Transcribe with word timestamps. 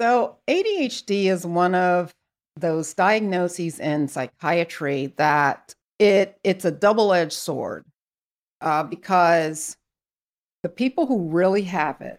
So, 0.00 0.38
ADHD 0.48 1.26
is 1.26 1.44
one 1.44 1.74
of 1.74 2.14
those 2.56 2.94
diagnoses 2.94 3.78
in 3.78 4.08
psychiatry 4.08 5.12
that 5.18 5.74
it 5.98 6.38
it's 6.42 6.64
a 6.64 6.70
double-edged 6.70 7.34
sword 7.34 7.84
uh, 8.62 8.84
because 8.84 9.76
the 10.62 10.70
people 10.70 11.04
who 11.04 11.28
really 11.28 11.62
have 11.64 12.00
it, 12.00 12.18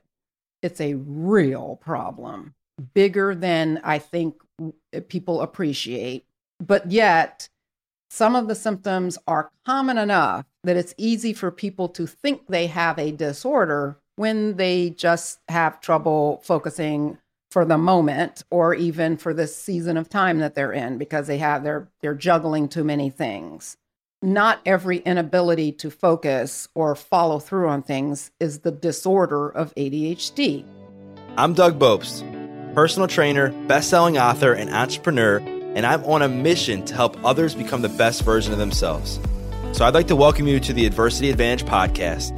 it's 0.62 0.80
a 0.80 0.94
real 0.94 1.80
problem, 1.82 2.54
bigger 2.94 3.34
than 3.34 3.82
I 3.84 3.98
think 3.98 4.36
people 5.08 5.42
appreciate. 5.42 6.26
But 6.60 6.92
yet, 6.92 7.50
some 8.12 8.36
of 8.36 8.48
the 8.48 8.56
symptoms 8.56 9.18
are 9.26 9.50
common 9.66 9.98
enough 9.98 10.46
that 10.64 10.78
it's 10.78 10.94
easy 10.98 11.34
for 11.34 11.50
people 11.50 11.90
to 11.90 12.06
think 12.06 12.46
they 12.46 12.68
have 12.68 13.00
a 13.00 13.12
disorder 13.12 13.98
when 14.18 14.58
they 14.58 14.92
just 14.92 15.40
have 15.48 15.82
trouble 15.82 16.42
focusing 16.44 17.18
for 17.52 17.66
the 17.66 17.78
moment 17.78 18.44
or 18.50 18.74
even 18.74 19.18
for 19.18 19.34
this 19.34 19.56
season 19.56 19.98
of 19.98 20.10
time 20.10 20.40
that 20.40 20.56
they're 20.56 20.72
in 20.72 20.98
because 20.98 21.28
they 21.28 21.38
have 21.38 21.64
they're 21.64 21.88
they're 22.02 22.16
juggling 22.16 22.68
too 22.68 22.84
many 22.84 23.10
things 23.10 23.78
not 24.22 24.62
every 24.68 24.98
inability 25.00 25.72
to 25.72 25.90
focus 25.90 26.68
or 26.76 26.96
follow 26.96 27.40
through 27.40 27.68
on 27.68 27.82
things 27.82 28.30
is 28.40 28.60
the 28.60 28.72
disorder 28.72 29.50
of 29.50 29.74
ADHD. 29.76 30.64
I'm 31.38 31.56
Doug 31.56 31.80
Bopst, 31.80 32.24
personal 32.76 33.08
trainer, 33.08 33.50
best-selling 33.68 34.20
author, 34.20 34.54
and 34.54 34.70
entrepreneur, 34.70 35.38
and 35.38 35.88
I'm 35.88 36.04
on 36.04 36.22
a 36.22 36.30
mission 36.30 36.86
to 36.86 36.94
help 36.94 37.18
others 37.26 37.56
become 37.56 37.82
the 37.82 37.90
best 37.90 38.24
version 38.24 38.54
of 38.54 38.60
themselves. 38.60 39.20
So 39.72 39.86
I'd 39.86 39.96
like 39.96 40.08
to 40.08 40.16
welcome 40.16 40.48
you 40.48 40.60
to 40.60 40.74
the 40.74 40.86
Adversity 40.86 41.32
Advantage 41.32 41.68
podcast, 41.68 42.38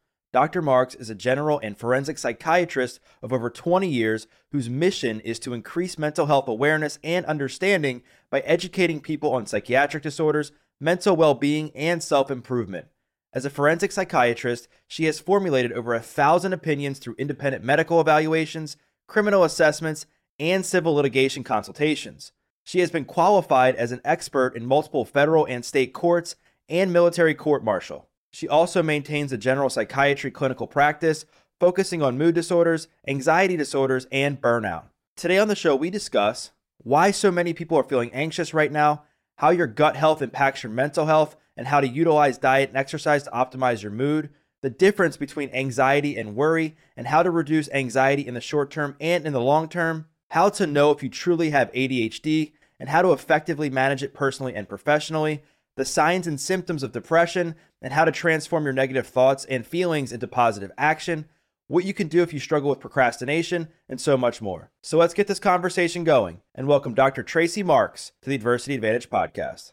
Dr. 0.33 0.61
Marks 0.61 0.95
is 0.95 1.09
a 1.09 1.15
general 1.15 1.59
and 1.61 1.77
forensic 1.77 2.17
psychiatrist 2.17 3.01
of 3.21 3.33
over 3.33 3.49
20 3.49 3.87
years 3.87 4.27
whose 4.51 4.69
mission 4.69 5.19
is 5.21 5.39
to 5.39 5.53
increase 5.53 5.97
mental 5.97 6.27
health 6.27 6.47
awareness 6.47 6.99
and 7.03 7.25
understanding 7.25 8.01
by 8.29 8.39
educating 8.41 9.01
people 9.01 9.33
on 9.33 9.45
psychiatric 9.45 10.03
disorders, 10.03 10.53
mental 10.79 11.17
well 11.17 11.33
being, 11.33 11.71
and 11.75 12.01
self 12.01 12.31
improvement. 12.31 12.87
As 13.33 13.43
a 13.43 13.49
forensic 13.49 13.91
psychiatrist, 13.91 14.69
she 14.87 15.05
has 15.05 15.19
formulated 15.19 15.73
over 15.73 15.93
a 15.93 15.99
thousand 15.99 16.53
opinions 16.53 16.99
through 16.99 17.15
independent 17.17 17.63
medical 17.63 17.99
evaluations, 17.99 18.77
criminal 19.07 19.43
assessments, 19.43 20.05
and 20.39 20.65
civil 20.65 20.93
litigation 20.93 21.43
consultations. 21.43 22.31
She 22.63 22.79
has 22.79 22.91
been 22.91 23.05
qualified 23.05 23.75
as 23.75 23.91
an 23.91 24.01
expert 24.05 24.55
in 24.55 24.65
multiple 24.65 25.03
federal 25.03 25.45
and 25.45 25.65
state 25.65 25.93
courts 25.93 26.35
and 26.69 26.93
military 26.93 27.35
court 27.35 27.65
martial. 27.65 28.07
She 28.31 28.47
also 28.47 28.81
maintains 28.81 29.31
a 29.31 29.37
general 29.37 29.69
psychiatry 29.69 30.31
clinical 30.31 30.67
practice 30.67 31.25
focusing 31.59 32.01
on 32.01 32.17
mood 32.17 32.33
disorders, 32.33 32.87
anxiety 33.07 33.55
disorders, 33.55 34.07
and 34.11 34.41
burnout. 34.41 34.85
Today 35.15 35.37
on 35.37 35.47
the 35.47 35.55
show, 35.55 35.75
we 35.75 35.89
discuss 35.89 36.51
why 36.77 37.11
so 37.11 37.29
many 37.29 37.53
people 37.53 37.77
are 37.77 37.83
feeling 37.83 38.11
anxious 38.13 38.53
right 38.53 38.71
now, 38.71 39.03
how 39.35 39.51
your 39.51 39.67
gut 39.67 39.95
health 39.95 40.21
impacts 40.21 40.63
your 40.63 40.71
mental 40.71 41.05
health, 41.05 41.35
and 41.55 41.67
how 41.67 41.81
to 41.81 41.87
utilize 41.87 42.37
diet 42.37 42.69
and 42.69 42.77
exercise 42.77 43.23
to 43.23 43.29
optimize 43.29 43.83
your 43.83 43.91
mood, 43.91 44.29
the 44.61 44.69
difference 44.69 45.17
between 45.17 45.49
anxiety 45.51 46.17
and 46.17 46.35
worry, 46.35 46.75
and 46.95 47.07
how 47.07 47.21
to 47.21 47.29
reduce 47.29 47.69
anxiety 47.69 48.25
in 48.25 48.33
the 48.33 48.41
short 48.41 48.71
term 48.71 48.95
and 48.99 49.27
in 49.27 49.33
the 49.33 49.41
long 49.41 49.67
term, 49.67 50.07
how 50.29 50.49
to 50.49 50.65
know 50.65 50.91
if 50.91 51.03
you 51.03 51.09
truly 51.09 51.49
have 51.49 51.71
ADHD, 51.73 52.53
and 52.79 52.89
how 52.89 53.01
to 53.01 53.11
effectively 53.11 53.69
manage 53.69 54.01
it 54.01 54.13
personally 54.13 54.55
and 54.55 54.67
professionally, 54.67 55.43
the 55.75 55.85
signs 55.85 56.25
and 56.25 56.39
symptoms 56.39 56.83
of 56.83 56.91
depression, 56.91 57.55
and 57.81 57.93
how 57.93 58.05
to 58.05 58.11
transform 58.11 58.63
your 58.63 58.73
negative 58.73 59.07
thoughts 59.07 59.45
and 59.45 59.65
feelings 59.65 60.11
into 60.11 60.27
positive 60.27 60.71
action, 60.77 61.25
what 61.67 61.85
you 61.85 61.93
can 61.93 62.07
do 62.07 62.21
if 62.21 62.33
you 62.33 62.39
struggle 62.39 62.69
with 62.69 62.79
procrastination, 62.79 63.67
and 63.89 63.99
so 63.99 64.17
much 64.17 64.41
more. 64.41 64.71
So 64.83 64.97
let's 64.97 65.13
get 65.13 65.27
this 65.27 65.39
conversation 65.39 66.03
going 66.03 66.41
and 66.53 66.67
welcome 66.67 66.93
Dr. 66.93 67.23
Tracey 67.23 67.63
Marks 67.63 68.11
to 68.21 68.29
the 68.29 68.35
Adversity 68.35 68.75
Advantage 68.75 69.09
podcast. 69.09 69.71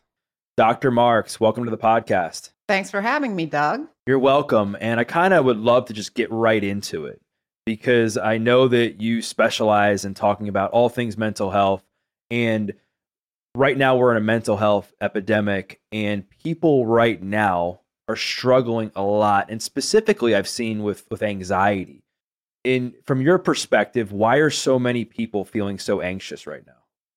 Dr. 0.57 0.91
Marks, 0.91 1.39
welcome 1.39 1.65
to 1.65 1.71
the 1.71 1.79
podcast. 1.79 2.51
Thanks 2.67 2.91
for 2.91 3.01
having 3.01 3.37
me, 3.37 3.47
Doug. 3.47 3.89
You're 4.07 4.19
welcome. 4.19 4.77
And 4.81 4.99
I 4.99 5.05
kind 5.05 5.35
of 5.35 5.45
would 5.45 5.59
love 5.59 5.87
to 5.87 5.93
just 5.93 6.15
get 6.15 6.31
right 6.31 6.63
into 6.63 7.07
it 7.07 7.21
because 7.65 8.17
I 8.17 8.39
know 8.39 8.69
that 8.69 9.01
you 9.01 9.21
specialize 9.23 10.05
in 10.05 10.15
talking 10.15 10.49
about 10.49 10.71
all 10.71 10.89
things 10.89 11.19
mental 11.19 11.51
health. 11.51 11.85
And 12.31 12.75
right 13.55 13.77
now, 13.77 13.97
we're 13.97 14.13
in 14.13 14.17
a 14.17 14.21
mental 14.21 14.57
health 14.57 14.93
epidemic, 15.01 15.81
and 15.93 16.29
people 16.29 16.87
right 16.87 17.23
now 17.23 17.81
are 18.09 18.17
struggling 18.17 18.91
a 18.97 19.03
lot. 19.03 19.51
And 19.51 19.63
specifically, 19.63 20.35
I've 20.35 20.49
seen 20.49 20.83
with, 20.83 21.05
with 21.11 21.23
anxiety. 21.23 22.03
In 22.65 22.95
from 23.05 23.21
your 23.21 23.39
perspective, 23.39 24.11
why 24.11 24.37
are 24.37 24.51
so 24.51 24.79
many 24.79 25.05
people 25.05 25.45
feeling 25.45 25.79
so 25.79 26.01
anxious 26.01 26.47
right 26.47 26.67
now? 26.67 26.73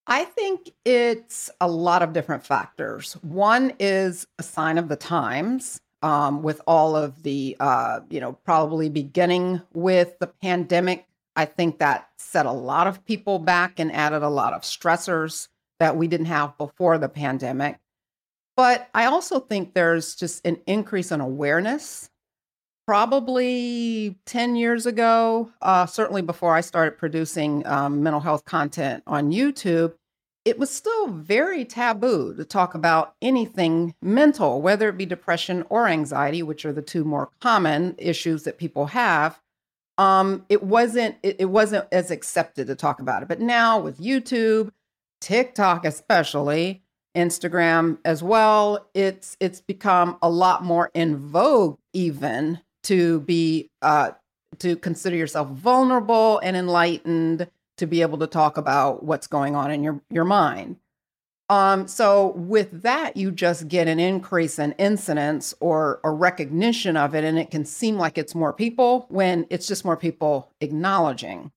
I 0.05 0.25
think 0.25 0.71
it's 0.85 1.49
a 1.59 1.67
lot 1.67 2.03
of 2.03 2.13
different 2.13 2.45
factors. 2.45 3.13
One 3.21 3.73
is 3.79 4.27
a 4.37 4.43
sign 4.43 4.77
of 4.77 4.87
the 4.87 4.95
times, 4.95 5.81
um, 6.01 6.43
with 6.43 6.61
all 6.67 6.95
of 6.95 7.23
the, 7.23 7.55
uh, 7.59 8.01
you 8.09 8.19
know, 8.19 8.33
probably 8.33 8.89
beginning 8.89 9.61
with 9.73 10.19
the 10.19 10.27
pandemic. 10.27 11.07
I 11.35 11.45
think 11.45 11.79
that 11.79 12.09
set 12.17 12.45
a 12.45 12.51
lot 12.51 12.87
of 12.87 13.05
people 13.05 13.39
back 13.39 13.79
and 13.79 13.91
added 13.91 14.21
a 14.21 14.29
lot 14.29 14.53
of 14.53 14.61
stressors 14.61 15.47
that 15.79 15.95
we 15.95 16.07
didn't 16.07 16.27
have 16.27 16.57
before 16.57 16.97
the 16.97 17.09
pandemic. 17.09 17.79
But 18.55 18.89
I 18.93 19.05
also 19.05 19.39
think 19.39 19.73
there's 19.73 20.15
just 20.15 20.45
an 20.45 20.59
increase 20.67 21.11
in 21.11 21.21
awareness. 21.21 22.09
Probably 22.87 24.17
10 24.25 24.55
years 24.55 24.85
ago, 24.85 25.51
uh, 25.61 25.85
certainly 25.85 26.21
before 26.21 26.55
I 26.55 26.61
started 26.61 26.97
producing 26.97 27.65
um, 27.65 28.03
mental 28.03 28.19
health 28.19 28.43
content 28.43 29.03
on 29.07 29.31
YouTube, 29.31 29.93
it 30.43 30.57
was 30.57 30.69
still 30.69 31.07
very 31.07 31.63
taboo 31.63 32.33
to 32.35 32.43
talk 32.43 32.73
about 32.73 33.15
anything 33.21 33.93
mental, 34.01 34.61
whether 34.61 34.89
it 34.89 34.97
be 34.97 35.05
depression 35.05 35.63
or 35.69 35.87
anxiety, 35.87 36.41
which 36.41 36.65
are 36.65 36.73
the 36.73 36.81
two 36.81 37.03
more 37.03 37.29
common 37.39 37.95
issues 37.97 38.43
that 38.43 38.57
people 38.57 38.87
have. 38.87 39.39
Um, 39.97 40.45
it 40.49 40.63
wasn't 40.63 41.15
it, 41.21 41.35
it 41.39 41.45
wasn't 41.45 41.85
as 41.91 42.09
accepted 42.09 42.67
to 42.67 42.75
talk 42.75 42.99
about 42.99 43.21
it. 43.21 43.27
But 43.27 43.39
now 43.39 43.79
with 43.79 43.99
YouTube, 43.99 44.71
TikTok 45.19 45.85
especially, 45.85 46.80
Instagram 47.15 47.97
as 48.05 48.23
well, 48.23 48.87
it's 48.93 49.37
it's 49.39 49.61
become 49.61 50.17
a 50.21 50.29
lot 50.29 50.63
more 50.63 50.91
in 50.93 51.17
vogue 51.17 51.77
even 51.93 52.59
to 52.83 53.21
be 53.21 53.69
uh, 53.81 54.11
to 54.59 54.75
consider 54.75 55.15
yourself 55.15 55.49
vulnerable 55.49 56.39
and 56.39 56.55
enlightened 56.55 57.49
to 57.77 57.87
be 57.87 58.01
able 58.01 58.17
to 58.19 58.27
talk 58.27 58.57
about 58.57 59.03
what's 59.03 59.27
going 59.27 59.55
on 59.55 59.71
in 59.71 59.83
your, 59.83 60.01
your 60.09 60.25
mind. 60.25 60.77
Um, 61.49 61.87
so 61.87 62.27
with 62.37 62.83
that, 62.83 63.17
you 63.17 63.31
just 63.31 63.67
get 63.67 63.87
an 63.87 63.99
increase 63.99 64.57
in 64.57 64.71
incidence 64.73 65.53
or 65.59 65.99
a 66.03 66.11
recognition 66.11 66.95
of 66.95 67.13
it, 67.13 67.25
and 67.25 67.37
it 67.37 67.51
can 67.51 67.65
seem 67.65 67.97
like 67.97 68.17
it's 68.17 68.33
more 68.33 68.53
people 68.53 69.05
when 69.09 69.47
it's 69.49 69.67
just 69.67 69.83
more 69.83 69.97
people 69.97 70.49
acknowledging. 70.61 71.51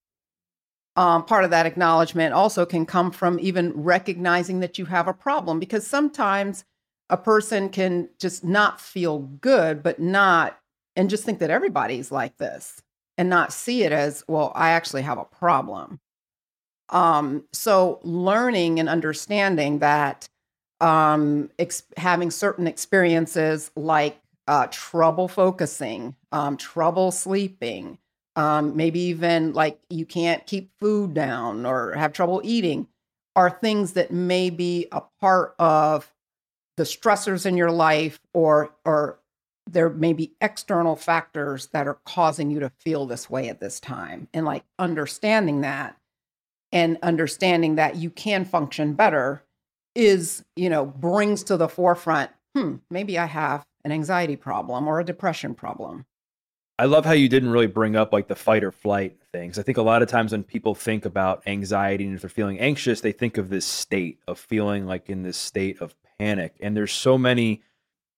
Um, 0.97 1.25
part 1.25 1.43
of 1.43 1.49
that 1.49 1.65
acknowledgement 1.65 2.33
also 2.33 2.65
can 2.65 2.85
come 2.85 3.11
from 3.11 3.37
even 3.39 3.73
recognizing 3.73 4.61
that 4.61 4.77
you 4.77 4.85
have 4.85 5.07
a 5.07 5.13
problem, 5.13 5.59
because 5.59 5.85
sometimes 5.85 6.63
a 7.09 7.17
person 7.17 7.69
can 7.69 8.09
just 8.19 8.43
not 8.43 8.79
feel 8.79 9.19
good, 9.19 9.83
but 9.83 9.99
not, 9.99 10.57
and 10.95 11.09
just 11.09 11.25
think 11.25 11.39
that 11.39 11.49
everybody's 11.49 12.11
like 12.11 12.37
this 12.37 12.81
and 13.17 13.29
not 13.29 13.51
see 13.51 13.83
it 13.83 13.91
as, 13.91 14.23
well, 14.27 14.51
I 14.55 14.71
actually 14.71 15.01
have 15.01 15.17
a 15.17 15.25
problem. 15.25 15.99
Um, 16.89 17.43
so 17.51 17.99
learning 18.03 18.79
and 18.79 18.87
understanding 18.87 19.79
that 19.79 20.27
um, 20.79 21.49
ex- 21.59 21.83
having 21.97 22.31
certain 22.31 22.67
experiences 22.67 23.71
like 23.75 24.19
uh, 24.47 24.67
trouble 24.69 25.27
focusing, 25.27 26.15
um, 26.31 26.57
trouble 26.57 27.11
sleeping, 27.11 27.97
um, 28.35 28.75
maybe 28.75 28.99
even 28.99 29.53
like 29.53 29.79
you 29.89 30.05
can't 30.05 30.45
keep 30.45 30.71
food 30.79 31.13
down 31.13 31.65
or 31.65 31.93
have 31.93 32.13
trouble 32.13 32.41
eating 32.43 32.87
are 33.35 33.49
things 33.49 33.93
that 33.93 34.11
may 34.11 34.49
be 34.49 34.87
a 34.91 35.01
part 35.19 35.55
of 35.59 36.13
the 36.77 36.83
stressors 36.83 37.45
in 37.45 37.57
your 37.57 37.71
life 37.71 38.19
or 38.33 38.75
or 38.83 39.19
there 39.67 39.89
may 39.89 40.13
be 40.13 40.33
external 40.41 40.95
factors 40.95 41.67
that 41.67 41.87
are 41.87 41.97
causing 42.05 42.51
you 42.51 42.59
to 42.59 42.71
feel 42.79 43.05
this 43.05 43.29
way 43.29 43.49
at 43.49 43.59
this 43.59 43.79
time 43.79 44.27
and 44.33 44.45
like 44.45 44.63
understanding 44.77 45.61
that 45.61 45.97
and 46.71 46.97
understanding 47.01 47.75
that 47.75 47.95
you 47.95 48.09
can 48.09 48.45
function 48.45 48.93
better 48.93 49.43
is, 49.95 50.43
you 50.55 50.69
know, 50.69 50.85
brings 50.85 51.43
to 51.45 51.57
the 51.57 51.69
forefront, 51.69 52.31
hmm, 52.55 52.75
maybe 52.91 53.17
I 53.17 53.25
have 53.25 53.65
an 53.83 53.91
anxiety 53.91 54.35
problem 54.35 54.87
or 54.87 54.99
a 54.99 55.05
depression 55.05 55.55
problem. 55.55 56.05
I 56.77 56.85
love 56.85 57.05
how 57.05 57.13
you 57.13 57.29
didn't 57.29 57.51
really 57.51 57.67
bring 57.67 57.95
up 57.95 58.11
like 58.11 58.27
the 58.27 58.35
fight 58.35 58.63
or 58.63 58.71
flight 58.71 59.15
things. 59.31 59.57
I 59.57 59.63
think 59.63 59.77
a 59.77 59.81
lot 59.81 60.01
of 60.01 60.09
times 60.09 60.33
when 60.33 60.43
people 60.43 60.75
think 60.75 61.05
about 61.05 61.43
anxiety 61.47 62.05
and 62.05 62.15
if 62.15 62.21
they're 62.21 62.29
feeling 62.29 62.59
anxious, 62.59 62.99
they 62.99 63.13
think 63.13 63.37
of 63.37 63.49
this 63.49 63.65
state 63.65 64.19
of 64.27 64.37
feeling 64.37 64.85
like 64.85 65.09
in 65.09 65.23
this 65.23 65.37
state 65.37 65.79
of 65.79 65.95
panic. 66.19 66.55
And 66.59 66.75
there's 66.75 66.91
so 66.91 67.17
many 67.17 67.61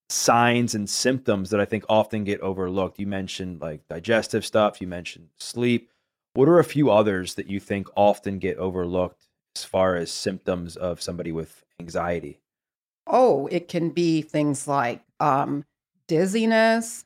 signs 0.10 0.74
and 0.74 0.90
symptoms 0.90 1.52
that 1.52 1.60
I 1.60 1.66
think 1.66 1.86
often 1.88 2.24
get 2.24 2.42
overlooked. 2.42 3.00
You 3.00 3.06
mentioned 3.06 3.62
like 3.62 3.88
digestive 3.88 4.44
stuff, 4.44 4.82
you 4.82 4.88
mentioned 4.88 5.30
sleep. 5.38 5.92
What 6.34 6.50
are 6.50 6.60
a 6.60 6.64
few 6.64 6.90
others 6.90 7.36
that 7.36 7.48
you 7.48 7.60
think 7.60 7.88
often 7.96 8.40
get 8.40 8.58
overlooked 8.58 9.28
as 9.56 9.64
far 9.64 9.96
as 9.96 10.12
symptoms 10.12 10.76
of 10.76 11.02
somebody 11.02 11.32
with 11.32 11.64
anxiety? 11.80 12.40
Oh, 13.06 13.48
it 13.48 13.68
can 13.68 13.90
be 13.90 14.22
things 14.22 14.68
like 14.68 15.02
um, 15.20 15.66
dizziness, 16.08 17.06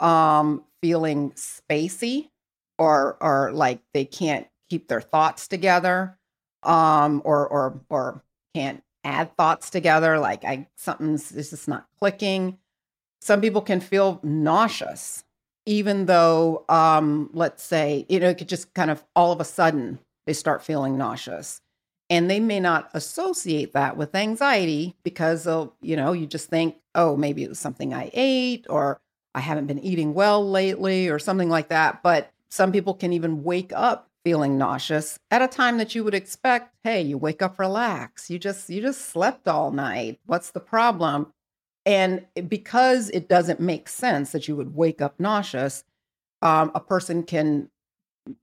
um, 0.00 0.64
feeling 0.82 1.32
spacey, 1.32 2.30
or 2.78 3.16
or 3.20 3.52
like 3.52 3.80
they 3.94 4.04
can't 4.04 4.46
keep 4.70 4.88
their 4.88 5.00
thoughts 5.00 5.48
together, 5.48 6.18
um, 6.62 7.22
or 7.24 7.46
or 7.48 7.80
or 7.88 8.22
can't 8.54 8.82
add 9.04 9.36
thoughts 9.36 9.70
together. 9.70 10.18
Like 10.18 10.44
I 10.44 10.68
something's 10.76 11.32
is 11.32 11.50
just 11.50 11.68
not 11.68 11.86
clicking. 11.98 12.58
Some 13.20 13.40
people 13.40 13.62
can 13.62 13.80
feel 13.80 14.20
nauseous, 14.22 15.24
even 15.66 16.06
though, 16.06 16.64
um, 16.68 17.30
let's 17.32 17.64
say, 17.64 18.06
you 18.08 18.20
know, 18.20 18.28
it 18.28 18.38
could 18.38 18.48
just 18.48 18.72
kind 18.74 18.90
of 18.92 19.04
all 19.16 19.32
of 19.32 19.40
a 19.40 19.44
sudden 19.44 19.98
they 20.26 20.32
start 20.32 20.62
feeling 20.62 20.96
nauseous 20.96 21.60
and 22.10 22.30
they 22.30 22.40
may 22.40 22.60
not 22.60 22.90
associate 22.94 23.72
that 23.72 23.96
with 23.96 24.14
anxiety 24.14 24.96
because 25.02 25.46
of 25.46 25.72
you 25.80 25.96
know 25.96 26.12
you 26.12 26.26
just 26.26 26.48
think 26.48 26.76
oh 26.94 27.16
maybe 27.16 27.42
it 27.42 27.48
was 27.48 27.58
something 27.58 27.92
i 27.94 28.10
ate 28.12 28.66
or 28.68 29.00
i 29.38 29.40
haven't 29.40 29.66
been 29.66 29.78
eating 29.78 30.14
well 30.14 30.48
lately 30.48 31.08
or 31.08 31.18
something 31.18 31.48
like 31.48 31.68
that 31.68 32.02
but 32.02 32.32
some 32.50 32.72
people 32.72 32.94
can 32.94 33.12
even 33.12 33.42
wake 33.42 33.72
up 33.74 34.10
feeling 34.24 34.58
nauseous 34.58 35.18
at 35.30 35.42
a 35.42 35.48
time 35.48 35.78
that 35.78 35.94
you 35.94 36.04
would 36.04 36.14
expect 36.14 36.74
hey 36.82 37.00
you 37.00 37.16
wake 37.16 37.40
up 37.40 37.58
relax 37.58 38.28
you 38.28 38.38
just 38.38 38.68
you 38.68 38.82
just 38.82 39.08
slept 39.08 39.48
all 39.48 39.70
night 39.70 40.18
what's 40.26 40.50
the 40.50 40.60
problem? 40.60 41.32
And 41.88 42.26
because 42.48 43.08
it 43.10 43.30
doesn't 43.30 43.60
make 43.60 43.88
sense 43.88 44.32
that 44.32 44.46
you 44.46 44.54
would 44.56 44.74
wake 44.74 45.00
up 45.00 45.18
nauseous 45.18 45.84
um, 46.42 46.70
a 46.74 46.80
person 46.80 47.22
can 47.22 47.70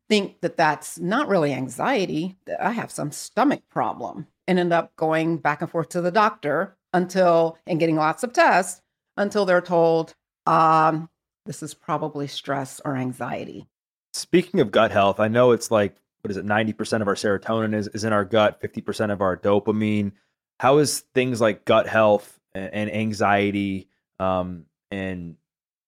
think 0.10 0.42
that 0.42 0.58
that's 0.58 0.98
not 0.98 1.28
really 1.28 1.54
anxiety, 1.54 2.38
that 2.46 2.60
I 2.60 2.72
have 2.72 2.90
some 2.92 3.12
stomach 3.12 3.62
problem, 3.70 4.26
and 4.48 4.58
end 4.58 4.74
up 4.74 4.96
going 4.96 5.38
back 5.38 5.62
and 5.62 5.70
forth 5.70 5.90
to 5.90 6.02
the 6.02 6.12
doctor 6.12 6.76
until 6.92 7.60
and 7.68 7.80
getting 7.80 7.98
lots 7.98 8.24
of 8.24 8.34
tests 8.34 8.82
until 9.16 9.46
they're 9.46 9.62
told, 9.62 10.16
um, 10.46 11.10
this 11.46 11.62
is 11.64 11.74
probably 11.74 12.28
stress 12.28 12.82
or 12.84 12.96
anxiety. 12.96 13.68
Speaking 14.14 14.60
of 14.60 14.72
gut 14.72 14.92
health, 14.92 15.20
I 15.20 15.28
know 15.28 15.52
it's 15.52 15.72
like, 15.72 15.96
what 16.22 16.32
is 16.32 16.38
it, 16.38 16.46
90% 16.46 17.02
of 17.02 17.08
our 17.08 17.16
serotonin 17.16 17.76
is, 17.76 17.88
is 17.90 18.04
in 18.04 18.14
our 18.14 18.26
gut, 18.26 18.62
50% 18.62 19.12
of 19.12 19.22
our 19.22 19.38
dopamine. 19.38 20.14
How 20.60 20.78
is 20.78 21.02
things 21.14 21.42
like 21.42 21.66
gut 21.66 21.88
health 21.88 22.40
and, 22.54 22.74
and 22.74 22.94
anxiety 22.94 23.90
um, 24.20 24.66
and 24.92 25.36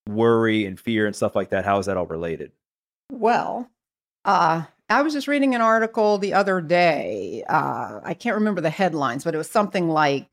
worry 0.08 0.64
and 0.64 0.78
fear 0.78 1.06
and 1.06 1.14
stuff 1.14 1.36
like 1.36 1.50
that, 1.50 1.64
how 1.64 1.78
is 1.78 1.86
that 1.86 1.96
all 1.96 2.06
related? 2.06 2.52
Well, 3.10 3.70
uh, 4.24 4.64
I 4.88 5.02
was 5.02 5.12
just 5.12 5.28
reading 5.28 5.54
an 5.54 5.60
article 5.60 6.18
the 6.18 6.34
other 6.34 6.60
day. 6.60 7.44
Uh, 7.48 8.00
I 8.02 8.14
can't 8.14 8.36
remember 8.36 8.60
the 8.60 8.70
headlines, 8.70 9.24
but 9.24 9.34
it 9.34 9.38
was 9.38 9.50
something 9.50 9.88
like 9.88 10.28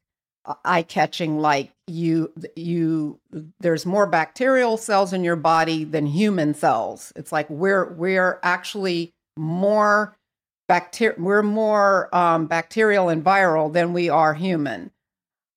eye 0.63 0.83
catching, 0.83 1.39
like 1.39 1.71
you 1.87 2.31
you 2.55 3.19
there's 3.59 3.85
more 3.85 4.07
bacterial 4.07 4.77
cells 4.77 5.13
in 5.13 5.23
your 5.23 5.35
body 5.35 5.83
than 5.83 6.05
human 6.05 6.53
cells. 6.53 7.13
It's 7.15 7.31
like 7.31 7.49
we're 7.49 7.91
we're 7.93 8.39
actually 8.43 9.13
more 9.37 10.17
bacteria 10.67 11.15
we're 11.17 11.43
more 11.43 12.13
um, 12.15 12.47
bacterial 12.47 13.09
and 13.09 13.23
viral 13.23 13.71
than 13.71 13.93
we 13.93 14.09
are 14.09 14.33
human. 14.33 14.91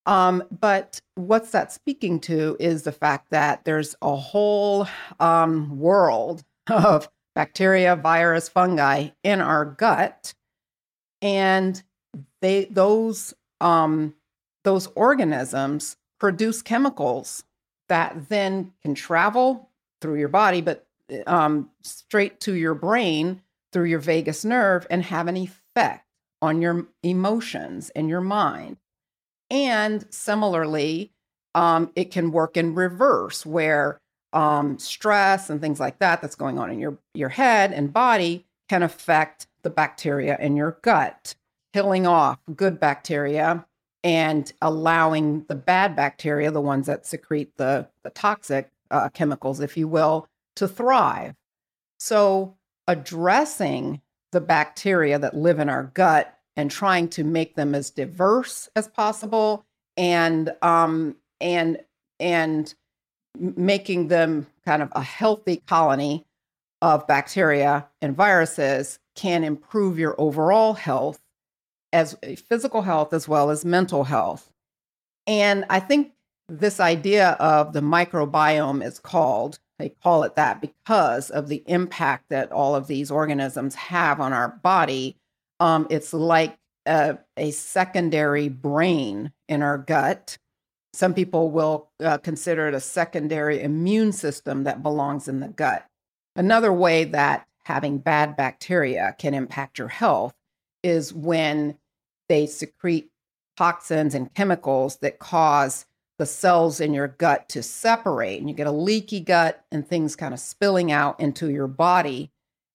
Um, 0.05 0.43
but 0.59 1.01
what's 1.15 1.51
that 1.51 1.71
speaking 1.71 2.19
to 2.21 2.57
is 2.59 2.83
the 2.83 2.91
fact 2.91 3.29
that 3.29 3.63
there's 3.65 3.95
a 4.01 4.15
whole 4.15 4.87
um, 5.19 5.77
world 5.77 6.43
of 6.67 7.09
bacteria, 7.35 7.95
virus, 7.95 8.49
fungi 8.49 9.09
in 9.23 9.39
our 9.39 9.65
gut, 9.65 10.33
and 11.21 11.81
they 12.41 12.65
those 12.65 13.33
um, 13.61 14.15
those 14.63 14.87
organisms 14.95 15.97
produce 16.19 16.61
chemicals 16.61 17.43
that 17.87 18.29
then 18.29 18.73
can 18.81 18.93
travel 18.93 19.69
through 20.01 20.19
your 20.19 20.29
body, 20.29 20.61
but 20.61 20.87
um, 21.27 21.69
straight 21.81 22.39
to 22.41 22.53
your 22.53 22.75
brain 22.75 23.41
through 23.71 23.85
your 23.85 23.99
vagus 23.99 24.45
nerve 24.45 24.85
and 24.89 25.03
have 25.03 25.27
an 25.27 25.37
effect 25.37 26.05
on 26.41 26.61
your 26.61 26.87
emotions 27.03 27.89
and 27.91 28.09
your 28.09 28.21
mind. 28.21 28.77
And 29.49 30.05
similarly, 30.09 31.11
um, 31.55 31.91
it 31.95 32.11
can 32.11 32.31
work 32.31 32.55
in 32.55 32.75
reverse, 32.75 33.45
where 33.45 33.99
um, 34.33 34.77
stress 34.77 35.49
and 35.49 35.59
things 35.59 35.79
like 35.79 35.99
that 35.99 36.21
that's 36.21 36.35
going 36.35 36.59
on 36.59 36.69
in 36.69 36.79
your 36.79 36.99
your 37.15 37.29
head 37.29 37.73
and 37.73 37.91
body 37.91 38.45
can 38.69 38.83
affect 38.83 39.47
the 39.63 39.69
bacteria 39.71 40.37
in 40.39 40.55
your 40.55 40.77
gut, 40.83 41.33
killing 41.73 42.05
off 42.05 42.37
good 42.55 42.79
bacteria 42.79 43.65
and 44.03 44.51
allowing 44.61 45.43
the 45.47 45.55
bad 45.55 45.95
bacteria, 45.95 46.51
the 46.51 46.61
ones 46.61 46.87
that 46.87 47.05
secrete 47.05 47.57
the 47.57 47.87
the 48.03 48.09
toxic 48.11 48.69
uh, 48.91 49.09
chemicals, 49.09 49.59
if 49.59 49.77
you 49.77 49.87
will, 49.87 50.27
to 50.55 50.67
thrive. 50.67 51.35
So 51.99 52.55
addressing 52.87 54.01
the 54.31 54.41
bacteria 54.41 55.19
that 55.19 55.35
live 55.35 55.59
in 55.59 55.69
our 55.69 55.83
gut 55.93 56.35
and 56.55 56.69
trying 56.69 57.07
to 57.09 57.23
make 57.23 57.55
them 57.55 57.75
as 57.75 57.89
diverse 57.89 58.69
as 58.75 58.87
possible 58.87 59.65
and 59.97 60.53
um, 60.61 61.15
and 61.39 61.79
and 62.19 62.73
making 63.37 64.07
them 64.07 64.47
kind 64.65 64.81
of 64.81 64.91
a 64.93 65.01
healthy 65.01 65.61
colony 65.67 66.25
of 66.81 67.05
bacteria 67.07 67.87
and 68.01 68.15
viruses 68.15 68.99
can 69.15 69.43
improve 69.43 69.99
your 69.99 70.15
overall 70.19 70.73
health 70.73 71.19
as 71.91 72.15
physical 72.47 72.81
health 72.81 73.13
as 73.13 73.27
well 73.27 73.49
as 73.49 73.65
mental 73.65 74.03
health. 74.03 74.51
And 75.27 75.65
I 75.69 75.79
think 75.79 76.13
this 76.47 76.79
idea 76.79 77.31
of 77.39 77.73
the 77.73 77.81
microbiome 77.81 78.83
is 78.83 78.99
called, 78.99 79.59
they 79.77 79.89
call 79.89 80.23
it 80.23 80.35
that 80.35 80.61
because 80.61 81.29
of 81.29 81.47
the 81.47 81.63
impact 81.67 82.29
that 82.29 82.51
all 82.51 82.75
of 82.75 82.87
these 82.87 83.11
organisms 83.11 83.75
have 83.75 84.19
on 84.19 84.33
our 84.33 84.49
body. 84.49 85.15
Um, 85.59 85.87
it's 85.89 86.13
like 86.13 86.57
a, 86.85 87.17
a 87.37 87.51
secondary 87.51 88.49
brain 88.49 89.31
in 89.47 89.61
our 89.61 89.77
gut 89.77 90.37
some 90.93 91.13
people 91.13 91.51
will 91.51 91.89
uh, 92.03 92.17
consider 92.17 92.67
it 92.67 92.73
a 92.73 92.79
secondary 92.79 93.61
immune 93.61 94.11
system 94.11 94.63
that 94.63 94.83
belongs 94.83 95.27
in 95.27 95.39
the 95.39 95.47
gut. 95.47 95.85
Another 96.35 96.73
way 96.73 97.03
that 97.03 97.47
having 97.63 97.99
bad 97.99 98.35
bacteria 98.35 99.15
can 99.19 99.33
impact 99.33 99.77
your 99.77 99.87
health 99.87 100.33
is 100.83 101.13
when 101.13 101.77
they 102.27 102.45
secrete 102.45 103.11
toxins 103.57 104.15
and 104.15 104.33
chemicals 104.33 104.97
that 104.97 105.19
cause 105.19 105.85
the 106.17 106.25
cells 106.25 106.79
in 106.79 106.93
your 106.93 107.07
gut 107.07 107.47
to 107.49 107.63
separate 107.63 108.39
and 108.39 108.49
you 108.49 108.55
get 108.55 108.67
a 108.67 108.71
leaky 108.71 109.19
gut 109.19 109.65
and 109.71 109.87
things 109.87 110.15
kind 110.15 110.33
of 110.33 110.39
spilling 110.39 110.91
out 110.91 111.19
into 111.19 111.49
your 111.49 111.67
body 111.67 112.31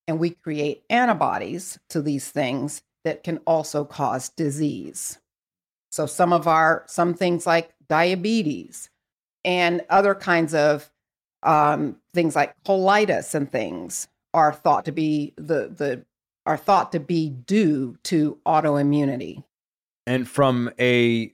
and 0.06 0.18
we 0.18 0.30
create 0.30 0.84
antibodies 0.90 1.78
to 1.90 2.02
these 2.02 2.30
things 2.30 2.82
that 3.04 3.22
can 3.22 3.38
also 3.46 3.84
cause 3.84 4.30
disease. 4.30 5.18
So 5.90 6.06
some 6.06 6.32
of 6.32 6.48
our 6.48 6.84
some 6.86 7.14
things 7.14 7.46
like 7.46 7.72
diabetes, 7.88 8.90
and 9.44 9.82
other 9.90 10.14
kinds 10.14 10.54
of 10.54 10.90
um, 11.42 11.96
things 12.14 12.34
like 12.34 12.54
colitis 12.66 13.34
and 13.34 13.50
things 13.50 14.08
are 14.32 14.52
thought 14.52 14.86
to 14.86 14.92
be 14.92 15.34
the 15.36 15.68
the 15.68 16.04
are 16.46 16.56
thought 16.56 16.92
to 16.92 17.00
be 17.00 17.28
due 17.28 17.96
to 18.04 18.38
autoimmunity. 18.46 19.44
And 20.06 20.28
from 20.28 20.70
a 20.78 21.32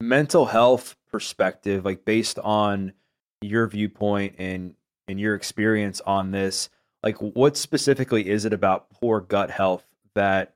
mental 0.00 0.46
health 0.46 0.96
perspective, 1.10 1.84
like 1.84 2.04
based 2.04 2.38
on 2.38 2.92
your 3.40 3.66
viewpoint 3.66 4.34
and 4.38 4.74
and 5.08 5.18
your 5.18 5.34
experience 5.34 6.00
on 6.02 6.30
this, 6.30 6.68
like 7.02 7.16
what 7.18 7.56
specifically 7.56 8.28
is 8.28 8.44
it 8.44 8.52
about 8.52 8.90
poor 8.90 9.20
gut 9.20 9.50
health 9.50 9.84
that 10.14 10.54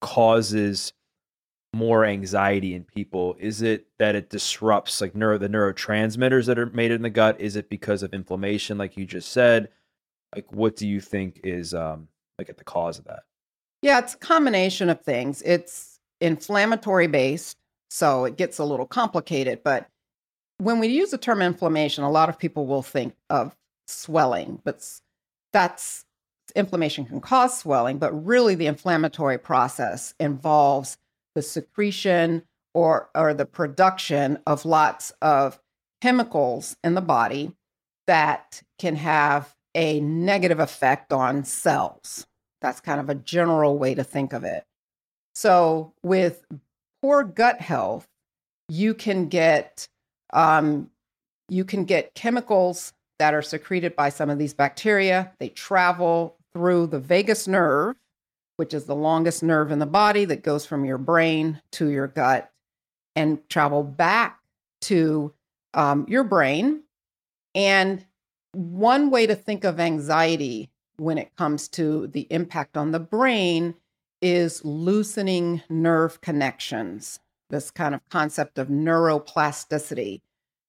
causes 0.00 0.92
more 1.74 2.04
anxiety 2.04 2.74
in 2.74 2.84
people? 2.84 3.36
Is 3.38 3.62
it 3.62 3.86
that 3.98 4.14
it 4.14 4.30
disrupts 4.30 5.00
like 5.00 5.14
neuro 5.14 5.38
the 5.38 5.48
neurotransmitters 5.48 6.46
that 6.46 6.58
are 6.58 6.66
made 6.66 6.90
in 6.90 7.02
the 7.02 7.10
gut? 7.10 7.40
Is 7.40 7.56
it 7.56 7.68
because 7.68 8.02
of 8.02 8.14
inflammation, 8.14 8.78
like 8.78 8.96
you 8.96 9.04
just 9.04 9.32
said? 9.32 9.68
Like, 10.34 10.52
what 10.52 10.76
do 10.76 10.86
you 10.88 11.00
think 11.00 11.40
is 11.44 11.74
um 11.74 12.08
like 12.38 12.48
at 12.48 12.58
the 12.58 12.64
cause 12.64 12.98
of 12.98 13.04
that? 13.06 13.24
Yeah, 13.82 13.98
it's 13.98 14.14
a 14.14 14.18
combination 14.18 14.88
of 14.88 15.00
things. 15.02 15.42
It's 15.42 15.98
inflammatory 16.20 17.08
based. 17.08 17.58
So 17.90 18.24
it 18.24 18.36
gets 18.36 18.58
a 18.58 18.64
little 18.64 18.86
complicated. 18.86 19.62
But 19.62 19.88
when 20.58 20.78
we 20.78 20.86
use 20.86 21.10
the 21.10 21.18
term 21.18 21.42
inflammation, 21.42 22.04
a 22.04 22.10
lot 22.10 22.28
of 22.28 22.38
people 22.38 22.66
will 22.66 22.82
think 22.82 23.14
of 23.28 23.54
swelling, 23.86 24.60
but 24.64 24.88
that's 25.52 26.04
inflammation 26.54 27.04
can 27.04 27.20
cause 27.20 27.58
swelling, 27.58 27.98
but 27.98 28.12
really 28.26 28.54
the 28.54 28.66
inflammatory 28.66 29.38
process 29.38 30.14
involves 30.20 30.98
the 31.34 31.42
secretion 31.42 32.42
or 32.74 33.10
or 33.14 33.34
the 33.34 33.46
production 33.46 34.38
of 34.46 34.64
lots 34.64 35.12
of 35.20 35.60
chemicals 36.00 36.76
in 36.82 36.94
the 36.94 37.00
body 37.00 37.52
that 38.06 38.62
can 38.78 38.96
have 38.96 39.54
a 39.74 40.00
negative 40.00 40.60
effect 40.60 41.12
on 41.12 41.44
cells. 41.44 42.26
That's 42.62 42.80
kind 42.80 43.00
of 43.00 43.10
a 43.10 43.14
general 43.14 43.76
way 43.76 43.94
to 43.94 44.04
think 44.04 44.32
of 44.32 44.44
it. 44.44 44.64
So, 45.34 45.92
with 46.02 46.44
poor 47.02 47.24
gut 47.24 47.60
health, 47.60 48.08
you 48.68 48.94
can 48.94 49.28
get 49.28 49.88
um, 50.32 50.90
you 51.48 51.64
can 51.64 51.84
get 51.84 52.14
chemicals 52.14 52.94
that 53.18 53.34
are 53.34 53.42
secreted 53.42 53.94
by 53.94 54.08
some 54.08 54.30
of 54.30 54.38
these 54.38 54.54
bacteria. 54.54 55.32
They 55.38 55.50
travel 55.50 56.36
through 56.54 56.88
the 56.88 56.98
vagus 56.98 57.46
nerve, 57.46 57.96
which 58.56 58.72
is 58.72 58.86
the 58.86 58.94
longest 58.94 59.42
nerve 59.42 59.70
in 59.70 59.78
the 59.78 59.86
body 59.86 60.24
that 60.24 60.42
goes 60.42 60.64
from 60.64 60.84
your 60.84 60.98
brain 60.98 61.60
to 61.72 61.88
your 61.88 62.06
gut, 62.06 62.50
and 63.14 63.46
travel 63.48 63.82
back 63.82 64.40
to 64.82 65.34
um, 65.74 66.06
your 66.08 66.24
brain. 66.24 66.82
And 67.54 68.04
one 68.52 69.10
way 69.10 69.26
to 69.26 69.34
think 69.34 69.64
of 69.64 69.78
anxiety 69.78 70.71
when 70.96 71.18
it 71.18 71.34
comes 71.36 71.68
to 71.68 72.06
the 72.08 72.26
impact 72.30 72.76
on 72.76 72.92
the 72.92 73.00
brain 73.00 73.74
is 74.20 74.64
loosening 74.64 75.62
nerve 75.68 76.20
connections, 76.20 77.20
this 77.50 77.70
kind 77.70 77.94
of 77.94 78.08
concept 78.08 78.58
of 78.58 78.68
neuroplasticity. 78.68 80.20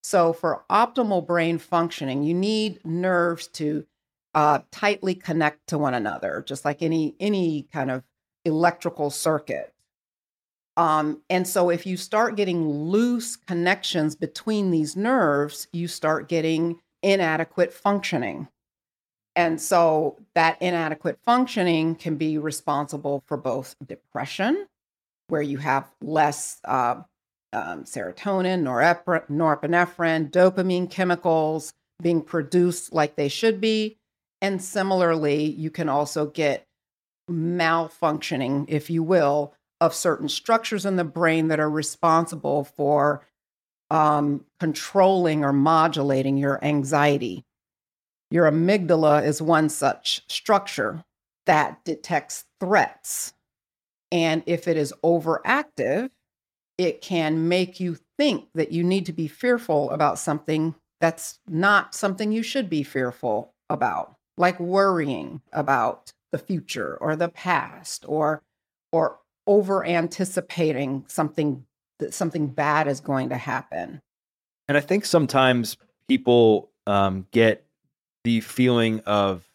So, 0.02 0.34
for 0.34 0.66
optimal 0.70 1.26
brain 1.26 1.60
functioning, 1.60 2.24
you 2.24 2.34
need 2.34 2.84
nerves 2.84 3.48
to 3.50 3.86
uh, 4.34 4.60
tightly 4.72 5.16
connect 5.16 5.68
to 5.68 5.78
one 5.78 5.94
another, 5.94 6.44
just 6.46 6.66
like 6.66 6.82
any 6.82 7.16
any 7.20 7.68
kind 7.72 7.92
of 7.92 8.04
electrical 8.44 9.10
circuit. 9.10 9.74
Um, 10.76 11.22
and 11.30 11.48
so, 11.48 11.70
if 11.70 11.86
you 11.86 11.96
start 11.96 12.36
getting 12.36 12.68
loose 12.68 13.36
connections 13.36 14.16
between 14.16 14.72
these 14.72 14.98
nerves, 14.98 15.68
you 15.72 15.88
start 15.88 16.28
getting 16.28 16.80
inadequate 17.02 17.72
functioning. 17.72 18.48
And 19.36 19.60
so 19.60 20.20
that 20.36 20.62
inadequate 20.62 21.20
functioning 21.26 21.96
can 21.96 22.18
be 22.18 22.38
responsible 22.38 23.24
for 23.26 23.38
both 23.38 23.76
depression, 23.86 24.68
where 25.28 25.42
you 25.42 25.58
have 25.58 25.90
less 26.02 26.60
uh, 26.66 27.02
um, 27.52 27.84
serotonin, 27.84 28.64
norepinephrine, 28.64 30.30
dopamine 30.30 30.90
chemicals 30.90 31.74
being 32.02 32.22
produced 32.22 32.94
like 32.94 33.16
they 33.16 33.28
should 33.28 33.60
be. 33.60 33.98
And 34.42 34.62
similarly, 34.62 35.46
you 35.46 35.70
can 35.72 35.90
also 35.90 36.26
get 36.28 36.68
malfunctioning, 37.30 38.66
if 38.68 38.90
you 38.90 39.02
will, 39.02 39.54
of 39.80 39.94
certain 39.94 40.30
structures 40.30 40.86
in 40.86 40.96
the 40.96 41.04
brain 41.04 41.48
that 41.48 41.60
are 41.60 41.70
responsible 41.70 42.64
for 42.64 43.26
um, 43.90 44.46
controlling 44.60 45.44
or 45.44 45.54
modulating 45.54 46.38
your 46.38 46.64
anxiety. 46.64 47.46
Your 48.34 48.50
amygdala 48.52 49.24
is 49.24 49.44
one 49.44 49.70
such 49.70 50.24
structure 50.28 51.04
that 51.46 51.86
detects 51.86 52.46
threats. 52.60 53.36
And 54.12 54.42
if 54.48 54.68
it 54.68 54.76
is 54.76 54.92
overactive, 55.04 56.10
it 56.80 57.02
can 57.02 57.48
make 57.48 57.80
you 57.80 58.00
think 58.18 58.46
that 58.56 58.72
you 58.72 58.84
need 58.84 59.06
to 59.06 59.14
be 59.14 59.28
fearful 59.28 59.92
about 59.92 60.18
something 60.18 60.74
that's 61.00 61.38
not 61.48 61.94
something 61.94 62.32
you 62.32 62.42
should 62.42 62.72
be 62.72 62.82
fearful 62.82 63.54
about, 63.70 64.16
like 64.36 64.60
worrying 64.60 65.40
about 65.52 66.12
the 66.32 66.40
future 66.40 66.98
or 67.00 67.16
the 67.16 67.30
past 67.30 68.04
or 68.08 68.42
or 68.92 69.20
over 69.46 69.86
anticipating 69.86 71.06
something 71.08 71.64
that 72.00 72.16
something 72.16 72.48
bad 72.48 72.88
is 72.88 73.00
going 73.00 73.30
to 73.30 73.38
happen. 73.38 74.02
And 74.68 74.76
I 74.76 74.82
think 74.82 75.06
sometimes 75.06 75.78
people 76.08 76.72
um, 76.88 77.28
get 77.30 77.68
the 78.24 78.42
feeling 78.42 79.02
of 79.02 79.50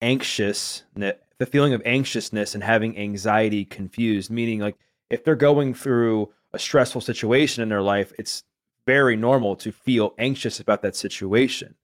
anxious, 0.00 0.84
the 0.94 1.46
feeling 1.46 1.74
of 1.74 1.82
anxiousness 1.84 2.54
and 2.54 2.62
having 2.62 2.98
anxiety 2.98 3.64
confused, 3.64 4.30
meaning 4.30 4.60
like 4.60 4.76
if 5.10 5.24
they're 5.24 5.34
going 5.34 5.74
through 5.74 6.30
a 6.52 6.58
stressful 6.58 7.00
situation 7.00 7.62
in 7.62 7.68
their 7.68 7.82
life, 7.82 8.12
it's 8.18 8.44
very 8.86 9.16
normal 9.16 9.56
to 9.56 9.72
feel 9.72 10.14
anxious 10.18 10.58
about 10.58 10.82
that 10.82 10.96
situation. 10.96 11.74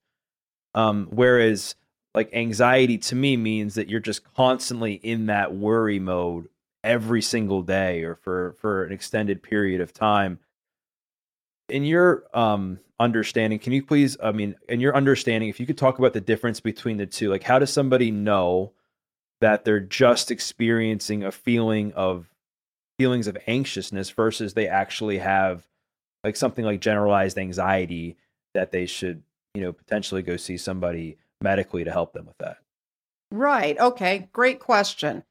Um, 0.75 1.07
whereas 1.11 1.75
like 2.13 2.29
anxiety 2.33 2.97
to 2.97 3.15
me 3.15 3.37
means 3.37 3.75
that 3.75 3.89
you're 3.89 3.99
just 3.99 4.23
constantly 4.33 4.93
in 4.93 5.27
that 5.27 5.53
worry 5.53 5.99
mode 5.99 6.49
every 6.83 7.21
single 7.21 7.61
day 7.61 8.03
or 8.03 8.15
for 8.15 8.55
for 8.59 8.83
an 8.83 8.91
extended 8.91 9.43
period 9.43 9.81
of 9.81 9.93
time 9.93 10.39
in 11.71 11.83
your 11.83 12.23
um 12.33 12.79
understanding 12.99 13.59
can 13.59 13.71
you 13.71 13.83
please 13.83 14.17
i 14.21 14.31
mean 14.31 14.55
in 14.67 14.79
your 14.79 14.95
understanding 14.95 15.49
if 15.49 15.59
you 15.59 15.65
could 15.65 15.77
talk 15.77 15.99
about 15.99 16.13
the 16.13 16.21
difference 16.21 16.59
between 16.59 16.97
the 16.97 17.05
two 17.05 17.29
like 17.29 17.43
how 17.43 17.57
does 17.57 17.71
somebody 17.71 18.11
know 18.11 18.71
that 19.41 19.63
they're 19.63 19.79
just 19.79 20.31
experiencing 20.31 21.23
a 21.23 21.31
feeling 21.31 21.93
of 21.93 22.29
feelings 22.97 23.27
of 23.27 23.37
anxiousness 23.47 24.09
versus 24.09 24.53
they 24.53 24.67
actually 24.67 25.19
have 25.19 25.65
like 26.25 26.35
something 26.35 26.65
like 26.65 26.81
generalized 26.81 27.37
anxiety 27.37 28.17
that 28.53 28.71
they 28.71 28.85
should 28.85 29.23
you 29.53 29.61
know 29.61 29.71
potentially 29.71 30.21
go 30.21 30.35
see 30.35 30.57
somebody 30.57 31.17
medically 31.41 31.85
to 31.85 31.91
help 31.91 32.11
them 32.11 32.25
with 32.25 32.37
that 32.39 32.57
right 33.31 33.79
okay 33.79 34.27
great 34.33 34.59
question 34.59 35.23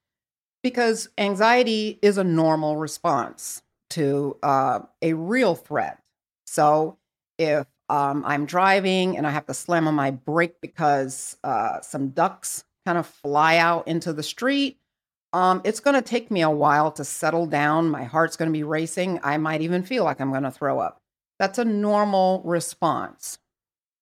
because 0.62 1.09
anxiety 1.18 1.99
is 2.02 2.18
a 2.18 2.25
normal 2.25 2.76
response 2.76 3.62
to 3.90 4.37
uh, 4.42 4.80
a 5.02 5.14
real 5.14 5.54
threat. 5.54 5.99
So 6.49 6.99
if 7.38 7.67
um, 7.88 8.25
I'm 8.26 8.47
driving 8.47 9.17
and 9.17 9.26
I 9.26 9.31
have 9.31 9.47
to 9.47 9.55
slam 9.55 9.87
on 9.87 9.95
my 9.95 10.11
brake 10.11 10.61
because 10.61 11.37
uh, 11.45 11.81
some 11.81 12.09
ducks 12.09 12.64
kind 12.87 12.99
of 12.99 13.07
fly 13.07 13.59
out 13.59 13.87
into 13.87 14.12
the 14.12 14.23
street, 14.23 14.78
um, 15.33 15.61
it's 15.64 15.81
going 15.81 15.95
to 15.95 16.02
take 16.02 16.31
me 16.31 16.40
a 16.40 16.50
while 16.50 16.90
to 16.93 17.05
settle 17.05 17.47
down. 17.47 17.90
My 17.90 18.05
heart's 18.05 18.37
going 18.37 18.49
to 18.49 18.59
be 18.59 18.62
racing. 18.64 19.21
I 19.23 19.37
might 19.37 19.61
even 19.61 19.83
feel 19.83 20.05
like 20.05 20.21
I'm 20.21 20.31
going 20.31 20.43
to 20.45 20.50
throw 20.50 20.81
up. 20.81 21.02
That's 21.38 21.59
a 21.59 21.64
normal 21.64 22.43
response. 22.45 23.38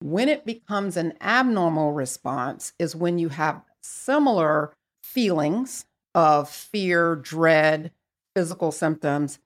When 0.01 0.29
it 0.29 0.47
becomes 0.47 0.97
an 0.97 1.15
abnormal 1.21 1.93
response 1.93 2.75
is 2.79 2.95
when 2.95 3.19
you 3.19 3.31
have 3.31 3.63
similar 3.83 4.73
feelings 5.03 5.85
of 6.15 6.49
fear, 6.49 7.17
dread, 7.17 7.91
physical 8.37 8.71
symptoms 8.71 9.39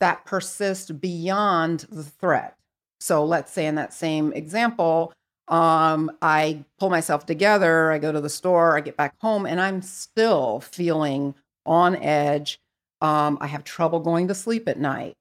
that 0.00 0.24
persist 0.24 1.00
beyond 1.00 1.86
the 1.90 2.04
threat. 2.04 2.56
So 3.00 3.24
let's 3.24 3.52
say 3.52 3.66
in 3.66 3.74
that 3.76 3.92
same 3.92 4.32
example, 4.32 5.12
um, 5.48 6.10
I 6.22 6.64
pull 6.78 6.90
myself 6.90 7.26
together, 7.26 7.92
I 7.92 7.98
go 7.98 8.10
to 8.10 8.20
the 8.20 8.28
store, 8.28 8.76
I 8.76 8.80
get 8.80 8.96
back 8.96 9.14
home, 9.20 9.46
and 9.46 9.60
I'm 9.60 9.82
still 9.82 10.60
feeling 10.60 11.34
on 11.64 11.96
edge. 11.96 12.58
Um, 13.00 13.38
I 13.40 13.46
have 13.46 13.64
trouble 13.64 14.00
going 14.00 14.28
to 14.28 14.34
sleep 14.34 14.68
at 14.68 14.78
night. 14.78 15.14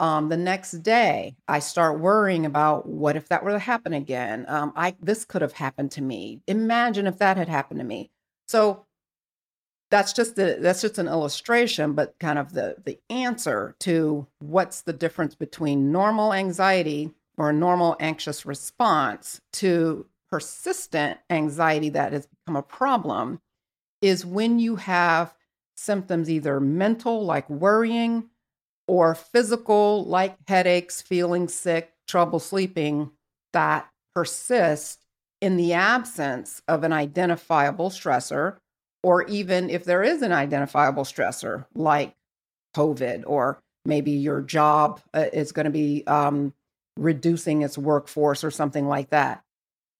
Um, 0.00 0.28
the 0.28 0.36
next 0.36 0.82
day, 0.82 1.34
I 1.48 1.58
start 1.58 1.98
worrying 1.98 2.46
about 2.46 2.86
what 2.86 3.16
if 3.16 3.28
that 3.28 3.44
were 3.44 3.52
to 3.52 3.58
happen 3.58 3.92
again. 3.92 4.44
Um, 4.48 4.72
I 4.76 4.94
this 5.00 5.24
could 5.24 5.42
have 5.42 5.52
happened 5.52 5.90
to 5.92 6.02
me. 6.02 6.40
Imagine 6.46 7.06
if 7.06 7.18
that 7.18 7.36
had 7.36 7.48
happened 7.48 7.80
to 7.80 7.86
me. 7.86 8.10
So 8.46 8.84
that's 9.90 10.12
just 10.12 10.36
the 10.36 10.58
that's 10.60 10.82
just 10.82 10.98
an 10.98 11.08
illustration 11.08 11.92
but 11.92 12.18
kind 12.18 12.38
of 12.38 12.52
the 12.52 12.76
the 12.84 12.98
answer 13.10 13.74
to 13.80 14.26
what's 14.40 14.82
the 14.82 14.92
difference 14.92 15.34
between 15.34 15.92
normal 15.92 16.32
anxiety 16.32 17.10
or 17.36 17.50
a 17.50 17.54
normal 17.54 17.96
anxious 18.00 18.44
response 18.44 19.40
to 19.52 20.06
persistent 20.30 21.18
anxiety 21.30 21.88
that 21.88 22.12
has 22.12 22.26
become 22.26 22.56
a 22.56 22.62
problem 22.62 23.40
is 24.02 24.26
when 24.26 24.58
you 24.58 24.76
have 24.76 25.34
symptoms 25.76 26.28
either 26.28 26.60
mental 26.60 27.24
like 27.24 27.48
worrying 27.48 28.28
or 28.86 29.14
physical 29.14 30.04
like 30.04 30.36
headaches 30.48 31.00
feeling 31.00 31.48
sick 31.48 31.92
trouble 32.06 32.40
sleeping 32.40 33.10
that 33.52 33.88
persist 34.14 35.04
in 35.40 35.56
the 35.56 35.72
absence 35.72 36.62
of 36.66 36.82
an 36.82 36.92
identifiable 36.92 37.90
stressor 37.90 38.56
or 39.02 39.24
even 39.26 39.70
if 39.70 39.84
there 39.84 40.02
is 40.02 40.22
an 40.22 40.32
identifiable 40.32 41.04
stressor 41.04 41.66
like 41.74 42.14
COVID, 42.76 43.24
or 43.26 43.58
maybe 43.84 44.10
your 44.10 44.40
job 44.40 45.00
uh, 45.14 45.26
is 45.32 45.52
going 45.52 45.64
to 45.64 45.70
be 45.70 46.04
um, 46.06 46.52
reducing 46.96 47.62
its 47.62 47.78
workforce 47.78 48.44
or 48.44 48.50
something 48.50 48.86
like 48.86 49.10
that, 49.10 49.42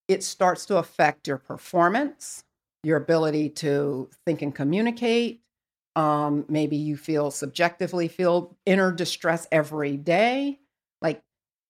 it 0.08 0.22
starts 0.22 0.66
to 0.66 0.76
affect 0.78 1.28
your 1.28 1.38
performance, 1.38 2.44
your 2.82 2.96
ability 2.96 3.50
to 3.50 4.08
think 4.26 4.42
and 4.42 4.54
communicate, 4.54 5.40
Um, 5.96 6.44
maybe 6.48 6.76
you 6.76 6.96
feel 6.96 7.30
subjectively 7.32 8.06
feel 8.06 8.56
inner 8.64 8.92
distress 8.92 9.48
every 9.50 9.96
day. 9.96 10.60
Like 11.02 11.22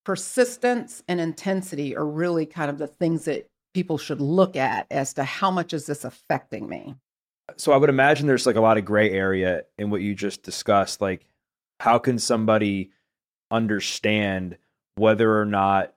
persistence 0.04 1.02
and 1.08 1.18
intensity 1.20 1.96
are 1.96 2.04
really 2.04 2.44
kind 2.44 2.70
of 2.70 2.76
the 2.78 2.86
things 2.86 3.24
that 3.24 3.46
people 3.72 3.96
should 3.96 4.20
look 4.20 4.54
at 4.54 4.86
as 4.90 5.14
to 5.14 5.24
how 5.24 5.50
much 5.50 5.72
is 5.72 5.86
this 5.86 6.04
affecting 6.04 6.68
me. 6.68 6.96
So 7.56 7.72
I 7.72 7.76
would 7.76 7.90
imagine 7.90 8.26
there's 8.26 8.46
like 8.46 8.56
a 8.56 8.60
lot 8.60 8.78
of 8.78 8.84
gray 8.84 9.10
area 9.10 9.62
in 9.78 9.90
what 9.90 10.00
you 10.00 10.14
just 10.14 10.42
discussed. 10.42 11.00
Like, 11.00 11.24
how 11.80 11.98
can 11.98 12.18
somebody 12.18 12.90
understand 13.50 14.58
whether 14.96 15.38
or 15.40 15.44
not 15.44 15.94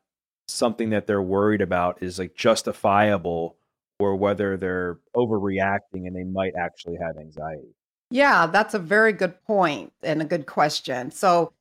something 0.47 0.91
that 0.91 1.07
they're 1.07 1.21
worried 1.21 1.61
about 1.61 2.01
is 2.01 2.19
like 2.19 2.35
justifiable 2.35 3.57
or 3.99 4.15
whether 4.15 4.57
they're 4.57 4.99
overreacting 5.15 6.07
and 6.07 6.15
they 6.15 6.23
might 6.23 6.53
actually 6.57 6.97
have 7.01 7.17
anxiety? 7.17 7.75
Yeah, 8.09 8.47
that's 8.47 8.73
a 8.73 8.79
very 8.79 9.13
good 9.13 9.41
point 9.43 9.93
and 10.03 10.21
a 10.21 10.25
good 10.25 10.45
question. 10.45 11.11
So, 11.11 11.53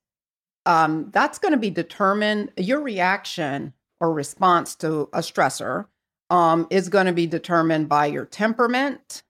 um, 0.66 1.11
that's 1.12 1.38
going 1.38 1.52
to 1.52 1.59
be 1.59 1.70
determined, 1.70 2.52
your 2.56 2.80
reaction 2.80 3.73
or 4.00 4.12
response 4.12 4.75
to 4.76 5.09
a 5.12 5.20
stressor 5.20 5.87
um, 6.28 6.66
is 6.70 6.88
going 6.88 7.06
to 7.06 7.12
be 7.12 7.26
determined 7.26 7.88
by 7.88 8.06
your 8.06 8.25
temperament, 8.25 9.23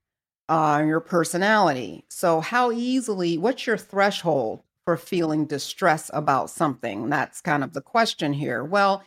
uh, 0.51 0.83
your 0.85 1.01
personality. 1.01 2.05
So, 2.11 2.41
how 2.41 2.73
easily, 2.73 3.39
what's 3.39 3.67
your 3.67 3.79
threshold 3.79 4.63
for 4.85 4.97
feeling 4.97 5.47
distress 5.47 6.11
about 6.13 6.51
something? 6.51 7.09
That's 7.09 7.41
kind 7.41 7.63
of 7.63 7.73
the 7.73 7.81
question 7.81 8.33
here. 8.33 8.65
Well, 8.65 9.05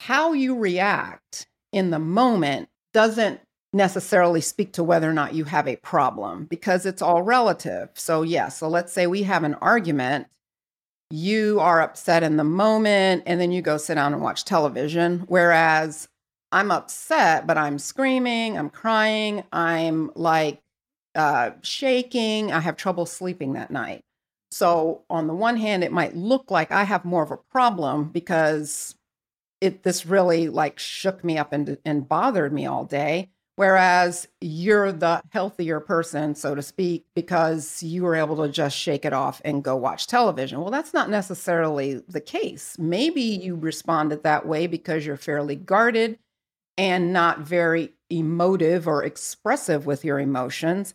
how 0.00 0.34
you 0.34 0.58
react 0.58 1.46
in 1.72 1.90
the 1.90 1.98
moment 1.98 2.68
doesn't 2.92 3.40
necessarily 3.72 4.42
speak 4.42 4.74
to 4.74 4.84
whether 4.84 5.08
or 5.08 5.14
not 5.14 5.34
you 5.34 5.44
have 5.44 5.66
a 5.66 5.76
problem 5.76 6.44
because 6.44 6.84
it's 6.84 7.02
all 7.02 7.22
relative. 7.22 7.88
So, 7.94 8.20
yeah, 8.20 8.48
so 8.48 8.68
let's 8.68 8.92
say 8.92 9.06
we 9.06 9.22
have 9.22 9.42
an 9.42 9.54
argument. 9.54 10.26
You 11.10 11.60
are 11.60 11.80
upset 11.80 12.22
in 12.22 12.36
the 12.36 12.44
moment, 12.44 13.22
and 13.24 13.40
then 13.40 13.52
you 13.52 13.62
go 13.62 13.78
sit 13.78 13.94
down 13.94 14.12
and 14.12 14.22
watch 14.22 14.44
television. 14.44 15.24
Whereas 15.28 16.08
I'm 16.52 16.70
upset, 16.70 17.46
but 17.46 17.56
I'm 17.56 17.78
screaming, 17.78 18.58
I'm 18.58 18.68
crying, 18.68 19.44
I'm 19.50 20.10
like 20.14 20.60
uh, 21.14 21.52
shaking, 21.62 22.52
I 22.52 22.60
have 22.60 22.76
trouble 22.76 23.06
sleeping 23.06 23.54
that 23.54 23.70
night. 23.70 24.02
So, 24.50 25.02
on 25.10 25.26
the 25.26 25.34
one 25.34 25.56
hand, 25.56 25.82
it 25.82 25.92
might 25.92 26.14
look 26.14 26.50
like 26.50 26.70
I 26.70 26.84
have 26.84 27.04
more 27.04 27.22
of 27.22 27.30
a 27.30 27.36
problem 27.36 28.10
because 28.10 28.94
it 29.60 29.82
this 29.82 30.06
really 30.06 30.48
like 30.48 30.78
shook 30.78 31.24
me 31.24 31.38
up 31.38 31.52
and, 31.52 31.78
and 31.84 32.08
bothered 32.08 32.52
me 32.52 32.66
all 32.66 32.84
day. 32.84 33.30
Whereas 33.56 34.26
you're 34.40 34.90
the 34.90 35.22
healthier 35.30 35.78
person, 35.78 36.34
so 36.34 36.56
to 36.56 36.62
speak, 36.62 37.06
because 37.14 37.84
you 37.84 38.02
were 38.02 38.16
able 38.16 38.36
to 38.38 38.48
just 38.48 38.76
shake 38.76 39.04
it 39.04 39.12
off 39.12 39.40
and 39.44 39.62
go 39.62 39.76
watch 39.76 40.08
television. 40.08 40.60
Well, 40.60 40.72
that's 40.72 40.92
not 40.92 41.08
necessarily 41.08 42.02
the 42.08 42.20
case. 42.20 42.76
Maybe 42.80 43.22
you 43.22 43.54
responded 43.54 44.24
that 44.24 44.44
way 44.46 44.66
because 44.66 45.06
you're 45.06 45.16
fairly 45.16 45.54
guarded 45.54 46.18
and 46.76 47.12
not 47.12 47.40
very 47.40 47.92
emotive 48.10 48.88
or 48.88 49.04
expressive 49.04 49.86
with 49.86 50.04
your 50.04 50.18
emotions. 50.18 50.94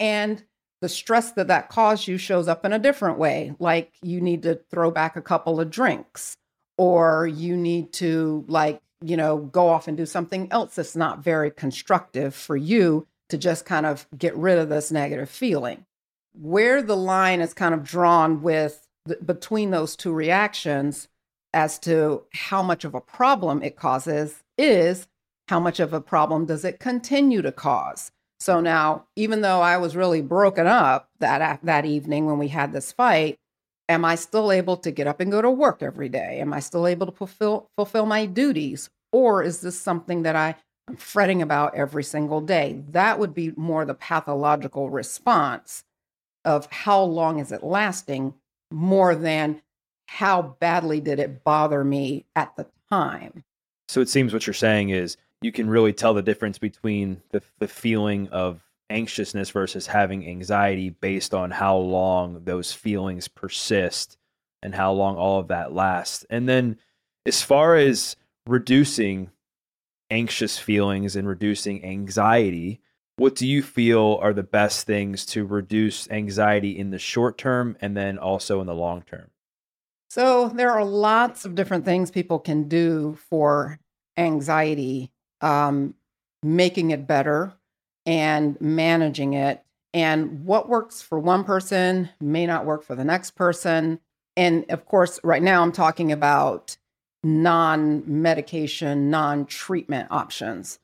And 0.00 0.42
the 0.80 0.88
stress 0.88 1.32
that 1.32 1.48
that 1.48 1.68
caused 1.68 2.08
you 2.08 2.16
shows 2.16 2.48
up 2.48 2.64
in 2.64 2.72
a 2.72 2.78
different 2.78 3.18
way, 3.18 3.54
like 3.58 3.92
you 4.02 4.20
need 4.20 4.42
to 4.44 4.60
throw 4.70 4.90
back 4.90 5.14
a 5.14 5.22
couple 5.22 5.60
of 5.60 5.70
drinks, 5.70 6.34
or 6.78 7.26
you 7.26 7.56
need 7.56 7.92
to, 7.92 8.44
like, 8.48 8.80
you 9.02 9.16
know, 9.16 9.36
go 9.36 9.68
off 9.68 9.86
and 9.86 9.96
do 9.96 10.06
something 10.06 10.50
else 10.50 10.74
that's 10.74 10.96
not 10.96 11.22
very 11.22 11.50
constructive 11.50 12.34
for 12.34 12.56
you 12.56 13.06
to 13.28 13.36
just 13.36 13.66
kind 13.66 13.84
of 13.86 14.06
get 14.16 14.34
rid 14.36 14.58
of 14.58 14.70
this 14.70 14.90
negative 14.90 15.28
feeling. 15.28 15.84
Where 16.32 16.82
the 16.82 16.96
line 16.96 17.40
is 17.40 17.52
kind 17.52 17.74
of 17.74 17.84
drawn 17.84 18.42
with 18.42 18.86
between 19.24 19.70
those 19.70 19.96
two 19.96 20.12
reactions 20.12 21.08
as 21.52 21.78
to 21.80 22.22
how 22.32 22.62
much 22.62 22.84
of 22.84 22.94
a 22.94 23.00
problem 23.00 23.62
it 23.62 23.76
causes 23.76 24.42
is 24.56 25.08
how 25.48 25.60
much 25.60 25.80
of 25.80 25.92
a 25.92 26.00
problem 26.00 26.46
does 26.46 26.64
it 26.64 26.78
continue 26.78 27.42
to 27.42 27.52
cause? 27.52 28.12
So 28.40 28.60
now, 28.60 29.06
even 29.16 29.42
though 29.42 29.60
I 29.60 29.76
was 29.76 29.94
really 29.94 30.22
broken 30.22 30.66
up 30.66 31.10
that 31.18 31.60
that 31.62 31.84
evening 31.84 32.26
when 32.26 32.38
we 32.38 32.48
had 32.48 32.72
this 32.72 32.90
fight, 32.90 33.36
am 33.88 34.04
I 34.04 34.14
still 34.14 34.50
able 34.50 34.78
to 34.78 34.90
get 34.90 35.06
up 35.06 35.20
and 35.20 35.30
go 35.30 35.42
to 35.42 35.50
work 35.50 35.82
every 35.82 36.08
day? 36.08 36.40
Am 36.40 36.52
I 36.52 36.60
still 36.60 36.86
able 36.86 37.06
to 37.06 37.12
fulfill 37.12 37.68
fulfill 37.76 38.06
my 38.06 38.24
duties, 38.24 38.88
or 39.12 39.42
is 39.42 39.60
this 39.60 39.78
something 39.78 40.22
that 40.22 40.36
I 40.36 40.56
am 40.88 40.96
fretting 40.96 41.42
about 41.42 41.74
every 41.74 42.02
single 42.02 42.40
day? 42.40 42.82
That 42.88 43.18
would 43.18 43.34
be 43.34 43.52
more 43.56 43.84
the 43.84 43.94
pathological 43.94 44.88
response 44.88 45.84
of 46.46 46.66
how 46.72 47.02
long 47.02 47.38
is 47.40 47.52
it 47.52 47.62
lasting, 47.62 48.32
more 48.70 49.14
than 49.14 49.60
how 50.06 50.56
badly 50.60 51.00
did 51.00 51.18
it 51.20 51.44
bother 51.44 51.84
me 51.84 52.24
at 52.34 52.56
the 52.56 52.66
time. 52.88 53.44
So 53.88 54.00
it 54.00 54.08
seems 54.08 54.32
what 54.32 54.46
you're 54.46 54.54
saying 54.54 54.88
is 54.88 55.18
you 55.42 55.52
can 55.52 55.70
really 55.70 55.92
tell 55.92 56.14
the 56.14 56.22
difference 56.22 56.58
between 56.58 57.22
the, 57.30 57.42
the 57.58 57.68
feeling 57.68 58.28
of 58.28 58.60
anxiousness 58.90 59.50
versus 59.50 59.86
having 59.86 60.26
anxiety 60.26 60.90
based 60.90 61.32
on 61.32 61.50
how 61.50 61.76
long 61.76 62.44
those 62.44 62.72
feelings 62.72 63.28
persist 63.28 64.18
and 64.62 64.74
how 64.74 64.92
long 64.92 65.16
all 65.16 65.38
of 65.38 65.48
that 65.48 65.72
lasts. 65.72 66.26
And 66.28 66.48
then, 66.48 66.78
as 67.24 67.42
far 67.42 67.76
as 67.76 68.16
reducing 68.46 69.30
anxious 70.10 70.58
feelings 70.58 71.16
and 71.16 71.26
reducing 71.26 71.84
anxiety, 71.84 72.80
what 73.16 73.34
do 73.34 73.46
you 73.46 73.62
feel 73.62 74.18
are 74.20 74.32
the 74.32 74.42
best 74.42 74.86
things 74.86 75.24
to 75.26 75.44
reduce 75.44 76.10
anxiety 76.10 76.76
in 76.76 76.90
the 76.90 76.98
short 76.98 77.38
term 77.38 77.76
and 77.80 77.96
then 77.96 78.18
also 78.18 78.60
in 78.60 78.66
the 78.66 78.74
long 78.74 79.02
term? 79.02 79.30
So, 80.10 80.48
there 80.48 80.72
are 80.72 80.84
lots 80.84 81.44
of 81.44 81.54
different 81.54 81.84
things 81.84 82.10
people 82.10 82.40
can 82.40 82.68
do 82.68 83.16
for 83.28 83.78
anxiety 84.16 85.12
um, 85.40 85.94
making 86.42 86.90
it 86.90 87.06
better 87.06 87.52
and 88.06 88.60
managing 88.60 89.34
it. 89.34 89.62
And 89.92 90.44
what 90.44 90.68
works 90.68 91.02
for 91.02 91.18
one 91.18 91.44
person 91.44 92.10
may 92.20 92.46
not 92.46 92.64
work 92.64 92.84
for 92.84 92.94
the 92.94 93.04
next 93.04 93.32
person. 93.32 94.00
And 94.36 94.64
of 94.70 94.86
course, 94.86 95.18
right 95.24 95.42
now 95.42 95.62
I'm 95.62 95.72
talking 95.72 96.12
about 96.12 96.76
non 97.24 98.02
medication, 98.06 99.10
non 99.10 99.46
treatment 99.46 100.08
options. 100.10 100.78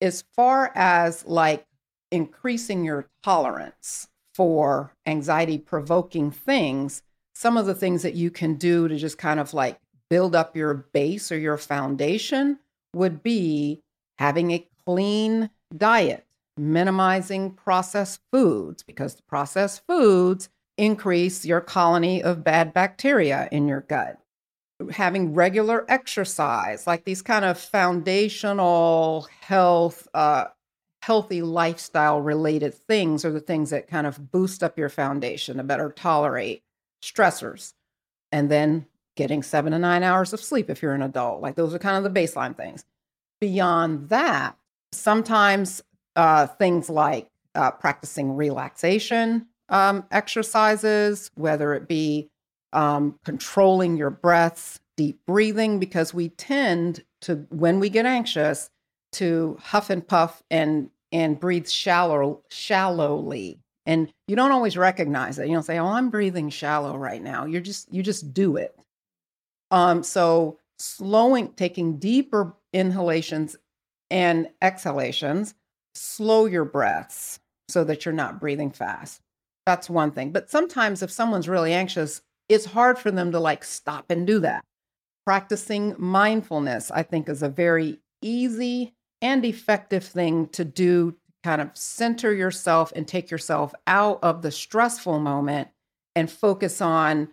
As 0.00 0.24
far 0.34 0.72
as 0.74 1.26
like 1.26 1.66
increasing 2.10 2.84
your 2.84 3.08
tolerance 3.22 4.08
for 4.34 4.94
anxiety 5.06 5.58
provoking 5.58 6.30
things, 6.30 7.02
some 7.34 7.56
of 7.56 7.66
the 7.66 7.74
things 7.74 8.02
that 8.02 8.14
you 8.14 8.30
can 8.30 8.54
do 8.54 8.88
to 8.88 8.96
just 8.96 9.18
kind 9.18 9.40
of 9.40 9.54
like 9.54 9.78
build 10.08 10.34
up 10.34 10.56
your 10.56 10.74
base 10.74 11.32
or 11.32 11.38
your 11.38 11.56
foundation 11.56 12.58
would 12.94 13.22
be 13.22 13.80
having 14.20 14.50
a 14.50 14.68
clean 14.84 15.48
diet, 15.74 16.26
minimizing 16.58 17.50
processed 17.52 18.20
foods, 18.30 18.82
because 18.82 19.14
the 19.14 19.22
processed 19.22 19.82
foods 19.88 20.50
increase 20.76 21.44
your 21.44 21.62
colony 21.62 22.22
of 22.22 22.44
bad 22.44 22.74
bacteria 22.74 23.48
in 23.50 23.66
your 23.66 23.80
gut. 23.80 24.18
Having 24.90 25.34
regular 25.34 25.86
exercise, 25.88 26.86
like 26.86 27.04
these 27.04 27.22
kind 27.22 27.46
of 27.46 27.58
foundational 27.58 29.26
health, 29.40 30.06
uh, 30.12 30.44
healthy 31.02 31.40
lifestyle 31.40 32.20
related 32.20 32.74
things, 32.74 33.24
are 33.24 33.32
the 33.32 33.40
things 33.40 33.70
that 33.70 33.88
kind 33.88 34.06
of 34.06 34.30
boost 34.30 34.62
up 34.62 34.78
your 34.78 34.90
foundation 34.90 35.56
to 35.56 35.62
better 35.62 35.90
tolerate 35.90 36.62
stressors. 37.02 37.72
And 38.32 38.50
then 38.50 38.86
getting 39.16 39.42
seven 39.42 39.72
to 39.72 39.78
nine 39.78 40.02
hours 40.02 40.32
of 40.32 40.40
sleep 40.40 40.70
if 40.70 40.82
you're 40.82 40.94
an 40.94 41.02
adult. 41.02 41.40
Like 41.40 41.56
those 41.56 41.74
are 41.74 41.78
kind 41.78 41.96
of 41.96 42.12
the 42.12 42.20
baseline 42.20 42.56
things 42.56 42.84
beyond 43.40 44.08
that, 44.10 44.56
sometimes 44.92 45.82
uh, 46.16 46.46
things 46.46 46.90
like 46.90 47.28
uh, 47.54 47.70
practicing 47.72 48.36
relaxation 48.36 49.46
um, 49.70 50.04
exercises, 50.10 51.30
whether 51.34 51.74
it 51.74 51.88
be 51.88 52.28
um, 52.72 53.18
controlling 53.24 53.96
your 53.96 54.10
breaths, 54.10 54.80
deep 54.96 55.20
breathing, 55.26 55.78
because 55.78 56.12
we 56.12 56.28
tend 56.30 57.04
to, 57.22 57.46
when 57.50 57.80
we 57.80 57.88
get 57.88 58.04
anxious, 58.04 58.68
to 59.12 59.56
huff 59.60 59.90
and 59.90 60.06
puff 60.06 60.42
and 60.50 60.90
and 61.12 61.40
breathe 61.40 61.66
shallow 61.66 62.42
shallowly. 62.48 63.58
And 63.86 64.12
you 64.28 64.36
don't 64.36 64.52
always 64.52 64.76
recognize 64.76 65.38
it. 65.38 65.48
You 65.48 65.54
don't 65.54 65.64
say 65.64 65.78
oh 65.78 65.86
i'm 65.86 66.10
breathing 66.10 66.48
shallow 66.50 66.96
right 66.96 67.20
now. 67.20 67.44
You're 67.44 67.60
just 67.60 67.92
you 67.92 68.02
just 68.02 68.32
do 68.32 68.56
it. 68.56 68.78
Um 69.72 70.04
so 70.04 70.58
slowing 70.78 71.52
taking 71.54 71.98
deeper 71.98 72.54
inhalations 72.72 73.56
and 74.10 74.48
exhalations, 74.60 75.54
slow 75.94 76.46
your 76.46 76.64
breaths 76.64 77.40
so 77.68 77.84
that 77.84 78.04
you're 78.04 78.14
not 78.14 78.40
breathing 78.40 78.70
fast. 78.70 79.20
That's 79.66 79.90
one 79.90 80.10
thing. 80.10 80.32
But 80.32 80.50
sometimes 80.50 81.02
if 81.02 81.10
someone's 81.10 81.48
really 81.48 81.72
anxious, 81.72 82.22
it's 82.48 82.64
hard 82.66 82.98
for 82.98 83.10
them 83.10 83.32
to 83.32 83.40
like 83.40 83.64
stop 83.64 84.10
and 84.10 84.26
do 84.26 84.40
that. 84.40 84.64
Practicing 85.24 85.94
mindfulness, 85.98 86.90
I 86.90 87.02
think, 87.02 87.28
is 87.28 87.42
a 87.42 87.48
very 87.48 88.00
easy 88.22 88.94
and 89.22 89.44
effective 89.44 90.04
thing 90.04 90.48
to 90.48 90.64
do 90.64 91.12
to 91.12 91.16
kind 91.44 91.60
of 91.60 91.70
center 91.74 92.32
yourself 92.34 92.92
and 92.96 93.06
take 93.06 93.30
yourself 93.30 93.72
out 93.86 94.18
of 94.22 94.42
the 94.42 94.50
stressful 94.50 95.20
moment 95.20 95.68
and 96.16 96.30
focus 96.30 96.80
on 96.80 97.28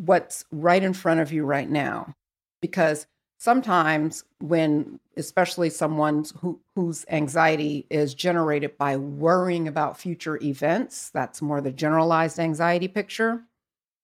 what's 0.00 0.44
right 0.50 0.82
in 0.82 0.92
front 0.92 1.20
of 1.20 1.32
you 1.32 1.44
right 1.44 1.68
now. 1.68 2.14
Because 2.62 3.06
sometimes 3.38 4.24
when 4.40 4.98
especially 5.16 5.70
someone 5.70 6.24
who, 6.40 6.60
whose 6.74 7.04
anxiety 7.10 7.86
is 7.90 8.14
generated 8.14 8.76
by 8.78 8.96
worrying 8.96 9.68
about 9.68 9.98
future 9.98 10.38
events 10.42 11.10
that's 11.10 11.42
more 11.42 11.60
the 11.60 11.72
generalized 11.72 12.38
anxiety 12.38 12.88
picture 12.88 13.42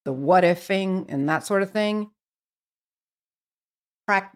the 0.05 0.13
what 0.13 0.45
ifing 0.45 1.07
and 1.09 1.29
that 1.29 1.47
sort 1.47 1.63
of 1.63 1.71
thing 1.71 2.11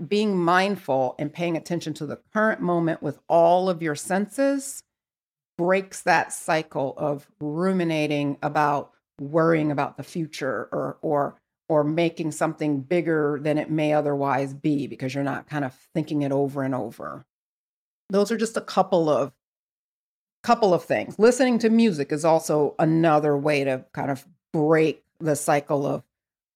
being 0.09 0.38
mindful 0.38 1.14
and 1.18 1.32
paying 1.32 1.56
attention 1.56 1.92
to 1.92 2.06
the 2.06 2.18
current 2.32 2.62
moment 2.62 3.02
with 3.02 3.18
all 3.28 3.68
of 3.68 3.82
your 3.82 3.94
senses 3.94 4.82
breaks 5.59 6.02
that 6.02 6.32
cycle 6.32 6.94
of 6.96 7.28
ruminating 7.40 8.38
about 8.42 8.92
worrying 9.20 9.70
about 9.70 9.96
the 9.96 10.02
future 10.02 10.68
or 10.72 10.98
or 11.02 11.37
or 11.68 11.85
making 11.85 12.33
something 12.33 12.81
bigger 12.81 13.38
than 13.42 13.59
it 13.59 13.70
may 13.70 13.92
otherwise 13.92 14.55
be 14.55 14.87
because 14.87 15.14
you're 15.14 15.24
not 15.24 15.48
kind 15.48 15.64
of 15.64 15.74
thinking 15.94 16.22
it 16.22 16.33
over 16.33 16.62
and 16.62 16.74
over. 16.74 17.24
Those 18.09 18.31
are 18.31 18.37
just 18.37 18.57
a 18.57 18.61
couple 18.61 19.09
of 19.09 19.33
couple 20.42 20.72
of 20.72 20.85
things. 20.85 21.18
Listening 21.18 21.59
to 21.59 21.68
music 21.68 22.12
is 22.12 22.24
also 22.24 22.76
another 22.79 23.37
way 23.37 23.64
to 23.64 23.85
kind 23.92 24.12
of 24.12 24.24
break 24.52 25.02
the 25.18 25.35
cycle 25.35 25.85
of 25.85 26.05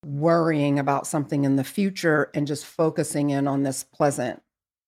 worrying 0.05 0.79
about 0.79 1.05
something 1.05 1.43
in 1.43 1.57
the 1.57 1.63
future 1.63 2.31
and 2.33 2.47
just 2.47 2.65
focusing 2.65 3.31
in 3.31 3.47
on 3.47 3.63
this 3.63 3.83
pleasant 3.83 4.41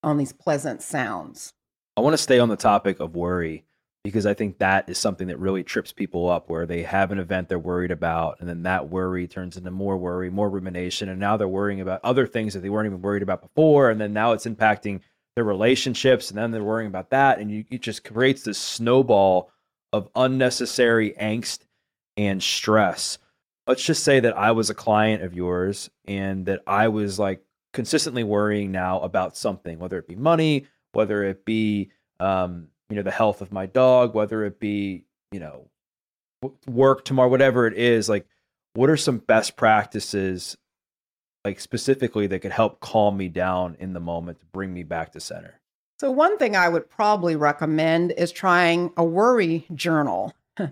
on 0.03 0.17
these 0.17 0.33
pleasant 0.33 0.81
sounds. 0.81 1.53
I 1.95 2.01
want 2.01 2.13
to 2.13 2.17
stay 2.17 2.39
on 2.39 2.49
the 2.49 2.55
topic 2.55 2.99
of 2.99 3.15
worry 3.15 3.65
because 4.03 4.25
I 4.25 4.33
think 4.33 4.57
that 4.57 4.89
is 4.89 4.97
something 4.97 5.27
that 5.27 5.39
really 5.39 5.63
trips 5.63 5.93
people 5.93 6.29
up 6.29 6.49
where 6.49 6.65
they 6.65 6.83
have 6.83 7.11
an 7.11 7.19
event 7.19 7.47
they're 7.47 7.57
worried 7.57 7.91
about 7.91 8.37
and 8.39 8.49
then 8.49 8.63
that 8.63 8.89
worry 8.89 9.27
turns 9.27 9.55
into 9.55 9.71
more 9.71 9.97
worry, 9.97 10.29
more 10.29 10.49
rumination 10.49 11.09
and 11.09 11.19
now 11.19 11.37
they're 11.37 11.47
worrying 11.47 11.81
about 11.81 12.01
other 12.03 12.27
things 12.27 12.53
that 12.53 12.59
they 12.59 12.69
weren't 12.69 12.85
even 12.85 13.01
worried 13.01 13.23
about 13.23 13.41
before 13.41 13.89
and 13.89 14.01
then 14.01 14.11
now 14.11 14.33
it's 14.33 14.45
impacting 14.45 14.99
their 15.35 15.45
relationships 15.45 16.29
and 16.29 16.37
then 16.37 16.51
they're 16.51 16.63
worrying 16.63 16.89
about 16.89 17.09
that 17.11 17.39
and 17.39 17.49
you, 17.49 17.63
it 17.71 17.81
just 17.81 18.03
creates 18.03 18.43
this 18.43 18.57
snowball 18.57 19.49
of 19.93 20.09
unnecessary 20.15 21.13
angst 21.21 21.59
and 22.17 22.43
stress. 22.43 23.17
Let's 23.67 23.83
just 23.83 24.03
say 24.03 24.19
that 24.19 24.37
I 24.37 24.51
was 24.51 24.69
a 24.69 24.75
client 24.75 25.23
of 25.23 25.33
yours 25.33 25.89
and 26.05 26.45
that 26.47 26.61
I 26.67 26.89
was 26.89 27.19
like 27.19 27.41
consistently 27.71 28.23
worrying 28.23 28.71
now 28.71 28.99
about 28.99 29.37
something, 29.37 29.79
whether 29.79 29.97
it 29.97 30.07
be 30.07 30.15
money, 30.15 30.67
whether 30.91 31.23
it 31.23 31.45
be 31.45 31.91
um, 32.19 32.67
you 32.89 32.95
know 32.95 33.01
the 33.01 33.11
health 33.11 33.41
of 33.41 33.51
my 33.51 33.65
dog 33.65 34.13
whether 34.13 34.43
it 34.43 34.59
be 34.59 35.03
you 35.31 35.39
know 35.39 35.67
work 36.67 37.05
tomorrow 37.05 37.29
whatever 37.29 37.65
it 37.65 37.73
is 37.77 38.09
like 38.09 38.27
what 38.73 38.89
are 38.89 38.97
some 38.97 39.19
best 39.19 39.55
practices 39.55 40.57
like 41.45 41.59
specifically 41.59 42.27
that 42.27 42.39
could 42.39 42.51
help 42.51 42.79
calm 42.79 43.17
me 43.17 43.27
down 43.27 43.75
in 43.79 43.93
the 43.93 43.99
moment 43.99 44.39
to 44.39 44.45
bring 44.47 44.73
me 44.73 44.83
back 44.83 45.11
to 45.11 45.19
center? 45.19 45.59
So 45.99 46.11
one 46.11 46.37
thing 46.37 46.55
i 46.55 46.67
would 46.67 46.89
probably 46.89 47.35
recommend 47.35 48.11
is 48.11 48.31
trying 48.31 48.91
a 48.97 49.03
worry 49.03 49.65
journal. 49.73 50.33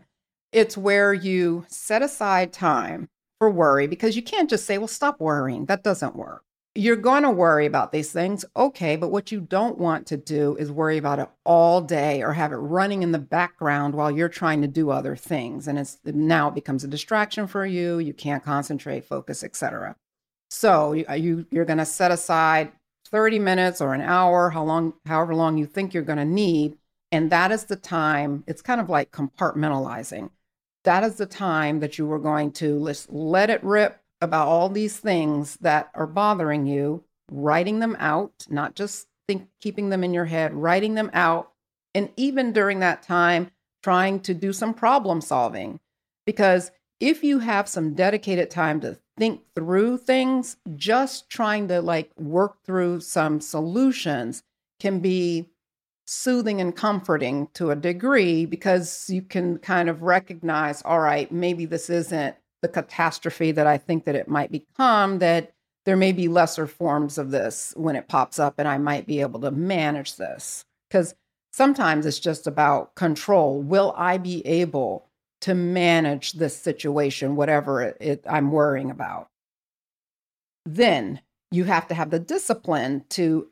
It's 0.54 0.76
where 0.76 1.14
you 1.14 1.66
set 1.70 2.02
aside 2.02 2.52
time 2.52 3.08
for 3.40 3.50
worry 3.50 3.88
because 3.88 4.18
you 4.18 4.22
can't 4.22 4.50
just 4.50 4.66
say 4.66 4.78
well 4.78 4.90
stop 4.90 5.22
worrying. 5.22 5.68
That 5.68 5.82
doesn't 5.82 6.14
work 6.14 6.44
you're 6.74 6.96
going 6.96 7.24
to 7.24 7.32
worry 7.32 7.66
about 7.66 7.92
these 7.92 8.12
things. 8.12 8.46
Okay. 8.56 8.96
But 8.96 9.12
what 9.12 9.32
you 9.32 9.42
don't 9.42 9.78
want 9.78 10.08
to 10.08 10.18
do 10.18 10.56
is 10.56 10.72
worry 10.72 10.98
about 10.98 11.20
it 11.20 11.28
all 11.44 11.82
day 11.82 12.22
or 12.22 12.34
have 12.34 12.52
it 12.52 12.58
running 12.58 13.04
in 13.04 13.12
the 13.12 13.20
background 13.20 13.94
while 13.94 14.10
you're 14.10 14.30
trying 14.30 14.62
to 14.62 14.68
do 14.68 14.90
other 14.90 15.16
things. 15.16 15.68
And 15.68 15.78
it's 15.78 15.98
now 16.06 16.48
it 16.48 16.56
becomes 16.56 16.84
a 16.84 16.88
distraction 16.88 17.48
for 17.48 17.66
you. 17.66 18.00
You 18.00 18.14
can't 18.14 18.44
concentrate, 18.44 19.06
focus, 19.06 19.44
etc. 19.44 19.96
So 20.50 20.94
you, 20.94 21.06
uh, 21.10 21.14
you 21.14 21.46
you're 21.52 21.66
going 21.66 21.80
to 21.80 21.86
set 21.86 22.12
aside 22.12 22.72
30 23.06 23.40
minutes 23.40 23.82
or 23.82 23.94
an 23.94 24.02
hour, 24.02 24.52
how 24.52 24.64
long, 24.64 24.94
however 25.06 25.36
long 25.36 25.58
you 25.58 25.66
think 25.66 25.94
you're 25.94 26.04
going 26.04 26.18
to 26.18 26.26
need. 26.26 26.78
And 27.12 27.30
that 27.30 27.52
is 27.52 27.66
the 27.66 27.76
time, 27.76 28.46
it's 28.48 28.62
kind 28.62 28.80
of 28.80 28.90
like 28.90 29.12
compartmentalizing. 29.12 30.30
That 30.86 31.04
is 31.04 31.16
the 31.16 31.26
time 31.26 31.82
that 31.82 31.98
you 31.98 32.10
are 32.12 32.20
going 32.20 32.54
to 32.54 32.86
just 32.88 33.12
let 33.12 33.50
it 33.50 33.62
rip 33.64 34.01
about 34.22 34.48
all 34.48 34.70
these 34.70 34.98
things 34.98 35.58
that 35.62 35.90
are 35.96 36.08
bothering 36.08 36.68
you, 36.68 37.04
writing 37.32 37.80
them 37.80 37.98
out, 38.00 38.46
not 38.50 38.76
just 38.76 39.08
think 39.28 39.48
keeping 39.60 39.90
them 39.90 40.04
in 40.04 40.14
your 40.14 40.26
head, 40.26 40.54
writing 40.54 40.96
them 40.96 41.10
out, 41.14 41.52
and 41.96 42.10
even 42.16 42.54
during 42.54 42.80
that 42.80 43.04
time 43.04 43.52
trying 43.84 44.20
to 44.22 44.34
do 44.34 44.54
some 44.54 44.74
problem 44.74 45.22
solving. 45.22 45.80
Because 46.26 46.72
if 47.00 47.24
you 47.24 47.40
have 47.40 47.68
some 47.68 47.94
dedicated 47.94 48.50
time 48.52 48.80
to 48.82 48.98
think 49.18 49.42
through 49.56 49.98
things, 49.98 50.58
just 50.76 51.30
trying 51.30 51.68
to 51.68 51.82
like 51.82 52.12
work 52.18 52.64
through 52.64 53.00
some 53.00 53.42
solutions 53.42 54.44
can 54.80 55.00
be 55.00 55.50
soothing 56.06 56.60
and 56.60 56.76
comforting 56.76 57.48
to 57.54 57.72
a 57.72 57.76
degree 57.76 58.46
because 58.46 59.10
you 59.10 59.22
can 59.22 59.58
kind 59.58 59.90
of 59.90 60.02
recognize, 60.02 60.82
all 60.84 61.00
right, 61.00 61.32
maybe 61.32 61.66
this 61.66 61.90
isn't 61.90 62.36
the 62.62 62.68
catastrophe 62.68 63.52
that 63.52 63.68
I 63.68 63.78
think 63.78 64.06
that 64.06 64.16
it 64.16 64.28
might 64.28 64.52
become, 64.52 65.20
that 65.20 65.54
there 65.86 65.98
may 65.98 66.12
be 66.12 66.28
lesser 66.28 66.68
forms 66.68 67.18
of 67.18 67.32
this 67.32 67.74
when 67.76 67.96
it 67.96 68.08
pops 68.08 68.40
up 68.40 68.56
and 68.58 68.68
I 68.68 68.78
might 68.78 69.08
be 69.08 69.22
able 69.22 69.40
to 69.42 69.52
manage 69.52 70.16
this. 70.16 70.64
Because 70.90 71.16
sometimes 71.52 72.06
it's 72.06 72.20
just 72.20 72.48
about 72.48 72.96
control. 72.96 73.62
Will 73.62 73.94
I 73.98 74.18
be 74.18 74.46
able 74.46 75.08
to 75.42 75.56
manage 75.56 76.34
this 76.34 76.56
situation, 76.56 77.36
whatever 77.36 77.82
it, 77.82 77.98
it, 78.00 78.26
I'm 78.30 78.52
worrying 78.52 78.92
about? 78.92 79.28
Then 80.66 81.22
you 81.50 81.64
have 81.64 81.88
to 81.88 81.96
have 81.96 82.12
the 82.12 82.20
discipline 82.20 83.04
to 83.10 83.48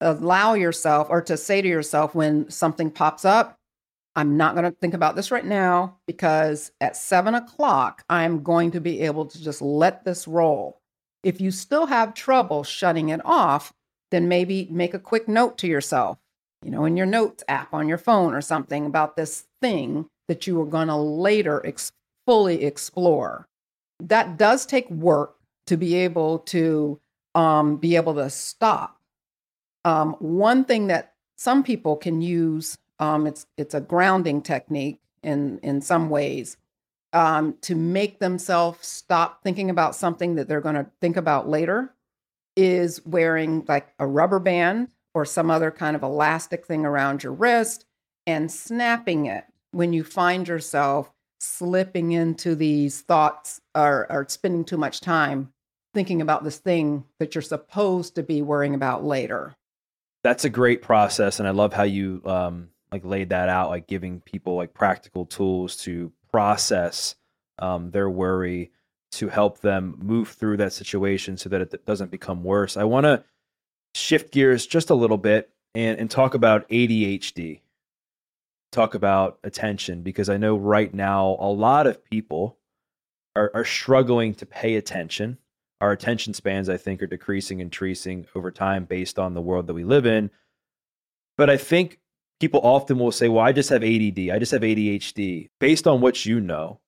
allow 0.00 0.54
yourself 0.54 1.08
or 1.10 1.20
to 1.22 1.36
say 1.36 1.60
to 1.60 1.68
yourself 1.68 2.14
when 2.14 2.50
something 2.50 2.90
pops 2.90 3.24
up, 3.24 3.58
I'm 4.16 4.36
not 4.36 4.54
going 4.54 4.64
to 4.64 4.76
think 4.78 4.94
about 4.94 5.16
this 5.16 5.30
right 5.30 5.44
now 5.44 5.96
because 6.06 6.70
at 6.80 6.96
seven 6.96 7.34
o'clock, 7.34 8.04
I'm 8.08 8.42
going 8.42 8.70
to 8.72 8.80
be 8.80 9.00
able 9.00 9.26
to 9.26 9.42
just 9.42 9.60
let 9.60 10.04
this 10.04 10.28
roll. 10.28 10.80
If 11.22 11.40
you 11.40 11.50
still 11.50 11.86
have 11.86 12.14
trouble 12.14 12.62
shutting 12.62 13.08
it 13.08 13.20
off, 13.24 13.72
then 14.10 14.28
maybe 14.28 14.68
make 14.70 14.94
a 14.94 14.98
quick 14.98 15.26
note 15.26 15.58
to 15.58 15.66
yourself, 15.66 16.18
you 16.62 16.70
know, 16.70 16.84
in 16.84 16.96
your 16.96 17.06
notes 17.06 17.42
app 17.48 17.74
on 17.74 17.88
your 17.88 17.98
phone 17.98 18.34
or 18.34 18.40
something 18.40 18.86
about 18.86 19.16
this 19.16 19.46
thing 19.60 20.06
that 20.28 20.46
you 20.46 20.60
are 20.60 20.66
going 20.66 20.88
to 20.88 20.96
later 20.96 21.64
ex- 21.66 21.90
fully 22.26 22.64
explore. 22.64 23.48
That 24.00 24.36
does 24.36 24.64
take 24.66 24.88
work 24.90 25.36
to 25.66 25.76
be 25.76 25.94
able 25.96 26.40
to 26.40 27.00
um, 27.34 27.76
be 27.76 27.96
able 27.96 28.14
to 28.14 28.30
stop. 28.30 29.00
Um, 29.84 30.14
one 30.20 30.64
thing 30.64 30.86
that 30.86 31.14
some 31.36 31.62
people 31.62 31.96
can 31.96 32.22
use 32.22 32.78
um, 32.98 33.26
it's 33.26 33.46
it's 33.56 33.74
a 33.74 33.80
grounding 33.80 34.42
technique 34.42 35.00
in 35.22 35.58
in 35.60 35.80
some 35.80 36.10
ways 36.10 36.56
um, 37.12 37.56
to 37.62 37.74
make 37.74 38.18
themselves 38.18 38.86
stop 38.86 39.42
thinking 39.42 39.70
about 39.70 39.94
something 39.94 40.34
that 40.34 40.48
they're 40.48 40.60
going 40.60 40.74
to 40.74 40.86
think 41.00 41.16
about 41.16 41.48
later. 41.48 41.94
Is 42.56 43.04
wearing 43.04 43.64
like 43.66 43.92
a 43.98 44.06
rubber 44.06 44.38
band 44.38 44.88
or 45.12 45.24
some 45.24 45.50
other 45.50 45.70
kind 45.70 45.96
of 45.96 46.02
elastic 46.02 46.66
thing 46.66 46.84
around 46.84 47.22
your 47.22 47.32
wrist 47.32 47.84
and 48.26 48.50
snapping 48.50 49.26
it 49.26 49.44
when 49.72 49.92
you 49.92 50.04
find 50.04 50.46
yourself 50.46 51.12
slipping 51.40 52.12
into 52.12 52.54
these 52.54 53.02
thoughts 53.02 53.60
or, 53.74 54.10
or 54.10 54.26
spending 54.28 54.64
too 54.64 54.76
much 54.76 55.00
time 55.00 55.52
thinking 55.92 56.20
about 56.20 56.42
this 56.42 56.58
thing 56.58 57.04
that 57.18 57.34
you're 57.34 57.42
supposed 57.42 58.14
to 58.16 58.22
be 58.22 58.42
worrying 58.42 58.74
about 58.74 59.04
later. 59.04 59.54
That's 60.24 60.44
a 60.44 60.50
great 60.50 60.82
process, 60.82 61.38
and 61.38 61.46
I 61.46 61.52
love 61.52 61.72
how 61.72 61.82
you 61.82 62.22
um, 62.24 62.70
like 62.94 63.04
laid 63.04 63.30
that 63.30 63.48
out, 63.48 63.70
like 63.70 63.88
giving 63.88 64.20
people 64.20 64.54
like 64.54 64.72
practical 64.72 65.26
tools 65.26 65.76
to 65.78 66.12
process 66.30 67.16
um, 67.58 67.90
their 67.90 68.08
worry 68.08 68.70
to 69.10 69.28
help 69.28 69.60
them 69.60 69.96
move 70.00 70.28
through 70.28 70.56
that 70.58 70.72
situation 70.72 71.36
so 71.36 71.48
that 71.48 71.60
it 71.60 71.84
doesn't 71.84 72.12
become 72.12 72.44
worse. 72.44 72.76
I 72.76 72.84
want 72.84 73.04
to 73.04 73.24
shift 73.96 74.32
gears 74.32 74.64
just 74.64 74.90
a 74.90 74.94
little 74.94 75.18
bit 75.18 75.50
and, 75.74 75.98
and 75.98 76.08
talk 76.08 76.34
about 76.34 76.68
ADHD, 76.68 77.62
talk 78.70 78.94
about 78.94 79.40
attention, 79.42 80.02
because 80.02 80.28
I 80.28 80.36
know 80.36 80.56
right 80.56 80.94
now 80.94 81.36
a 81.40 81.50
lot 81.50 81.88
of 81.88 82.04
people 82.04 82.58
are, 83.34 83.50
are 83.54 83.64
struggling 83.64 84.34
to 84.34 84.46
pay 84.46 84.76
attention. 84.76 85.38
Our 85.80 85.90
attention 85.90 86.32
spans, 86.32 86.68
I 86.68 86.76
think, 86.76 87.02
are 87.02 87.08
decreasing 87.08 87.60
and 87.60 87.72
decreasing 87.72 88.26
over 88.36 88.52
time 88.52 88.84
based 88.84 89.18
on 89.18 89.34
the 89.34 89.42
world 89.42 89.66
that 89.66 89.74
we 89.74 89.82
live 89.82 90.06
in. 90.06 90.30
But 91.36 91.50
I 91.50 91.56
think 91.56 91.98
people 92.40 92.60
often 92.62 92.98
will 92.98 93.12
say, 93.12 93.28
"Well, 93.28 93.44
I 93.44 93.52
just 93.52 93.70
have 93.70 93.82
ADD. 93.82 94.30
I 94.30 94.38
just 94.38 94.52
have 94.52 94.62
ADHD." 94.62 95.50
Based 95.60 95.86
on 95.86 96.00
what 96.00 96.24
you 96.26 96.40
know, 96.40 96.80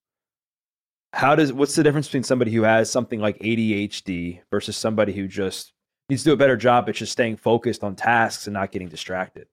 how 1.12 1.34
does 1.34 1.52
what's 1.52 1.74
the 1.74 1.82
difference 1.82 2.08
between 2.08 2.24
somebody 2.24 2.52
who 2.52 2.62
has 2.62 2.90
something 2.90 3.20
like 3.20 3.38
ADHD 3.38 4.40
versus 4.50 4.76
somebody 4.76 5.12
who 5.12 5.26
just 5.28 5.72
needs 6.08 6.22
to 6.22 6.30
do 6.30 6.34
a 6.34 6.36
better 6.36 6.56
job 6.56 6.88
at 6.88 6.96
just 6.96 7.12
staying 7.12 7.36
focused 7.36 7.82
on 7.82 7.96
tasks 7.96 8.46
and 8.46 8.54
not 8.54 8.70
getting 8.72 8.88
distracted? 8.88 9.46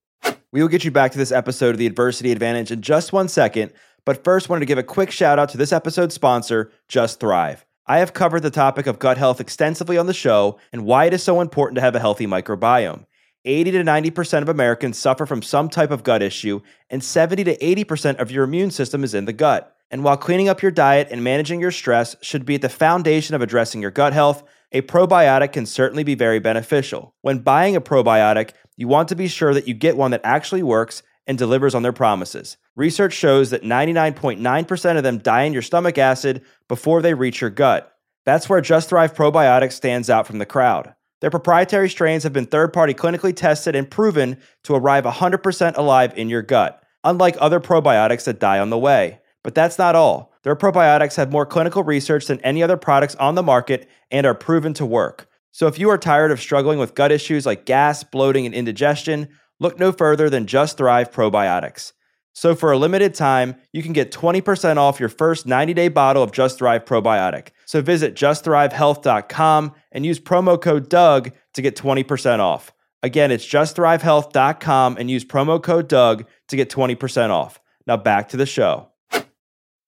We 0.51 0.61
will 0.61 0.69
get 0.69 0.83
you 0.83 0.91
back 0.91 1.11
to 1.13 1.17
this 1.17 1.31
episode 1.31 1.71
of 1.71 1.77
the 1.77 1.87
Adversity 1.87 2.31
Advantage 2.31 2.71
in 2.71 2.81
just 2.81 3.11
one 3.11 3.27
second, 3.27 3.73
but 4.05 4.23
first 4.23 4.49
wanted 4.49 4.59
to 4.59 4.65
give 4.67 4.77
a 4.77 4.83
quick 4.83 5.09
shout 5.09 5.39
out 5.39 5.49
to 5.49 5.57
this 5.57 5.73
episode's 5.73 6.13
sponsor, 6.13 6.71
Just 6.87 7.19
Thrive. 7.19 7.65
I 7.87 7.97
have 7.99 8.13
covered 8.13 8.43
the 8.43 8.51
topic 8.51 8.87
of 8.87 8.99
gut 8.99 9.17
health 9.17 9.41
extensively 9.41 9.97
on 9.97 10.05
the 10.05 10.13
show 10.13 10.59
and 10.71 10.85
why 10.85 11.05
it 11.05 11.13
is 11.13 11.23
so 11.23 11.41
important 11.41 11.75
to 11.75 11.81
have 11.81 11.95
a 11.95 11.99
healthy 11.99 12.27
microbiome. 12.27 13.05
80 13.45 13.71
to 13.71 13.83
90% 13.83 14.41
of 14.41 14.49
Americans 14.49 14.97
suffer 14.97 15.25
from 15.25 15.41
some 15.41 15.69
type 15.69 15.91
of 15.91 16.03
gut 16.03 16.21
issue, 16.21 16.61
and 16.89 17.03
70 17.03 17.43
to 17.43 17.57
80% 17.57 18.19
of 18.19 18.31
your 18.31 18.43
immune 18.43 18.71
system 18.71 19.03
is 19.03 19.13
in 19.13 19.25
the 19.25 19.33
gut. 19.33 19.75
And 19.91 20.03
while 20.03 20.17
cleaning 20.17 20.49
up 20.49 20.61
your 20.61 20.71
diet 20.71 21.09
and 21.11 21.23
managing 21.23 21.59
your 21.59 21.71
stress 21.71 22.15
should 22.21 22.45
be 22.45 22.55
at 22.55 22.61
the 22.61 22.69
foundation 22.69 23.35
of 23.35 23.41
addressing 23.41 23.81
your 23.81 23.91
gut 23.91 24.13
health, 24.13 24.43
a 24.71 24.81
probiotic 24.81 25.51
can 25.53 25.65
certainly 25.65 26.03
be 26.03 26.15
very 26.15 26.39
beneficial. 26.39 27.13
When 27.21 27.39
buying 27.39 27.75
a 27.75 27.81
probiotic, 27.81 28.51
you 28.75 28.87
want 28.87 29.09
to 29.09 29.15
be 29.15 29.27
sure 29.27 29.53
that 29.53 29.67
you 29.67 29.73
get 29.73 29.97
one 29.97 30.11
that 30.11 30.21
actually 30.23 30.63
works 30.63 31.03
and 31.27 31.37
delivers 31.37 31.75
on 31.75 31.83
their 31.83 31.93
promises. 31.93 32.57
Research 32.75 33.13
shows 33.13 33.51
that 33.51 33.61
99.9% 33.61 34.97
of 34.97 35.03
them 35.03 35.19
die 35.19 35.43
in 35.43 35.53
your 35.53 35.61
stomach 35.61 35.97
acid 35.97 36.41
before 36.67 37.01
they 37.01 37.13
reach 37.13 37.39
your 37.39 37.49
gut. 37.49 37.95
That's 38.25 38.49
where 38.49 38.61
Just 38.61 38.89
Thrive 38.89 39.13
Probiotics 39.13 39.73
stands 39.73 40.09
out 40.09 40.25
from 40.25 40.39
the 40.39 40.45
crowd. 40.45 40.95
Their 41.23 41.29
proprietary 41.29 41.89
strains 41.89 42.23
have 42.23 42.33
been 42.33 42.47
third 42.47 42.73
party 42.73 42.93
clinically 42.93 43.33
tested 43.33 43.77
and 43.77 43.89
proven 43.89 44.35
to 44.63 44.75
arrive 44.75 45.05
100% 45.05 45.77
alive 45.77 46.11
in 46.17 46.27
your 46.27 46.41
gut, 46.41 46.83
unlike 47.05 47.37
other 47.39 47.61
probiotics 47.61 48.25
that 48.25 48.41
die 48.41 48.59
on 48.59 48.69
the 48.69 48.77
way. 48.77 49.21
But 49.41 49.55
that's 49.55 49.77
not 49.77 49.95
all. 49.95 50.33
Their 50.43 50.57
probiotics 50.57 51.15
have 51.15 51.31
more 51.31 51.45
clinical 51.45 51.81
research 51.81 52.25
than 52.25 52.41
any 52.41 52.61
other 52.61 52.75
products 52.75 53.15
on 53.15 53.35
the 53.35 53.41
market 53.41 53.87
and 54.11 54.27
are 54.27 54.33
proven 54.33 54.73
to 54.73 54.85
work. 54.85 55.29
So 55.53 55.67
if 55.67 55.79
you 55.79 55.89
are 55.91 55.97
tired 55.97 56.31
of 56.31 56.41
struggling 56.41 56.77
with 56.77 56.93
gut 56.93 57.13
issues 57.13 57.45
like 57.45 57.65
gas, 57.65 58.03
bloating, 58.03 58.45
and 58.45 58.53
indigestion, 58.53 59.29
look 59.61 59.79
no 59.79 59.93
further 59.93 60.29
than 60.29 60.45
Just 60.45 60.77
Thrive 60.77 61.09
Probiotics. 61.09 61.93
So 62.33 62.55
for 62.55 62.71
a 62.71 62.77
limited 62.77 63.13
time, 63.13 63.55
you 63.71 63.83
can 63.83 63.93
get 63.93 64.11
20% 64.11 64.77
off 64.77 64.99
your 64.99 65.09
first 65.09 65.45
90-day 65.47 65.89
bottle 65.89 66.23
of 66.23 66.31
Just 66.31 66.57
Thrive 66.57 66.83
Probiotic. 66.83 67.49
So 67.65 67.81
visit 67.81 68.15
justthrivehealth.com 68.15 69.73
and 69.91 70.05
use 70.05 70.19
promo 70.19 70.59
code 70.59 70.89
Doug 70.89 71.31
to 71.53 71.61
get 71.61 71.75
20% 71.75 72.39
off. 72.39 72.73
Again, 73.03 73.31
it's 73.31 73.45
justthrivehealth.com 73.45 74.97
and 74.97 75.11
use 75.11 75.23
promo 75.23 75.61
code 75.61 75.87
Doug 75.87 76.25
to 76.47 76.55
get 76.55 76.69
20% 76.69 77.29
off. 77.29 77.59
Now 77.85 77.97
back 77.97 78.29
to 78.29 78.37
the 78.37 78.45
show. 78.45 78.89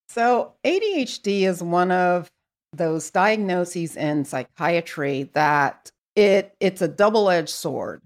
So, 0.09 0.53
ADHD 0.63 1.41
is 1.41 1.61
one 1.61 1.91
of 1.91 2.31
those 2.71 3.09
diagnoses 3.09 3.95
in 3.97 4.23
psychiatry 4.25 5.29
that 5.33 5.91
it 6.15 6.55
it's 6.59 6.81
a 6.81 6.87
double-edged 6.87 7.49
sword 7.49 8.01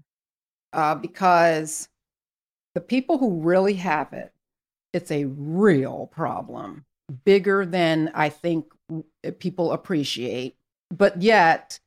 uh, 0.72 0.94
because 0.96 1.88
the 2.74 2.80
people 2.80 3.18
who 3.18 3.40
really 3.40 3.74
have 3.74 4.12
it, 4.12 4.32
it's 4.92 5.10
a 5.10 5.24
real 5.24 6.08
problem, 6.12 6.84
bigger 7.24 7.64
than 7.66 8.10
I 8.14 8.28
think 8.28 8.66
eh, 9.24 9.32
people 9.38 9.72
appreciate. 9.72 10.56
But 10.90 11.22
yet, 11.22 11.80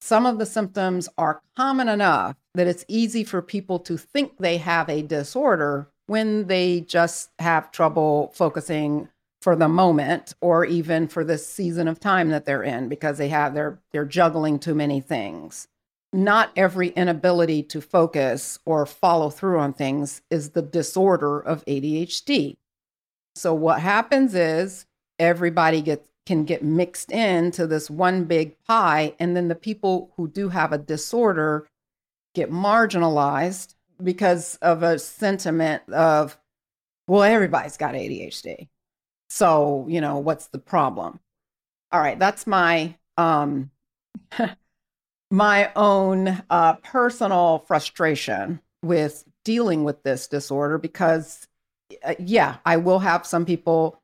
some 0.00 0.26
of 0.26 0.38
the 0.38 0.46
symptoms 0.46 1.08
are 1.18 1.42
common 1.56 1.88
enough 1.88 2.36
that 2.54 2.66
it's 2.66 2.84
easy 2.88 3.22
for 3.22 3.42
people 3.42 3.78
to 3.80 3.96
think 3.96 4.38
they 4.38 4.56
have 4.56 4.88
a 4.88 5.02
disorder 5.02 5.88
when 6.06 6.46
they 6.46 6.80
just 6.80 7.30
have 7.38 7.70
trouble 7.70 8.32
focusing 8.34 9.08
for 9.42 9.56
the 9.56 9.68
moment 9.68 10.34
or 10.40 10.64
even 10.64 11.06
for 11.08 11.24
this 11.24 11.46
season 11.46 11.88
of 11.88 12.00
time 12.00 12.30
that 12.30 12.44
they're 12.44 12.62
in 12.62 12.88
because 12.88 13.18
they 13.18 13.28
have 13.28 13.54
they're 13.54 13.78
they're 13.92 14.04
juggling 14.04 14.58
too 14.58 14.74
many 14.74 15.00
things 15.00 15.68
not 16.12 16.50
every 16.56 16.88
inability 16.88 17.62
to 17.62 17.80
focus 17.80 18.58
or 18.64 18.84
follow 18.84 19.30
through 19.30 19.58
on 19.58 19.72
things 19.72 20.22
is 20.30 20.50
the 20.50 20.62
disorder 20.62 21.40
of 21.40 21.64
ADHD. 21.66 22.56
So 23.36 23.54
what 23.54 23.80
happens 23.80 24.34
is 24.34 24.86
everybody 25.18 25.82
gets 25.82 26.08
can 26.26 26.44
get 26.44 26.62
mixed 26.62 27.10
into 27.10 27.66
this 27.66 27.90
one 27.90 28.24
big 28.24 28.56
pie 28.64 29.14
and 29.18 29.36
then 29.36 29.48
the 29.48 29.54
people 29.54 30.12
who 30.16 30.28
do 30.28 30.48
have 30.48 30.72
a 30.72 30.78
disorder 30.78 31.66
get 32.34 32.50
marginalized 32.50 33.74
because 34.02 34.56
of 34.56 34.82
a 34.82 34.98
sentiment 34.98 35.82
of 35.90 36.38
well 37.08 37.22
everybody's 37.22 37.76
got 37.76 37.94
ADHD. 37.94 38.68
So, 39.28 39.86
you 39.88 40.00
know, 40.00 40.18
what's 40.18 40.48
the 40.48 40.58
problem? 40.58 41.20
All 41.90 42.00
right, 42.00 42.18
that's 42.18 42.46
my 42.46 42.96
um 43.16 43.70
my 45.30 45.70
own 45.76 46.42
uh, 46.50 46.74
personal 46.74 47.64
frustration 47.66 48.60
with 48.82 49.24
dealing 49.44 49.84
with 49.84 50.02
this 50.02 50.26
disorder 50.26 50.78
because, 50.78 51.46
uh, 52.04 52.14
yeah, 52.18 52.56
I 52.64 52.76
will 52.76 52.98
have 52.98 53.26
some 53.26 53.44
people 53.44 54.00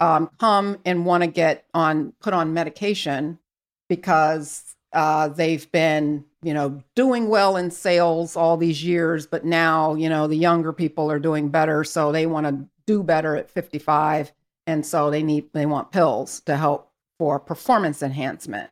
um, 0.00 0.30
come 0.38 0.78
and 0.84 1.06
want 1.06 1.22
to 1.22 1.26
get 1.28 1.64
on 1.74 2.12
put 2.20 2.34
on 2.34 2.54
medication 2.54 3.38
because 3.88 4.74
uh, 4.92 5.28
they've 5.28 5.70
been, 5.72 6.24
you 6.42 6.54
know, 6.54 6.82
doing 6.94 7.28
well 7.28 7.56
in 7.56 7.70
sales 7.70 8.36
all 8.36 8.56
these 8.56 8.82
years, 8.84 9.26
but 9.26 9.44
now, 9.44 9.94
you 9.94 10.08
know, 10.08 10.26
the 10.26 10.36
younger 10.36 10.72
people 10.72 11.10
are 11.10 11.18
doing 11.18 11.48
better, 11.48 11.84
so 11.84 12.12
they 12.12 12.26
want 12.26 12.46
to 12.46 12.66
do 12.86 13.02
better 13.02 13.34
at 13.36 13.50
55, 13.50 14.32
and 14.66 14.84
so 14.84 15.10
they 15.10 15.22
need 15.22 15.52
they 15.52 15.66
want 15.66 15.92
pills 15.92 16.40
to 16.40 16.56
help 16.56 16.90
for 17.18 17.38
performance 17.38 18.02
enhancement 18.02 18.70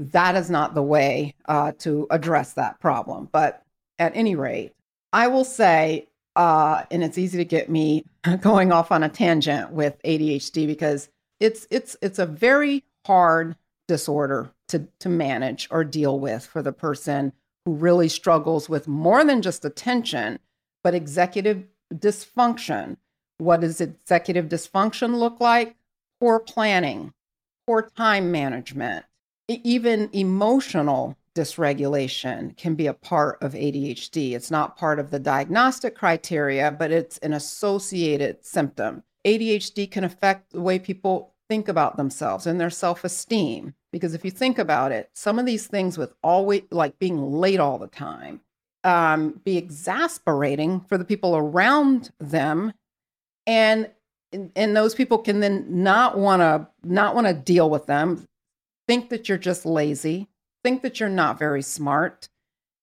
that 0.00 0.34
is 0.34 0.48
not 0.48 0.74
the 0.74 0.82
way 0.82 1.34
uh, 1.46 1.72
to 1.78 2.06
address 2.10 2.54
that 2.54 2.80
problem. 2.80 3.28
But 3.30 3.62
at 3.98 4.16
any 4.16 4.34
rate, 4.34 4.72
I 5.12 5.26
will 5.26 5.44
say, 5.44 6.08
uh, 6.36 6.84
and 6.90 7.04
it's 7.04 7.18
easy 7.18 7.36
to 7.38 7.44
get 7.44 7.68
me 7.68 8.06
going 8.40 8.72
off 8.72 8.90
on 8.90 9.02
a 9.02 9.08
tangent 9.08 9.72
with 9.72 10.00
ADHD 10.04 10.66
because 10.66 11.08
it's 11.38 11.66
it's 11.70 11.96
it's 12.00 12.18
a 12.18 12.26
very 12.26 12.84
hard 13.06 13.56
disorder 13.88 14.50
to 14.68 14.86
to 15.00 15.08
manage 15.08 15.68
or 15.70 15.84
deal 15.84 16.18
with 16.18 16.46
for 16.46 16.62
the 16.62 16.72
person 16.72 17.32
who 17.66 17.74
really 17.74 18.08
struggles 18.08 18.68
with 18.68 18.88
more 18.88 19.22
than 19.22 19.42
just 19.42 19.64
attention, 19.66 20.38
but 20.82 20.94
executive 20.94 21.64
dysfunction. 21.92 22.96
What 23.36 23.60
does 23.60 23.80
executive 23.80 24.46
dysfunction 24.46 25.16
look 25.16 25.40
like? 25.40 25.76
Poor 26.20 26.38
planning, 26.38 27.12
poor 27.66 27.90
time 27.96 28.30
management, 28.30 29.04
even 29.50 30.10
emotional 30.12 31.16
dysregulation 31.34 32.56
can 32.56 32.74
be 32.74 32.86
a 32.86 32.94
part 32.94 33.42
of 33.42 33.52
ADHD. 33.52 34.32
It's 34.32 34.50
not 34.50 34.76
part 34.76 34.98
of 34.98 35.10
the 35.10 35.18
diagnostic 35.18 35.94
criteria, 35.94 36.70
but 36.70 36.90
it's 36.90 37.18
an 37.18 37.32
associated 37.32 38.44
symptom. 38.44 39.02
ADHD 39.24 39.90
can 39.90 40.04
affect 40.04 40.52
the 40.52 40.60
way 40.60 40.78
people 40.78 41.34
think 41.48 41.68
about 41.68 41.96
themselves 41.96 42.46
and 42.46 42.60
their 42.60 42.70
self 42.70 43.04
esteem. 43.04 43.74
Because 43.92 44.14
if 44.14 44.24
you 44.24 44.30
think 44.30 44.58
about 44.58 44.92
it, 44.92 45.10
some 45.14 45.38
of 45.38 45.46
these 45.46 45.66
things 45.66 45.98
with 45.98 46.14
always 46.22 46.62
like 46.70 46.98
being 46.98 47.32
late 47.32 47.58
all 47.58 47.78
the 47.78 47.88
time, 47.88 48.40
um, 48.84 49.40
be 49.44 49.56
exasperating 49.56 50.80
for 50.80 50.96
the 50.96 51.04
people 51.04 51.36
around 51.36 52.10
them. 52.20 52.72
And 53.46 53.90
and 54.54 54.76
those 54.76 54.94
people 54.94 55.18
can 55.18 55.40
then 55.40 55.66
not 55.68 56.16
want 56.16 56.40
to 56.40 56.68
not 56.84 57.16
want 57.16 57.26
to 57.26 57.34
deal 57.34 57.68
with 57.68 57.86
them 57.86 58.24
think 58.90 59.08
that 59.10 59.28
you're 59.28 59.38
just 59.38 59.64
lazy, 59.64 60.26
think 60.64 60.82
that 60.82 60.98
you're 60.98 61.08
not 61.08 61.38
very 61.38 61.62
smart, 61.62 62.28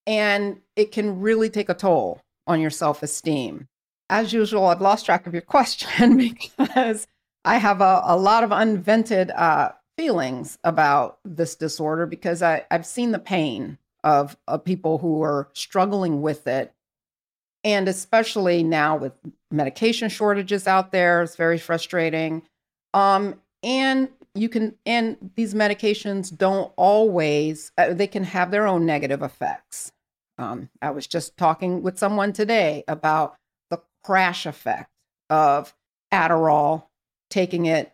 and 0.06 0.62
it 0.78 0.90
can 0.90 1.20
really 1.20 1.50
take 1.50 1.68
a 1.68 1.74
toll 1.74 2.22
on 2.48 2.62
your 2.62 2.70
self 2.70 3.04
esteem. 3.04 3.68
As 4.10 4.32
usual, 4.32 4.68
I've 4.68 4.80
lost 4.80 5.06
track 5.06 5.28
of 5.28 5.34
your 5.34 5.42
question 5.42 6.16
because 6.58 7.08
I 7.44 7.58
have 7.58 7.82
a, 7.82 8.04
a 8.06 8.16
lot 8.16 8.46
of 8.46 8.52
unvented 8.52 9.38
uh, 9.38 9.74
feelings 9.98 10.58
about 10.64 11.20
this 11.26 11.56
disorder 11.56 12.06
because 12.06 12.42
I, 12.42 12.66
I've 12.72 12.86
seen 12.86 13.12
the 13.12 13.20
pain 13.20 13.78
of, 14.06 14.38
of 14.48 14.64
people 14.64 15.00
who 15.00 15.22
are 15.24 15.50
struggling 15.52 16.22
with 16.22 16.48
it. 16.48 16.74
And 17.66 17.90
especially 17.90 18.64
now 18.64 18.96
with 18.96 19.12
medication 19.52 20.08
shortages 20.08 20.68
out 20.68 20.94
there, 20.94 21.22
it's 21.22 21.36
very 21.36 21.58
frustrating. 21.58 22.44
Um, 22.94 23.42
and 23.62 24.08
you 24.38 24.50
can 24.50 24.76
and 24.86 25.32
these 25.36 25.54
medications 25.54 26.36
don't 26.36 26.72
always 26.76 27.72
uh, 27.78 27.94
they 27.94 28.08
can 28.08 28.24
have 28.24 28.52
their 28.52 28.68
own 28.68 28.86
negative 28.86 29.22
effects. 29.22 29.92
Um, 30.38 30.70
i 30.82 30.92
was 30.92 31.08
just 31.08 31.36
talking 31.36 31.82
with 31.82 31.98
someone 31.98 32.32
today 32.32 32.84
about 32.88 33.38
the 33.72 33.82
crash 34.04 34.46
effect 34.46 34.92
of 35.30 35.74
adderall 36.14 36.84
taking 37.30 37.66
it 37.66 37.94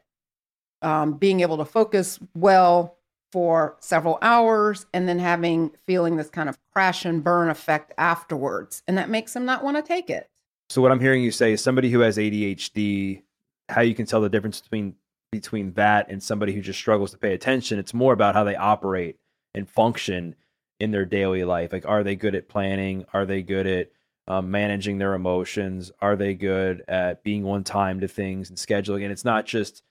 um, 0.82 1.14
being 1.14 1.40
able 1.40 1.58
to 1.58 1.66
focus 1.66 2.20
well 2.36 2.98
for 3.32 3.78
several 3.80 4.20
hours 4.22 4.86
and 4.94 5.08
then 5.08 5.18
having 5.18 5.72
feeling 5.88 6.18
this 6.18 6.30
kind 6.30 6.50
of 6.50 6.60
crash 6.74 7.06
and 7.06 7.24
burn 7.24 7.50
effect 7.50 7.94
afterwards 7.98 8.84
and 8.88 8.98
that 8.98 9.10
makes 9.10 9.34
them 9.34 9.46
not 9.46 9.64
want 9.64 9.78
to 9.78 9.82
take 9.82 10.10
it. 10.10 10.30
So 10.70 10.82
what 10.82 10.92
i'm 10.92 11.00
hearing 11.00 11.24
you 11.24 11.32
say 11.32 11.54
is 11.54 11.62
somebody 11.62 11.90
who 11.90 12.02
has 12.02 12.18
adhd 12.18 13.22
how 13.70 13.82
you 13.82 13.96
can 13.96 14.06
tell 14.06 14.22
the 14.22 14.30
difference 14.30 14.60
between 14.60 14.96
between 15.34 15.74
that 15.74 16.10
and 16.10 16.22
somebody 16.22 16.54
who 16.54 16.62
just 16.62 16.80
struggles 16.80 17.12
to 17.12 17.18
pay 17.18 17.34
attention. 17.34 17.80
It's 17.80 17.94
more 17.94 18.14
about 18.14 18.36
how 18.36 18.44
they 18.44 18.56
operate 18.56 19.18
and 19.54 19.68
function 19.68 20.36
in 20.80 20.92
their 20.92 21.06
daily 21.06 21.44
life. 21.44 21.74
Like, 21.74 21.86
are 21.86 22.04
they 22.04 22.16
good 22.16 22.36
at 22.36 22.48
planning? 22.48 23.06
Are 23.14 23.26
they 23.26 23.42
good 23.42 23.68
at 23.68 23.92
um, 24.28 24.52
managing 24.52 25.00
their 25.00 25.16
emotions? 25.16 25.92
Are 26.00 26.16
they 26.16 26.36
good 26.36 26.84
at 26.88 27.24
being 27.24 27.46
on 27.46 27.64
time 27.64 28.00
to 28.02 28.08
things 28.08 28.50
and 28.50 28.58
scheduling? 28.58 29.04
And 29.04 29.12
it's 29.12 29.26
not 29.26 29.46
just 29.46 29.84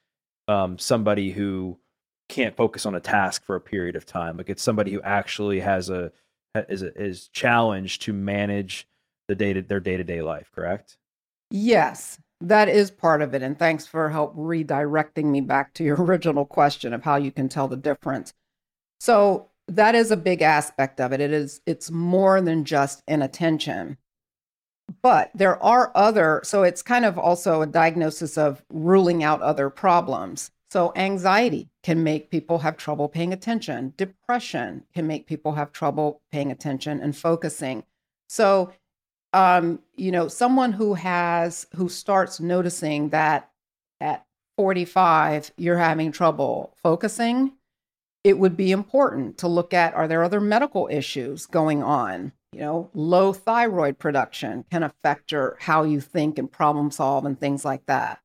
um, 0.48 0.78
somebody 0.78 1.32
who 1.32 1.78
can't 2.28 2.56
focus 2.56 2.86
on 2.86 2.94
a 2.94 3.00
task 3.00 3.44
for 3.44 3.56
a 3.56 3.60
period 3.60 3.96
of 3.96 4.06
time. 4.06 4.36
Like 4.36 4.48
it's 4.48 4.62
somebody 4.62 4.92
who 4.92 5.02
actually 5.02 5.60
has 5.60 5.90
a 5.90 6.12
is 6.54 6.82
a, 6.82 6.94
is 7.00 7.28
challenged 7.28 8.02
to 8.02 8.12
manage 8.12 8.86
the 9.28 9.34
day 9.34 9.52
to, 9.52 9.62
their 9.62 9.80
day 9.80 9.96
to 9.96 10.04
day 10.04 10.22
life. 10.22 10.50
Correct? 10.54 10.96
Yes, 11.50 12.18
that 12.42 12.68
is 12.68 12.90
part 12.90 13.22
of 13.22 13.34
it. 13.34 13.42
And 13.42 13.58
thanks 13.58 13.86
for 13.86 14.10
help 14.10 14.36
redirecting 14.36 15.26
me 15.26 15.40
back 15.40 15.72
to 15.74 15.84
your 15.84 15.96
original 16.02 16.44
question 16.44 16.92
of 16.92 17.04
how 17.04 17.16
you 17.16 17.30
can 17.30 17.48
tell 17.48 17.68
the 17.68 17.76
difference. 17.76 18.34
So 19.00 19.48
that 19.68 19.94
is 19.94 20.10
a 20.10 20.16
big 20.16 20.42
aspect 20.42 21.00
of 21.00 21.12
it. 21.12 21.20
It 21.20 21.32
is 21.32 21.60
it's 21.66 21.90
more 21.90 22.40
than 22.40 22.64
just 22.64 23.02
inattention. 23.06 23.96
But 25.02 25.30
there 25.34 25.62
are 25.62 25.92
other 25.94 26.40
so 26.44 26.62
it's 26.62 26.82
kind 26.82 27.04
of 27.04 27.18
also 27.18 27.62
a 27.62 27.66
diagnosis 27.66 28.36
of 28.36 28.64
ruling 28.70 29.22
out 29.22 29.40
other 29.40 29.70
problems. 29.70 30.50
So 30.70 30.92
anxiety 30.96 31.68
can 31.82 32.02
make 32.02 32.30
people 32.30 32.60
have 32.60 32.76
trouble 32.76 33.08
paying 33.08 33.32
attention. 33.32 33.92
Depression 33.96 34.84
can 34.94 35.06
make 35.06 35.26
people 35.26 35.52
have 35.52 35.72
trouble 35.72 36.22
paying 36.32 36.50
attention 36.50 36.98
and 37.00 37.16
focusing. 37.16 37.84
So 38.28 38.72
um, 39.32 39.80
you 39.96 40.12
know, 40.12 40.28
someone 40.28 40.72
who 40.72 40.94
has 40.94 41.66
who 41.74 41.88
starts 41.88 42.40
noticing 42.40 43.10
that 43.10 43.50
at 44.00 44.26
45 44.56 45.52
you're 45.56 45.78
having 45.78 46.12
trouble 46.12 46.76
focusing, 46.82 47.52
it 48.24 48.38
would 48.38 48.56
be 48.56 48.70
important 48.70 49.38
to 49.38 49.48
look 49.48 49.72
at 49.72 49.94
are 49.94 50.06
there 50.06 50.22
other 50.22 50.40
medical 50.40 50.88
issues 50.90 51.46
going 51.46 51.82
on? 51.82 52.32
You 52.52 52.60
know, 52.60 52.90
low 52.92 53.32
thyroid 53.32 53.98
production 53.98 54.64
can 54.70 54.82
affect 54.82 55.32
your 55.32 55.56
how 55.60 55.84
you 55.84 56.00
think 56.00 56.38
and 56.38 56.50
problem 56.50 56.90
solve 56.90 57.24
and 57.24 57.38
things 57.38 57.64
like 57.64 57.86
that. 57.86 58.20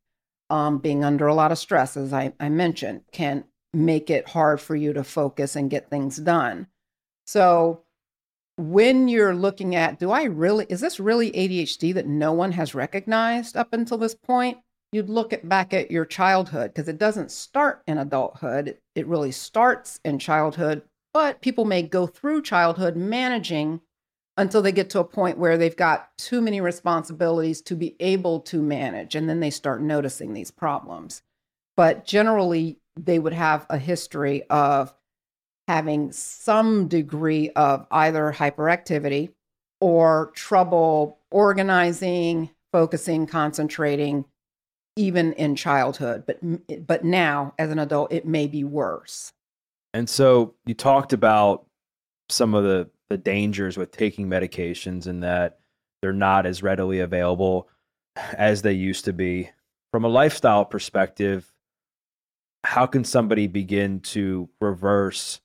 Um, 0.50 0.80
being 0.80 1.04
under 1.04 1.28
a 1.28 1.34
lot 1.34 1.52
of 1.52 1.58
stress, 1.58 1.98
as 1.98 2.14
I, 2.14 2.34
I 2.40 2.50
mentioned, 2.50 3.02
can 3.12 3.46
make 3.74 4.10
it 4.10 4.30
hard 4.30 4.60
for 4.60 4.76
you 4.76 4.94
to 4.94 5.04
focus 5.04 5.56
and 5.56 5.70
get 5.70 5.90
things 5.90 6.18
done. 6.18 6.68
So 7.26 7.84
when 8.58 9.08
you're 9.08 9.36
looking 9.36 9.76
at, 9.76 10.00
do 10.00 10.12
I 10.12 10.24
really, 10.24 10.66
is 10.68 10.82
this 10.82 11.00
really 11.00 11.32
ADHD 11.32 11.94
that 11.94 12.08
no 12.08 12.34
one 12.34 12.52
has 12.54 12.76
recognized 12.76 13.56
up 13.56 13.72
until 13.72 13.98
this 13.98 14.16
point? 14.16 14.58
You'd 14.92 15.10
look 15.10 15.32
at, 15.32 15.48
back 15.48 15.74
at 15.74 15.92
your 15.92 16.06
childhood 16.06 16.74
because 16.74 16.88
it 16.88 16.98
doesn't 16.98 17.32
start 17.32 17.84
in 17.88 17.98
adulthood. 17.98 18.70
It, 18.70 18.82
it 18.96 19.08
really 19.08 19.32
starts 19.32 20.00
in 20.04 20.18
childhood, 20.18 20.82
but 21.14 21.42
people 21.42 21.66
may 21.66 21.84
go 21.84 22.08
through 22.08 22.42
childhood 22.42 22.96
managing 22.96 23.82
until 24.38 24.62
they 24.62 24.72
get 24.72 24.90
to 24.92 25.00
a 25.00 25.04
point 25.04 25.38
where 25.38 25.58
they've 25.58 25.76
got 25.76 26.10
too 26.18 26.42
many 26.42 26.62
responsibilities 26.62 27.62
to 27.64 27.76
be 27.76 27.96
able 28.00 28.40
to 28.40 28.62
manage. 28.62 29.14
And 29.14 29.30
then 29.30 29.40
they 29.40 29.50
start 29.50 29.82
noticing 29.82 30.34
these 30.34 30.52
problems. 30.52 31.22
But 31.76 32.06
generally, 32.06 32.80
they 32.96 33.20
would 33.20 33.34
have 33.34 33.68
a 33.70 33.78
history 33.78 34.44
of 34.50 34.94
having 35.68 36.12
some 36.12 36.88
degree 36.88 37.50
of 37.52 37.86
either 37.92 38.34
hyperactivity 38.34 39.30
or 39.82 40.32
trouble 40.34 41.20
organizing, 41.30 42.50
focusing, 42.72 43.28
concentrating, 43.28 44.26
even 44.96 45.34
in 45.34 45.56
childhood. 45.56 46.24
But 46.26 46.40
but 46.88 47.04
now, 47.04 47.54
as 47.60 47.72
an 47.72 47.80
adult, 47.80 48.12
it 48.12 48.26
may 48.26 48.48
be 48.48 48.64
worse. 48.64 49.34
And 49.94 50.10
so 50.10 50.56
you 50.66 50.74
talked 50.74 51.14
about 51.14 51.66
some 52.30 52.54
of 52.54 52.64
the 52.64 52.90
the 53.10 53.18
dangers 53.18 53.78
with 53.78 53.92
taking 53.92 54.28
medications 54.28 55.08
and 55.08 55.24
that 55.24 55.60
they're 56.02 56.14
not 56.14 56.46
as 56.46 56.62
readily 56.62 57.00
available 57.00 57.70
as 58.38 58.62
they 58.62 58.74
used 58.74 59.06
to 59.06 59.14
be. 59.14 59.50
From 59.92 60.04
a 60.04 60.10
lifestyle 60.10 60.66
perspective, 60.66 61.54
how 62.64 62.86
can 62.86 63.06
somebody 63.06 63.48
begin 63.48 64.02
to 64.02 64.50
reverse 64.60 65.40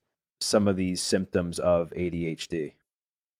some 0.44 0.68
of 0.68 0.76
these 0.76 1.00
symptoms 1.00 1.58
of 1.58 1.90
ADHD? 1.90 2.74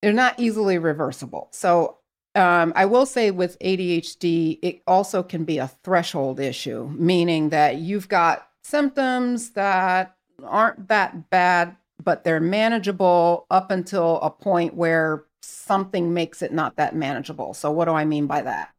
They're 0.00 0.12
not 0.12 0.38
easily 0.38 0.78
reversible. 0.78 1.48
So 1.52 1.98
um, 2.34 2.72
I 2.74 2.86
will 2.86 3.06
say 3.06 3.30
with 3.30 3.58
ADHD, 3.58 4.58
it 4.62 4.82
also 4.86 5.22
can 5.22 5.44
be 5.44 5.58
a 5.58 5.70
threshold 5.84 6.40
issue, 6.40 6.88
meaning 6.96 7.50
that 7.50 7.76
you've 7.76 8.08
got 8.08 8.48
symptoms 8.62 9.50
that 9.50 10.16
aren't 10.42 10.88
that 10.88 11.30
bad, 11.30 11.76
but 12.02 12.24
they're 12.24 12.40
manageable 12.40 13.46
up 13.50 13.70
until 13.70 14.18
a 14.20 14.30
point 14.30 14.74
where 14.74 15.24
something 15.42 16.14
makes 16.14 16.40
it 16.42 16.52
not 16.52 16.76
that 16.76 16.96
manageable. 16.96 17.52
So, 17.54 17.70
what 17.70 17.84
do 17.84 17.92
I 17.92 18.04
mean 18.04 18.26
by 18.26 18.42
that? 18.42 18.70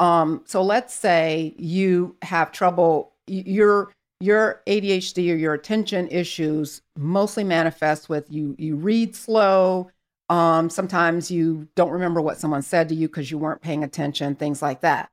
Um, 0.00 0.42
so, 0.46 0.62
let's 0.62 0.94
say 0.94 1.54
you 1.58 2.16
have 2.22 2.50
trouble, 2.50 3.12
you're 3.26 3.92
your 4.20 4.62
ADHD 4.66 5.32
or 5.32 5.36
your 5.36 5.54
attention 5.54 6.08
issues 6.08 6.82
mostly 6.96 7.44
manifest 7.44 8.08
with 8.08 8.30
you 8.30 8.54
you 8.58 8.76
read 8.76 9.14
slow. 9.14 9.90
Um, 10.28 10.70
sometimes 10.70 11.30
you 11.30 11.68
don't 11.76 11.92
remember 11.92 12.20
what 12.20 12.38
someone 12.38 12.62
said 12.62 12.88
to 12.88 12.94
you 12.94 13.08
because 13.08 13.30
you 13.30 13.38
weren't 13.38 13.60
paying 13.60 13.84
attention 13.84 14.34
things 14.34 14.62
like 14.62 14.80
that. 14.80 15.10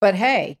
But 0.00 0.14
hey 0.14 0.58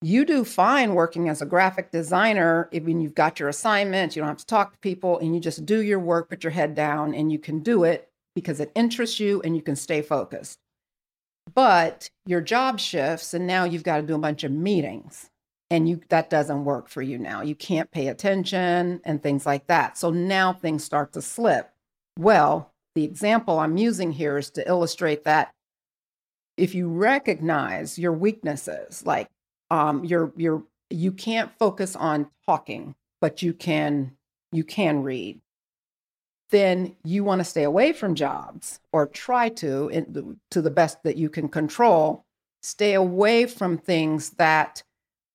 you 0.00 0.24
do 0.24 0.44
fine 0.44 0.94
working 0.94 1.28
as 1.28 1.42
a 1.42 1.46
graphic 1.46 1.90
designer 1.90 2.68
even 2.72 3.00
you've 3.00 3.16
got 3.16 3.40
your 3.40 3.48
assignments 3.48 4.14
you 4.14 4.22
don't 4.22 4.28
have 4.28 4.38
to 4.38 4.46
talk 4.46 4.70
to 4.70 4.78
people 4.78 5.18
and 5.18 5.34
you 5.34 5.40
just 5.40 5.66
do 5.66 5.82
your 5.82 5.98
work 5.98 6.28
put 6.30 6.44
your 6.44 6.52
head 6.52 6.74
down 6.76 7.12
and 7.14 7.32
you 7.32 7.38
can 7.38 7.58
do 7.60 7.82
it 7.82 8.08
because 8.34 8.60
it 8.60 8.70
interests 8.76 9.18
you 9.18 9.40
and 9.42 9.56
you 9.56 9.62
can 9.62 9.74
stay 9.74 10.00
focused. 10.00 10.58
But 11.54 12.10
your 12.26 12.40
job 12.40 12.78
shifts 12.78 13.34
and 13.34 13.46
now 13.46 13.64
you've 13.64 13.82
got 13.82 13.96
to 13.96 14.02
do 14.02 14.14
a 14.14 14.18
bunch 14.18 14.44
of 14.44 14.52
meetings 14.52 15.30
and 15.70 15.88
you 15.88 16.00
that 16.08 16.30
doesn't 16.30 16.64
work 16.64 16.88
for 16.88 17.02
you 17.02 17.18
now. 17.18 17.42
You 17.42 17.54
can't 17.54 17.90
pay 17.90 18.08
attention 18.08 19.00
and 19.04 19.22
things 19.22 19.44
like 19.44 19.66
that. 19.66 19.98
So 19.98 20.10
now 20.10 20.52
things 20.52 20.84
start 20.84 21.12
to 21.12 21.22
slip. 21.22 21.70
Well, 22.18 22.72
the 22.94 23.04
example 23.04 23.58
I'm 23.58 23.76
using 23.76 24.12
here 24.12 24.38
is 24.38 24.50
to 24.50 24.66
illustrate 24.68 25.24
that 25.24 25.54
if 26.56 26.74
you 26.74 26.88
recognize 26.88 27.98
your 27.98 28.12
weaknesses, 28.12 29.06
like 29.06 29.28
um, 29.70 30.04
you're 30.04 30.32
you're 30.36 30.64
you 30.90 31.12
can't 31.12 31.52
focus 31.58 31.94
on 31.94 32.30
talking, 32.46 32.94
but 33.20 33.42
you 33.42 33.52
can 33.52 34.16
you 34.52 34.64
can 34.64 35.02
read. 35.02 35.40
Then 36.50 36.96
you 37.04 37.24
want 37.24 37.40
to 37.40 37.44
stay 37.44 37.62
away 37.62 37.92
from 37.92 38.14
jobs 38.14 38.80
or 38.90 39.06
try 39.06 39.50
to 39.50 39.88
in, 39.88 40.40
to 40.50 40.62
the 40.62 40.70
best 40.70 41.02
that 41.02 41.16
you 41.16 41.28
can 41.28 41.48
control. 41.48 42.24
Stay 42.62 42.94
away 42.94 43.46
from 43.46 43.78
things 43.78 44.30
that 44.30 44.82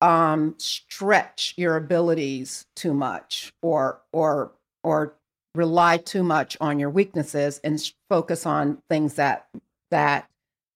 um, 0.03 0.53
stretch 0.57 1.53
your 1.55 1.77
abilities 1.77 2.65
too 2.75 2.93
much 2.93 3.53
or 3.61 4.01
or 4.11 4.51
or 4.83 5.15
rely 5.55 5.95
too 5.95 6.23
much 6.23 6.57
on 6.59 6.77
your 6.77 6.89
weaknesses 6.89 7.61
and 7.63 7.81
focus 8.09 8.45
on 8.45 8.79
things 8.89 9.13
that 9.13 9.47
that 9.91 10.27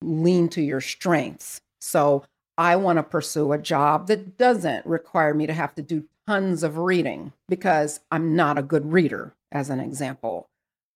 lean 0.01 0.47
to 0.47 0.61
your 0.61 0.79
strengths. 0.79 1.59
So 1.81 2.23
I 2.57 2.77
want 2.77 2.97
to 2.97 3.03
pursue 3.03 3.51
a 3.51 3.57
job 3.57 4.07
that 4.07 4.37
doesn't 4.37 4.85
require 4.85 5.33
me 5.33 5.45
to 5.45 5.53
have 5.53 5.75
to 5.75 5.81
do 5.81 6.05
tons 6.25 6.63
of 6.63 6.77
reading 6.77 7.33
because 7.49 7.99
I'm 8.09 8.35
not 8.35 8.57
a 8.57 8.63
good 8.63 8.93
reader, 8.93 9.33
as 9.51 9.69
an 9.69 9.81
example. 9.81 10.47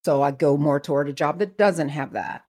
So 0.06 0.22
I 0.22 0.30
go 0.30 0.56
more 0.56 0.80
toward 0.80 1.08
a 1.08 1.12
job 1.12 1.38
that 1.40 1.58
doesn't 1.58 1.90
have 1.90 2.12
that. 2.12 2.44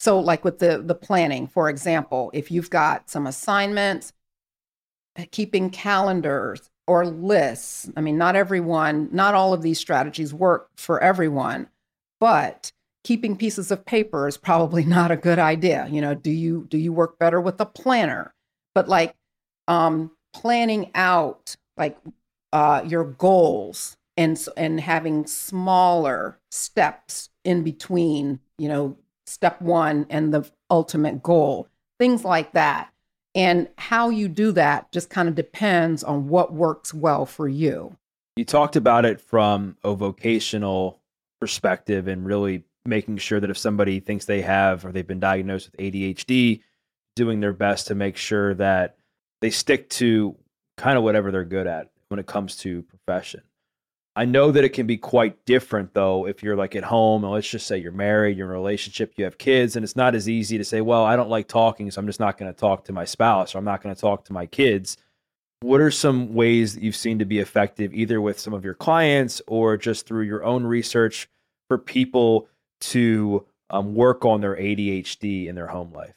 So, 0.00 0.18
like 0.18 0.44
with 0.44 0.58
the 0.58 0.78
the 0.78 0.94
planning, 0.94 1.46
for 1.46 1.68
example, 1.68 2.30
if 2.34 2.50
you've 2.50 2.70
got 2.70 3.08
some 3.08 3.26
assignments 3.26 4.12
keeping 5.26 5.70
calendars 5.70 6.70
or 6.86 7.06
lists. 7.06 7.90
I 7.96 8.00
mean, 8.00 8.16
not 8.18 8.36
everyone, 8.36 9.08
not 9.12 9.34
all 9.34 9.52
of 9.52 9.62
these 9.62 9.78
strategies 9.78 10.32
work 10.32 10.70
for 10.76 11.00
everyone, 11.02 11.68
but 12.20 12.72
keeping 13.04 13.36
pieces 13.36 13.70
of 13.70 13.84
paper 13.84 14.26
is 14.26 14.36
probably 14.36 14.84
not 14.86 15.10
a 15.10 15.16
good 15.16 15.38
idea. 15.38 15.86
You 15.90 16.00
know, 16.00 16.14
do 16.14 16.30
you 16.30 16.66
do 16.68 16.78
you 16.78 16.92
work 16.92 17.18
better 17.18 17.40
with 17.40 17.60
a 17.60 17.66
planner? 17.66 18.34
But 18.74 18.88
like 18.88 19.14
um 19.66 20.12
planning 20.32 20.90
out 20.94 21.56
like 21.76 21.98
uh 22.52 22.82
your 22.86 23.04
goals 23.04 23.96
and 24.16 24.42
and 24.56 24.80
having 24.80 25.26
smaller 25.26 26.38
steps 26.50 27.28
in 27.44 27.62
between, 27.62 28.40
you 28.58 28.68
know, 28.68 28.96
step 29.26 29.60
1 29.60 30.06
and 30.10 30.32
the 30.32 30.50
ultimate 30.70 31.22
goal. 31.22 31.68
Things 31.98 32.24
like 32.24 32.52
that 32.52 32.90
and 33.34 33.68
how 33.76 34.08
you 34.08 34.28
do 34.28 34.52
that 34.52 34.90
just 34.92 35.10
kind 35.10 35.28
of 35.28 35.34
depends 35.34 36.02
on 36.02 36.28
what 36.28 36.52
works 36.52 36.92
well 36.92 37.26
for 37.26 37.48
you. 37.48 37.96
You 38.36 38.44
talked 38.44 38.76
about 38.76 39.04
it 39.04 39.20
from 39.20 39.76
a 39.82 39.94
vocational 39.94 41.00
perspective 41.40 42.08
and 42.08 42.24
really 42.24 42.64
making 42.84 43.18
sure 43.18 43.40
that 43.40 43.50
if 43.50 43.58
somebody 43.58 44.00
thinks 44.00 44.24
they 44.24 44.40
have 44.42 44.84
or 44.84 44.92
they've 44.92 45.06
been 45.06 45.20
diagnosed 45.20 45.70
with 45.70 45.80
ADHD, 45.80 46.62
doing 47.16 47.40
their 47.40 47.52
best 47.52 47.88
to 47.88 47.94
make 47.94 48.16
sure 48.16 48.54
that 48.54 48.96
they 49.40 49.50
stick 49.50 49.90
to 49.90 50.36
kind 50.76 50.96
of 50.96 51.04
whatever 51.04 51.30
they're 51.30 51.44
good 51.44 51.66
at 51.66 51.90
when 52.08 52.20
it 52.20 52.26
comes 52.26 52.56
to 52.56 52.82
profession. 52.82 53.42
I 54.18 54.24
know 54.24 54.50
that 54.50 54.64
it 54.64 54.70
can 54.70 54.88
be 54.88 54.96
quite 54.96 55.44
different 55.44 55.94
though 55.94 56.26
if 56.26 56.42
you're 56.42 56.56
like 56.56 56.74
at 56.74 56.82
home 56.82 57.22
and 57.22 57.32
let's 57.32 57.48
just 57.48 57.68
say 57.68 57.78
you're 57.78 57.92
married, 57.92 58.36
you're 58.36 58.48
in 58.48 58.50
a 58.50 58.58
relationship, 58.58 59.12
you 59.16 59.22
have 59.22 59.38
kids, 59.38 59.76
and 59.76 59.84
it's 59.84 59.94
not 59.94 60.16
as 60.16 60.28
easy 60.28 60.58
to 60.58 60.64
say, 60.64 60.80
well, 60.80 61.04
I 61.04 61.14
don't 61.14 61.30
like 61.30 61.46
talking, 61.46 61.88
so 61.88 62.00
I'm 62.00 62.06
just 62.08 62.18
not 62.18 62.36
going 62.36 62.52
to 62.52 62.58
talk 62.58 62.84
to 62.86 62.92
my 62.92 63.04
spouse 63.04 63.54
or 63.54 63.58
I'm 63.58 63.64
not 63.64 63.80
going 63.80 63.94
to 63.94 64.00
talk 64.00 64.24
to 64.24 64.32
my 64.32 64.44
kids. 64.44 64.96
What 65.60 65.80
are 65.80 65.92
some 65.92 66.34
ways 66.34 66.74
that 66.74 66.82
you've 66.82 66.96
seen 66.96 67.20
to 67.20 67.24
be 67.24 67.38
effective, 67.38 67.94
either 67.94 68.20
with 68.20 68.40
some 68.40 68.54
of 68.54 68.64
your 68.64 68.74
clients 68.74 69.40
or 69.46 69.76
just 69.76 70.04
through 70.04 70.24
your 70.24 70.42
own 70.42 70.64
research 70.64 71.28
for 71.68 71.78
people 71.78 72.48
to 72.80 73.46
um, 73.70 73.94
work 73.94 74.24
on 74.24 74.40
their 74.40 74.56
ADHD 74.56 75.46
in 75.46 75.54
their 75.54 75.68
home 75.68 75.92
life? 75.92 76.16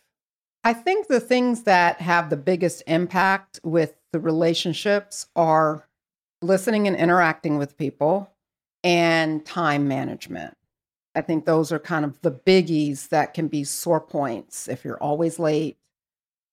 I 0.64 0.74
think 0.74 1.06
the 1.06 1.20
things 1.20 1.64
that 1.64 2.02
have 2.02 2.32
the 2.32 2.38
biggest 2.38 2.82
impact 2.88 3.60
with 3.64 3.94
the 4.12 4.20
relationships 4.20 5.28
are 5.36 5.88
listening 6.42 6.88
and 6.88 6.96
interacting 6.96 7.58
with 7.58 7.78
people 7.78 8.32
and 8.84 9.46
time 9.46 9.88
management. 9.88 10.58
I 11.14 11.22
think 11.22 11.46
those 11.46 11.72
are 11.72 11.80
kind 11.80 12.06
of 12.06 12.20
the 12.22 12.32
biggies 12.32 13.10
that 13.10 13.34
can 13.34 13.48
be 13.48 13.64
sore 13.64 14.02
points 14.02 14.68
if 14.68 14.86
you're 14.86 15.02
always 15.02 15.40
late, 15.40 15.78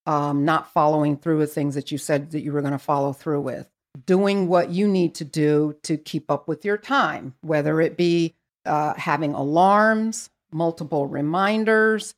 um, 0.07 0.45
not 0.45 0.73
following 0.73 1.17
through 1.17 1.39
with 1.39 1.55
things 1.55 1.75
that 1.75 1.93
you 1.93 1.99
said 1.99 2.33
that 2.33 2.41
you 2.41 2.53
were 2.53 2.61
going 2.61 2.73
to 2.73 2.79
follow 2.79 3.13
through 3.13 3.41
with, 3.41 3.69
doing 4.05 4.49
what 4.49 4.71
you 4.71 4.89
need 4.89 5.15
to 5.17 5.25
do 5.25 5.77
to 5.85 5.97
keep 5.97 6.31
up 6.31 6.49
with 6.49 6.65
your 6.65 6.77
time, 6.77 7.35
whether 7.41 7.81
it 7.81 7.97
be 7.97 8.35
uh, 8.67 8.95
having 8.95 9.33
alarms, 9.33 10.29
multiple 10.51 11.07
reminders. 11.07 12.15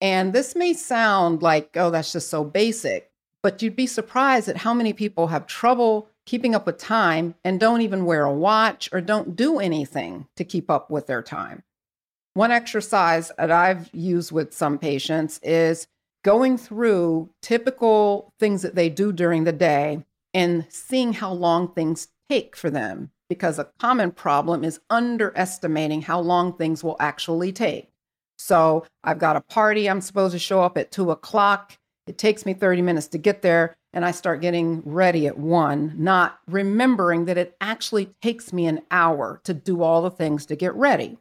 And 0.00 0.32
this 0.32 0.56
may 0.56 0.72
sound 0.74 1.40
like, 1.40 1.70
oh, 1.76 1.90
that's 1.90 2.12
just 2.12 2.28
so 2.28 2.42
basic, 2.44 3.10
but 3.42 3.62
you'd 3.62 3.76
be 3.76 3.86
surprised 3.86 4.48
at 4.48 4.56
how 4.58 4.74
many 4.74 4.92
people 4.92 5.28
have 5.28 5.46
trouble 5.46 6.08
keeping 6.26 6.54
up 6.54 6.66
with 6.66 6.76
time 6.76 7.34
and 7.44 7.58
don't 7.58 7.80
even 7.80 8.04
wear 8.04 8.24
a 8.24 8.32
watch 8.32 8.88
or 8.92 9.00
don't 9.00 9.36
do 9.36 9.58
anything 9.58 10.26
to 10.36 10.44
keep 10.44 10.68
up 10.68 10.90
with 10.90 11.06
their 11.06 11.22
time. 11.22 11.62
One 12.34 12.50
exercise 12.50 13.32
that 13.38 13.50
I've 13.50 13.88
used 13.94 14.32
with 14.32 14.52
some 14.52 14.78
patients 14.78 15.40
is 15.42 15.86
going 16.22 16.58
through 16.58 17.30
typical 17.40 18.34
things 18.38 18.62
that 18.62 18.74
they 18.74 18.90
do 18.90 19.12
during 19.12 19.44
the 19.44 19.52
day 19.52 20.04
and 20.34 20.66
seeing 20.68 21.14
how 21.14 21.32
long 21.32 21.72
things 21.72 22.08
take 22.28 22.56
for 22.56 22.68
them. 22.68 23.10
Because 23.28 23.58
a 23.58 23.70
common 23.80 24.12
problem 24.12 24.64
is 24.64 24.80
underestimating 24.90 26.02
how 26.02 26.20
long 26.20 26.52
things 26.52 26.84
will 26.84 26.96
actually 27.00 27.52
take. 27.52 27.90
So 28.38 28.84
I've 29.02 29.18
got 29.18 29.36
a 29.36 29.40
party, 29.40 29.88
I'm 29.88 30.00
supposed 30.00 30.32
to 30.32 30.38
show 30.38 30.62
up 30.62 30.76
at 30.76 30.92
two 30.92 31.10
o'clock. 31.10 31.78
It 32.06 32.18
takes 32.18 32.44
me 32.44 32.54
30 32.54 32.82
minutes 32.82 33.08
to 33.08 33.18
get 33.18 33.42
there, 33.42 33.76
and 33.96 34.04
I 34.04 34.10
start 34.10 34.42
getting 34.42 34.82
ready 34.84 35.26
at 35.26 35.38
one, 35.38 35.94
not 35.96 36.38
remembering 36.46 37.24
that 37.24 37.38
it 37.38 37.56
actually 37.62 38.10
takes 38.20 38.52
me 38.52 38.66
an 38.66 38.82
hour 38.90 39.40
to 39.44 39.54
do 39.54 39.82
all 39.82 40.02
the 40.02 40.10
things 40.10 40.44
to 40.46 40.54
get 40.54 40.74
ready. 40.74 41.16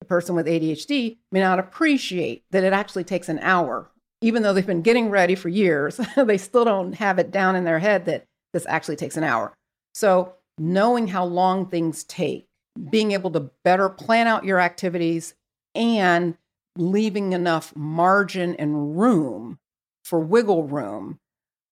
The 0.00 0.06
person 0.06 0.34
with 0.34 0.46
ADHD 0.46 1.18
may 1.30 1.40
not 1.40 1.58
appreciate 1.58 2.44
that 2.50 2.64
it 2.64 2.72
actually 2.72 3.04
takes 3.04 3.28
an 3.28 3.40
hour. 3.40 3.90
Even 4.22 4.42
though 4.42 4.54
they've 4.54 4.66
been 4.66 4.80
getting 4.80 5.10
ready 5.10 5.34
for 5.34 5.50
years, 5.50 6.00
they 6.16 6.38
still 6.38 6.64
don't 6.64 6.94
have 6.94 7.18
it 7.18 7.30
down 7.30 7.56
in 7.56 7.64
their 7.64 7.78
head 7.78 8.06
that 8.06 8.24
this 8.54 8.64
actually 8.70 8.96
takes 8.96 9.18
an 9.18 9.24
hour. 9.24 9.52
So, 9.92 10.32
knowing 10.56 11.08
how 11.08 11.26
long 11.26 11.66
things 11.66 12.04
take, 12.04 12.46
being 12.88 13.12
able 13.12 13.32
to 13.32 13.50
better 13.64 13.90
plan 13.90 14.28
out 14.28 14.46
your 14.46 14.60
activities, 14.60 15.34
and 15.74 16.38
leaving 16.78 17.34
enough 17.34 17.76
margin 17.76 18.54
and 18.54 18.98
room 18.98 19.58
for 20.04 20.20
wiggle 20.20 20.62
room, 20.64 21.18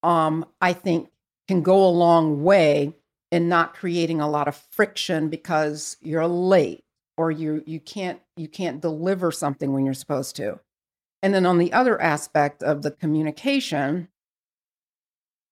um, 0.03 0.45
I 0.61 0.73
think 0.73 1.11
can 1.49 1.63
go 1.63 1.85
a 1.85 1.89
long 1.89 2.43
way 2.43 2.95
in 3.31 3.49
not 3.49 3.75
creating 3.75 4.21
a 4.21 4.29
lot 4.29 4.49
of 4.49 4.57
friction 4.71 5.29
because 5.29 5.97
you're 6.01 6.27
late 6.27 6.85
or 7.17 7.31
you 7.31 7.63
you 7.67 7.81
can't 7.81 8.21
you 8.37 8.49
can't 8.49 8.81
deliver 8.81 9.31
something 9.31 9.73
when 9.73 9.85
you're 9.85 9.95
supposed 9.95 10.37
to. 10.37 10.61
And 11.23 11.33
then 11.33 11.47
on 11.47 11.59
the 11.59 11.73
other 11.73 12.01
aspect 12.01 12.63
of 12.63 12.83
the 12.83 12.91
communication, 12.91 14.09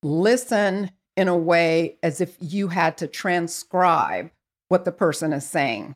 listen 0.02 0.90
in 1.16 1.28
a 1.28 1.36
way 1.36 1.96
as 2.02 2.20
if 2.20 2.36
you 2.40 2.68
had 2.68 2.96
to 2.98 3.06
transcribe 3.06 4.30
what 4.68 4.84
the 4.84 4.92
person 4.92 5.32
is 5.32 5.46
saying. 5.46 5.94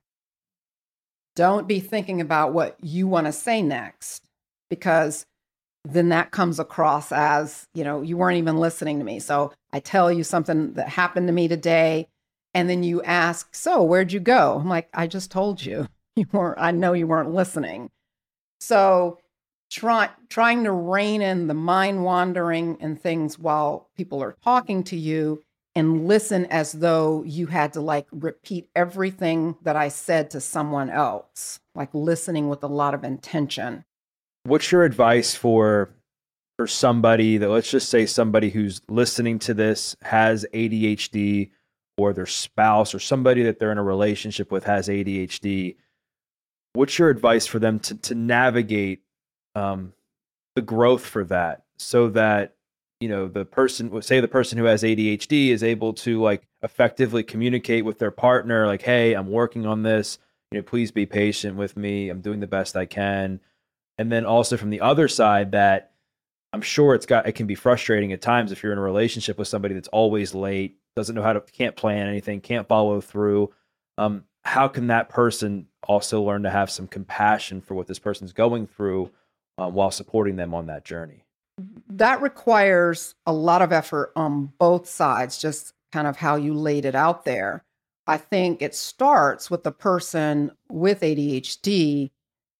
Don't 1.34 1.66
be 1.66 1.80
thinking 1.80 2.20
about 2.20 2.52
what 2.52 2.76
you 2.80 3.06
want 3.08 3.26
to 3.26 3.32
say 3.32 3.62
next 3.62 4.24
because 4.70 5.26
then 5.84 6.08
that 6.08 6.30
comes 6.30 6.58
across 6.58 7.12
as, 7.12 7.68
you 7.74 7.84
know, 7.84 8.00
you 8.00 8.16
weren't 8.16 8.38
even 8.38 8.56
listening 8.56 8.98
to 8.98 9.04
me. 9.04 9.20
So 9.20 9.52
I 9.72 9.80
tell 9.80 10.10
you 10.10 10.24
something 10.24 10.74
that 10.74 10.88
happened 10.88 11.28
to 11.28 11.32
me 11.32 11.46
today. 11.46 12.08
And 12.54 12.70
then 12.70 12.82
you 12.82 13.02
ask, 13.02 13.54
So 13.54 13.82
where'd 13.82 14.12
you 14.12 14.20
go? 14.20 14.58
I'm 14.58 14.68
like, 14.68 14.88
I 14.94 15.06
just 15.06 15.30
told 15.30 15.64
you. 15.64 15.88
You 16.16 16.26
weren't, 16.30 16.60
I 16.60 16.70
know 16.70 16.92
you 16.92 17.08
weren't 17.08 17.34
listening. 17.34 17.90
So 18.60 19.18
try, 19.68 20.10
trying 20.28 20.62
to 20.62 20.70
rein 20.70 21.20
in 21.20 21.48
the 21.48 21.54
mind 21.54 22.04
wandering 22.04 22.76
and 22.80 23.02
things 23.02 23.36
while 23.36 23.88
people 23.96 24.22
are 24.22 24.36
talking 24.44 24.84
to 24.84 24.96
you 24.96 25.42
and 25.74 26.06
listen 26.06 26.46
as 26.46 26.70
though 26.70 27.24
you 27.24 27.48
had 27.48 27.72
to 27.72 27.80
like 27.80 28.06
repeat 28.12 28.68
everything 28.76 29.56
that 29.62 29.74
I 29.74 29.88
said 29.88 30.30
to 30.30 30.40
someone 30.40 30.88
else, 30.88 31.58
like 31.74 31.92
listening 31.92 32.48
with 32.48 32.62
a 32.62 32.68
lot 32.68 32.94
of 32.94 33.02
intention 33.02 33.84
what's 34.44 34.70
your 34.70 34.84
advice 34.84 35.34
for 35.34 35.90
for 36.56 36.66
somebody 36.66 37.38
that 37.38 37.48
let's 37.48 37.70
just 37.70 37.88
say 37.88 38.06
somebody 38.06 38.50
who's 38.50 38.80
listening 38.88 39.38
to 39.40 39.54
this 39.54 39.96
has 40.02 40.46
ADHD 40.54 41.50
or 41.96 42.12
their 42.12 42.26
spouse 42.26 42.94
or 42.94 43.00
somebody 43.00 43.42
that 43.42 43.58
they're 43.58 43.72
in 43.72 43.78
a 43.78 43.82
relationship 43.82 44.52
with 44.52 44.64
has 44.64 44.88
ADHD 44.88 45.76
what's 46.74 46.98
your 46.98 47.10
advice 47.10 47.46
for 47.46 47.58
them 47.58 47.80
to 47.80 47.96
to 47.96 48.14
navigate 48.14 49.02
um, 49.54 49.92
the 50.54 50.62
growth 50.62 51.04
for 51.04 51.24
that 51.24 51.64
so 51.78 52.08
that 52.10 52.54
you 53.00 53.08
know 53.08 53.26
the 53.26 53.44
person 53.44 54.00
say 54.02 54.20
the 54.20 54.28
person 54.28 54.58
who 54.58 54.64
has 54.64 54.82
ADHD 54.82 55.48
is 55.48 55.64
able 55.64 55.94
to 55.94 56.20
like 56.20 56.46
effectively 56.62 57.22
communicate 57.22 57.84
with 57.84 57.98
their 57.98 58.10
partner 58.10 58.66
like 58.66 58.82
hey 58.82 59.14
I'm 59.14 59.30
working 59.30 59.66
on 59.66 59.82
this. 59.82 60.18
You 60.52 60.60
know 60.60 60.62
please 60.62 60.92
be 60.92 61.06
patient 61.06 61.56
with 61.56 61.76
me. 61.76 62.10
I'm 62.10 62.20
doing 62.20 62.40
the 62.40 62.46
best 62.46 62.76
I 62.76 62.86
can 62.86 63.40
and 63.98 64.10
then 64.10 64.24
also 64.24 64.56
from 64.56 64.70
the 64.70 64.80
other 64.80 65.08
side 65.08 65.52
that 65.52 65.92
i'm 66.52 66.62
sure 66.62 66.94
it's 66.94 67.06
got 67.06 67.26
it 67.28 67.32
can 67.32 67.46
be 67.46 67.54
frustrating 67.54 68.12
at 68.12 68.20
times 68.20 68.52
if 68.52 68.62
you're 68.62 68.72
in 68.72 68.78
a 68.78 68.82
relationship 68.82 69.38
with 69.38 69.48
somebody 69.48 69.74
that's 69.74 69.88
always 69.88 70.34
late 70.34 70.78
doesn't 70.94 71.14
know 71.14 71.22
how 71.22 71.32
to 71.32 71.40
can't 71.40 71.76
plan 71.76 72.06
anything 72.06 72.40
can't 72.40 72.68
follow 72.68 73.00
through. 73.00 73.52
Um, 73.98 74.24
how 74.44 74.68
can 74.68 74.88
that 74.88 75.08
person 75.08 75.66
also 75.82 76.22
learn 76.22 76.42
to 76.42 76.50
have 76.50 76.70
some 76.70 76.86
compassion 76.86 77.60
for 77.60 77.74
what 77.74 77.86
this 77.86 77.98
person's 77.98 78.32
going 78.32 78.66
through 78.66 79.10
uh, 79.58 79.68
while 79.68 79.90
supporting 79.90 80.36
them 80.36 80.54
on 80.54 80.66
that 80.66 80.84
journey? 80.84 81.24
That 81.88 82.20
requires 82.20 83.14
a 83.26 83.32
lot 83.32 83.62
of 83.62 83.72
effort 83.72 84.12
on 84.16 84.52
both 84.58 84.88
sides 84.88 85.38
just 85.38 85.72
kind 85.92 86.06
of 86.06 86.16
how 86.16 86.36
you 86.36 86.54
laid 86.54 86.84
it 86.84 86.94
out 86.94 87.24
there. 87.24 87.64
I 88.06 88.18
think 88.18 88.60
it 88.60 88.74
starts 88.74 89.50
with 89.50 89.62
the 89.62 89.72
person 89.72 90.50
with 90.68 91.00
adhd 91.00 92.10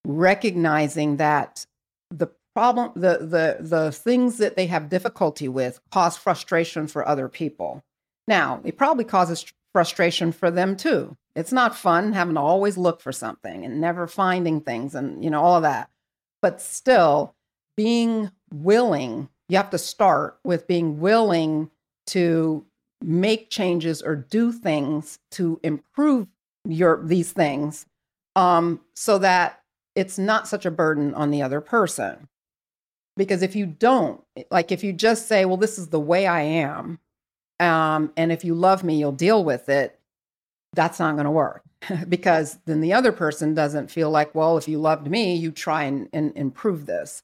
recognizing 0.04 1.16
that 1.16 1.66
the 2.10 2.28
problem 2.54 2.92
the 2.94 3.18
the 3.18 3.56
the 3.60 3.92
things 3.92 4.38
that 4.38 4.56
they 4.56 4.66
have 4.66 4.88
difficulty 4.88 5.48
with 5.48 5.80
cause 5.90 6.16
frustration 6.16 6.86
for 6.86 7.06
other 7.06 7.28
people. 7.28 7.82
Now 8.28 8.60
it 8.64 8.76
probably 8.76 9.04
causes 9.04 9.44
frustration 9.72 10.32
for 10.32 10.50
them 10.50 10.76
too. 10.76 11.16
It's 11.34 11.52
not 11.52 11.76
fun 11.76 12.12
having 12.12 12.34
to 12.34 12.40
always 12.40 12.78
look 12.78 13.00
for 13.00 13.10
something 13.10 13.64
and 13.64 13.80
never 13.80 14.06
finding 14.06 14.60
things 14.60 14.94
and 14.94 15.24
you 15.24 15.30
know 15.30 15.42
all 15.42 15.56
of 15.56 15.62
that. 15.62 15.90
But 16.42 16.60
still 16.60 17.34
being 17.76 18.30
willing 18.52 19.28
you 19.48 19.56
have 19.56 19.70
to 19.70 19.78
start 19.78 20.38
with 20.44 20.66
being 20.66 21.00
willing 21.00 21.70
to 22.06 22.64
make 23.02 23.50
changes 23.50 24.02
or 24.02 24.16
do 24.16 24.52
things 24.52 25.18
to 25.32 25.60
improve 25.62 26.26
your 26.66 27.02
these 27.04 27.32
things 27.32 27.86
um, 28.36 28.80
so 28.94 29.18
that 29.18 29.60
it's 29.94 30.18
not 30.18 30.48
such 30.48 30.66
a 30.66 30.70
burden 30.70 31.14
on 31.14 31.30
the 31.30 31.42
other 31.42 31.60
person. 31.60 32.28
Because 33.16 33.42
if 33.42 33.54
you 33.54 33.66
don't, 33.66 34.22
like 34.50 34.72
if 34.72 34.82
you 34.82 34.92
just 34.92 35.28
say, 35.28 35.44
well, 35.44 35.56
this 35.56 35.78
is 35.78 35.88
the 35.88 36.00
way 36.00 36.26
I 36.26 36.40
am, 36.40 36.98
um, 37.60 38.12
and 38.16 38.32
if 38.32 38.44
you 38.44 38.54
love 38.54 38.82
me, 38.82 38.98
you'll 38.98 39.12
deal 39.12 39.44
with 39.44 39.68
it, 39.68 39.98
that's 40.72 40.98
not 40.98 41.14
going 41.14 41.24
to 41.24 41.30
work. 41.30 41.62
because 42.08 42.58
then 42.64 42.80
the 42.80 42.92
other 42.92 43.12
person 43.12 43.54
doesn't 43.54 43.90
feel 43.90 44.10
like, 44.10 44.34
well, 44.34 44.56
if 44.56 44.66
you 44.66 44.78
loved 44.78 45.08
me, 45.08 45.36
you 45.36 45.52
try 45.52 45.84
and, 45.84 46.08
and 46.12 46.36
improve 46.36 46.86
this. 46.86 47.22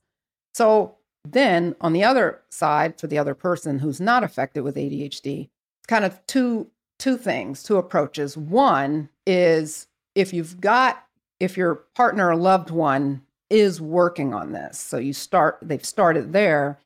So 0.55 0.97
then 1.25 1.75
on 1.81 1.93
the 1.93 2.05
other 2.05 2.41
side, 2.51 3.01
for 3.01 3.07
the 3.07 3.19
other 3.19 3.35
person 3.35 3.81
who's 3.81 4.01
not 4.01 4.23
affected 4.23 4.63
with 4.63 4.77
ADHD, 4.77 5.49
it's 5.49 5.87
kind 5.89 6.05
of 6.05 6.25
two 6.27 6.71
two 6.99 7.17
things, 7.17 7.63
two 7.63 7.79
approaches. 7.79 8.37
One 8.37 9.09
is 9.27 9.87
if 10.15 10.35
you've 10.35 10.61
got 10.61 11.03
if 11.41 11.57
your 11.57 11.75
partner 11.95 12.29
or 12.29 12.37
loved 12.37 12.71
one 12.71 13.23
is 13.49 13.81
working 13.81 14.33
on 14.33 14.53
this, 14.53 14.79
so 14.79 14.99
you 14.99 15.13
start, 15.13 15.59
they've 15.63 15.85
started 15.85 16.33
there, 16.33 16.79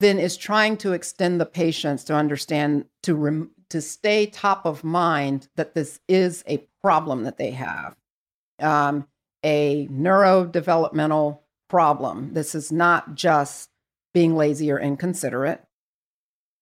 then 0.00 0.18
is 0.18 0.36
trying 0.36 0.76
to 0.76 0.92
extend 0.92 1.40
the 1.40 1.46
patience 1.46 2.04
to 2.04 2.14
understand 2.14 2.84
to 3.04 3.14
rem, 3.14 3.50
to 3.70 3.80
stay 3.80 4.26
top 4.26 4.66
of 4.66 4.84
mind 4.84 5.48
that 5.56 5.74
this 5.74 6.00
is 6.08 6.44
a 6.46 6.66
problem 6.82 7.22
that 7.24 7.38
they 7.38 7.52
have, 7.52 7.96
um, 8.60 9.06
a 9.42 9.86
neurodevelopmental 9.88 11.38
problem. 11.70 12.34
This 12.34 12.54
is 12.54 12.70
not 12.70 13.14
just 13.14 13.70
being 14.12 14.36
lazy 14.36 14.70
or 14.70 14.78
inconsiderate 14.78 15.64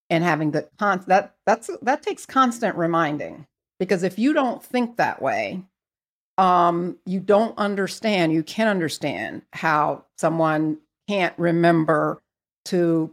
and 0.09 0.23
having 0.23 0.51
the 0.51 0.69
con 0.77 1.03
that 1.07 1.35
that's 1.45 1.69
that 1.81 2.01
takes 2.03 2.25
constant 2.25 2.75
reminding 2.75 3.47
because 3.79 4.03
if 4.03 4.19
you 4.19 4.33
don't 4.33 4.63
think 4.63 4.97
that 4.97 5.21
way 5.21 5.63
um 6.37 6.97
you 7.05 7.19
don't 7.19 7.57
understand 7.57 8.33
you 8.33 8.43
can 8.43 8.67
understand 8.67 9.43
how 9.53 10.03
someone 10.17 10.77
can't 11.07 11.37
remember 11.37 12.21
to 12.65 13.11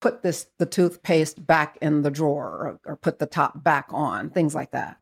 put 0.00 0.22
this 0.22 0.46
the 0.58 0.66
toothpaste 0.66 1.44
back 1.46 1.76
in 1.82 2.02
the 2.02 2.10
drawer 2.10 2.78
or, 2.84 2.92
or 2.92 2.96
put 2.96 3.18
the 3.18 3.26
top 3.26 3.62
back 3.62 3.86
on 3.90 4.30
things 4.30 4.54
like 4.54 4.70
that. 4.70 4.98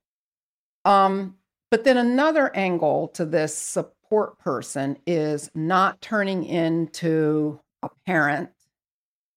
Um 0.84 1.36
but 1.70 1.84
then 1.84 1.98
another 1.98 2.54
angle 2.56 3.08
to 3.08 3.26
this 3.26 3.54
support 3.54 4.38
person 4.38 4.96
is 5.06 5.50
not 5.54 6.00
turning 6.00 6.44
into 6.44 7.60
a 7.82 7.90
parent 8.06 8.50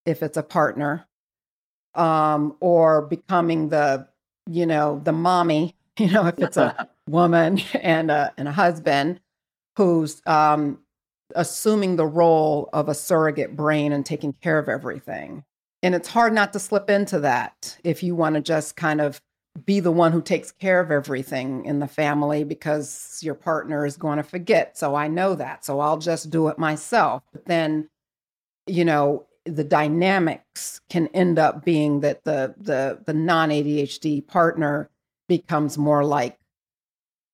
if 0.05 0.23
it's 0.23 0.37
a 0.37 0.43
partner 0.43 1.05
um, 1.95 2.55
or 2.59 3.01
becoming 3.01 3.69
the 3.69 4.07
you 4.47 4.65
know 4.65 5.01
the 5.03 5.11
mommy 5.11 5.75
you 5.99 6.09
know 6.09 6.25
if 6.25 6.39
it's 6.39 6.57
a 6.57 6.87
woman 7.07 7.59
and 7.81 8.11
a 8.11 8.33
and 8.37 8.47
a 8.47 8.51
husband 8.51 9.19
who's 9.77 10.21
um, 10.25 10.79
assuming 11.35 11.95
the 11.95 12.05
role 12.05 12.69
of 12.73 12.89
a 12.89 12.93
surrogate 12.93 13.55
brain 13.55 13.91
and 13.91 14.05
taking 14.05 14.33
care 14.33 14.59
of 14.59 14.67
everything. 14.67 15.43
And 15.83 15.95
it's 15.95 16.09
hard 16.09 16.33
not 16.33 16.53
to 16.53 16.59
slip 16.59 16.89
into 16.89 17.19
that 17.21 17.77
if 17.83 18.03
you 18.03 18.15
want 18.15 18.35
to 18.35 18.41
just 18.41 18.75
kind 18.75 19.01
of 19.01 19.21
be 19.65 19.79
the 19.79 19.91
one 19.91 20.11
who 20.11 20.21
takes 20.21 20.51
care 20.51 20.79
of 20.79 20.91
everything 20.91 21.65
in 21.65 21.79
the 21.79 21.87
family 21.87 22.43
because 22.43 23.19
your 23.21 23.35
partner 23.35 23.85
is 23.85 23.97
going 23.97 24.15
to 24.15 24.23
forget 24.23 24.77
so 24.77 24.95
i 24.95 25.09
know 25.09 25.35
that 25.35 25.65
so 25.65 25.81
i'll 25.81 25.97
just 25.97 26.29
do 26.29 26.47
it 26.47 26.57
myself. 26.57 27.21
But 27.33 27.45
then 27.47 27.89
you 28.67 28.85
know 28.85 29.25
the 29.45 29.63
dynamics 29.63 30.81
can 30.89 31.07
end 31.07 31.39
up 31.39 31.65
being 31.65 32.01
that 32.01 32.23
the 32.23 32.53
the 32.57 32.99
the 33.05 33.13
non 33.13 33.49
ADHD 33.49 34.25
partner 34.25 34.89
becomes 35.27 35.77
more 35.77 36.05
like 36.05 36.37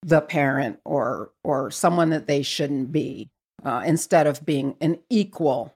the 0.03 0.21
parent 0.21 0.79
or 0.85 1.31
or 1.43 1.71
someone 1.71 2.09
that 2.11 2.27
they 2.27 2.41
shouldn't 2.41 2.91
be 2.91 3.29
uh, 3.63 3.83
instead 3.85 4.27
of 4.27 4.45
being 4.45 4.75
an 4.81 4.99
equal. 5.09 5.75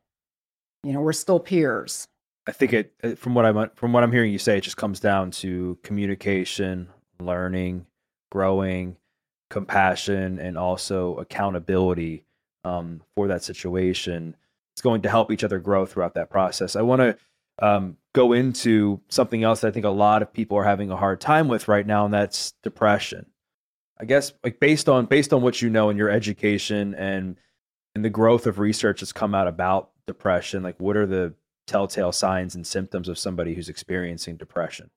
You 0.83 0.93
know, 0.93 1.01
we're 1.01 1.13
still 1.13 1.39
peers. 1.39 2.07
I 2.47 2.51
think 2.51 2.73
it 2.73 2.93
uh, 3.03 3.15
from 3.15 3.35
what 3.35 3.45
I'm 3.45 3.69
from 3.75 3.93
what 3.93 4.03
I'm 4.03 4.11
hearing 4.11 4.31
you 4.31 4.39
say, 4.39 4.57
it 4.57 4.61
just 4.61 4.77
comes 4.77 4.99
down 4.99 5.31
to 5.31 5.77
communication, 5.83 6.89
learning, 7.19 7.85
growing, 8.31 8.97
compassion, 9.49 10.39
and 10.39 10.57
also 10.57 11.15
accountability 11.17 12.25
um, 12.63 13.01
for 13.15 13.27
that 13.27 13.43
situation 13.43 14.35
it's 14.73 14.81
going 14.81 15.01
to 15.01 15.09
help 15.09 15.31
each 15.31 15.43
other 15.43 15.59
grow 15.59 15.85
throughout 15.85 16.15
that 16.15 16.29
process. 16.29 16.75
I 16.75 16.81
want 16.81 17.01
to 17.01 17.17
um, 17.61 17.97
go 18.13 18.33
into 18.33 19.01
something 19.09 19.43
else 19.43 19.61
that 19.61 19.67
I 19.67 19.71
think 19.71 19.85
a 19.85 19.89
lot 19.89 20.21
of 20.21 20.33
people 20.33 20.57
are 20.57 20.63
having 20.63 20.89
a 20.89 20.97
hard 20.97 21.21
time 21.21 21.47
with 21.47 21.67
right 21.67 21.85
now, 21.85 22.05
and 22.05 22.13
that's 22.13 22.53
depression. 22.63 23.27
I 24.01 24.05
guess 24.05 24.33
like 24.43 24.59
based 24.59 24.89
on 24.89 25.05
based 25.05 25.31
on 25.31 25.43
what 25.43 25.61
you 25.61 25.69
know 25.69 25.89
and 25.89 25.97
your 25.97 26.09
education 26.09 26.95
and 26.95 27.37
and 27.93 28.03
the 28.03 28.09
growth 28.09 28.47
of 28.47 28.57
research 28.57 29.01
that's 29.01 29.13
come 29.13 29.35
out 29.35 29.47
about 29.47 29.91
depression, 30.07 30.63
like 30.63 30.79
what 30.79 30.97
are 30.97 31.05
the 31.05 31.35
telltale 31.67 32.11
signs 32.11 32.55
and 32.55 32.65
symptoms 32.65 33.07
of 33.07 33.19
somebody 33.19 33.53
who's 33.53 33.69
experiencing 33.69 34.37
depression? 34.37 34.89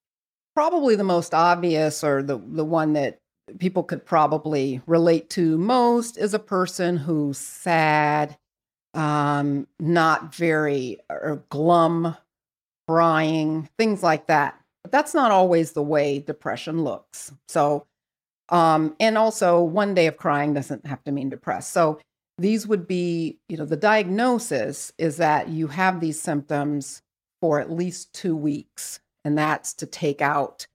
Probably 0.55 0.97
the 0.97 1.05
most 1.05 1.35
obvious 1.35 2.03
or 2.03 2.23
the 2.23 2.39
the 2.39 2.65
one 2.65 2.95
that 2.95 3.21
people 3.59 3.83
could 3.83 4.07
probably 4.07 4.81
relate 4.87 5.29
to 5.31 5.59
most 5.59 6.17
is 6.17 6.33
a 6.33 6.39
person 6.39 6.97
who's 6.97 7.37
sad, 7.37 8.39
um, 8.95 9.67
not 9.79 10.35
very 10.35 10.99
or 11.11 11.45
glum, 11.51 12.17
crying, 12.89 13.69
things 13.77 14.03
like 14.03 14.29
that. 14.29 14.59
But 14.83 14.93
that's 14.93 15.13
not 15.13 15.31
always 15.31 15.73
the 15.73 15.83
way 15.83 16.21
depression 16.21 16.85
looks. 16.85 17.33
So, 17.49 17.87
um, 18.49 18.95
and 19.01 19.17
also 19.17 19.63
one 19.63 19.95
day 19.95 20.07
of 20.07 20.17
crying 20.17 20.55
doesn't 20.55 20.87
have 20.87 21.03
to 21.05 21.13
mean 21.13 21.31
depressed. 21.31 21.73
So 21.73 22.01
these 22.39 22.67
would 22.67 22.87
be, 22.87 23.39
you 23.49 23.57
know, 23.57 23.65
the 23.65 23.77
diagnosis 23.77 24.93
is 24.99 25.19
that 25.19 25.49
you 25.49 25.69
have 25.69 26.01
these 26.01 26.21
symptoms 26.21 27.03
for 27.41 27.61
at 27.61 27.71
least 27.71 28.13
two 28.13 28.37
weeks, 28.37 29.01
and 29.25 29.39
that's 29.39 29.75
to 29.75 29.87
take 29.87 30.21
out, 30.21 30.67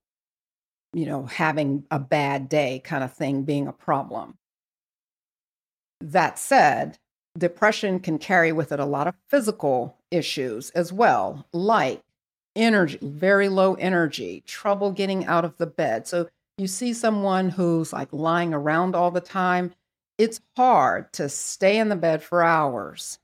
you 0.93 1.05
know, 1.05 1.25
having 1.25 1.85
a 1.91 1.99
bad 1.99 2.47
day 2.49 2.81
kind 2.83 3.03
of 3.03 3.13
thing 3.13 3.43
being 3.43 3.67
a 3.67 3.73
problem. 3.73 4.35
That 6.01 6.39
said, 6.39 6.97
depression 7.37 7.99
can 7.99 8.17
carry 8.17 8.51
with 8.51 8.71
it 8.71 8.79
a 8.79 8.85
lot 8.85 9.07
of 9.07 9.15
physical 9.29 9.97
issues 10.11 10.69
as 10.71 10.93
well, 10.93 11.45
like 11.51 12.01
energy, 12.55 12.97
very 13.01 13.49
low 13.49 13.73
energy, 13.75 14.43
trouble 14.45 14.91
getting 14.91 15.25
out 15.25 15.45
of 15.45 15.57
the 15.57 15.67
bed. 15.67 16.07
So 16.07 16.29
you 16.59 16.67
see 16.67 16.93
someone 16.93 17.49
who's 17.49 17.93
like 17.93 18.09
lying 18.11 18.53
around 18.53 18.95
all 18.95 19.11
the 19.11 19.21
time, 19.21 19.73
it's 20.17 20.41
hard 20.55 21.11
to 21.13 21.29
stay 21.29 21.77
in 21.77 21.89
the 21.89 21.95
bed 21.95 22.21
for 22.21 22.43
hours, 22.43 23.19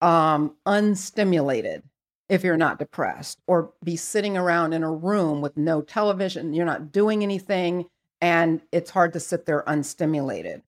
um, 0.00 0.56
unstimulated 0.66 1.82
if 2.28 2.42
you're 2.42 2.56
not 2.56 2.78
depressed, 2.78 3.40
or 3.46 3.72
be 3.84 3.96
sitting 3.96 4.36
around 4.36 4.72
in 4.72 4.82
a 4.82 4.90
room 4.90 5.40
with 5.40 5.56
no 5.56 5.82
television, 5.82 6.54
you're 6.54 6.64
not 6.64 6.90
doing 6.90 7.22
anything, 7.22 7.84
and 8.20 8.62
it's 8.72 8.90
hard 8.90 9.12
to 9.12 9.20
sit 9.20 9.44
there 9.44 9.62
unstimulated 9.66 10.62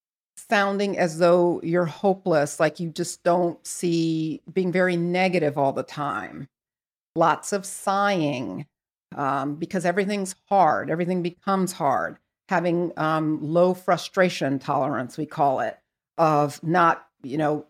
sounding 0.49 0.99
as 0.99 1.19
though 1.19 1.61
you're 1.63 1.85
hopeless, 1.85 2.61
like 2.61 2.81
you 2.81 2.91
just 2.91 3.23
don't 3.23 3.65
see 3.67 4.43
being 4.53 4.73
very 4.73 4.97
negative 4.97 5.57
all 5.57 5.73
the 5.73 5.83
time. 5.83 6.49
Lots 7.17 7.53
of 7.53 7.65
sighing 7.65 8.67
um, 9.15 9.57
because 9.57 9.85
everything's 9.85 10.35
hard, 10.49 10.91
everything 10.91 11.23
becomes 11.23 11.73
hard. 11.73 12.19
Having 12.49 12.93
um, 12.99 13.39
low 13.43 13.73
frustration 13.73 14.59
tolerance, 14.59 15.17
we 15.17 15.27
call 15.27 15.61
it, 15.61 15.79
of 16.19 16.63
not, 16.63 17.07
you 17.23 17.39
know, 17.39 17.67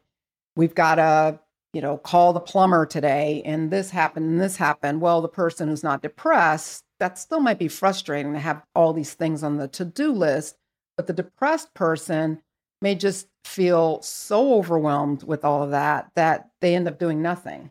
we've 0.57 0.75
got 0.75 0.97
to, 0.97 1.39
you 1.73 1.81
know, 1.81 1.97
call 1.97 2.33
the 2.33 2.41
plumber 2.41 2.85
today 2.87 3.43
and 3.45 3.71
this 3.71 3.91
happened 3.91 4.27
and 4.27 4.41
this 4.41 4.57
happened. 4.57 5.01
Well, 5.01 5.21
the 5.21 5.29
person 5.29 5.69
who's 5.69 5.85
not 5.85 6.03
depressed, 6.03 6.85
that 6.99 7.19
still 7.19 7.41
might 7.41 7.59
be 7.59 7.69
frustrating 7.69 8.33
to 8.33 8.39
have 8.39 8.63
all 8.75 8.93
these 8.93 9.15
things 9.15 9.43
on 9.43 9.57
the 9.57 9.69
to 9.69 9.85
do 9.85 10.13
list. 10.13 10.57
But 10.97 11.07
the 11.07 11.13
depressed 11.13 11.73
person 11.75 12.43
may 12.81 12.95
just 12.95 13.29
feel 13.45 14.03
so 14.03 14.55
overwhelmed 14.55 15.23
with 15.23 15.45
all 15.45 15.63
of 15.63 15.71
that 15.71 16.11
that 16.17 16.51
they 16.61 16.75
end 16.75 16.89
up 16.89 16.99
doing 16.99 17.23
nothing. 17.23 17.71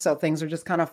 So 0.00 0.14
things 0.14 0.42
are 0.42 0.48
just 0.48 0.66
kind 0.66 0.80
of 0.80 0.92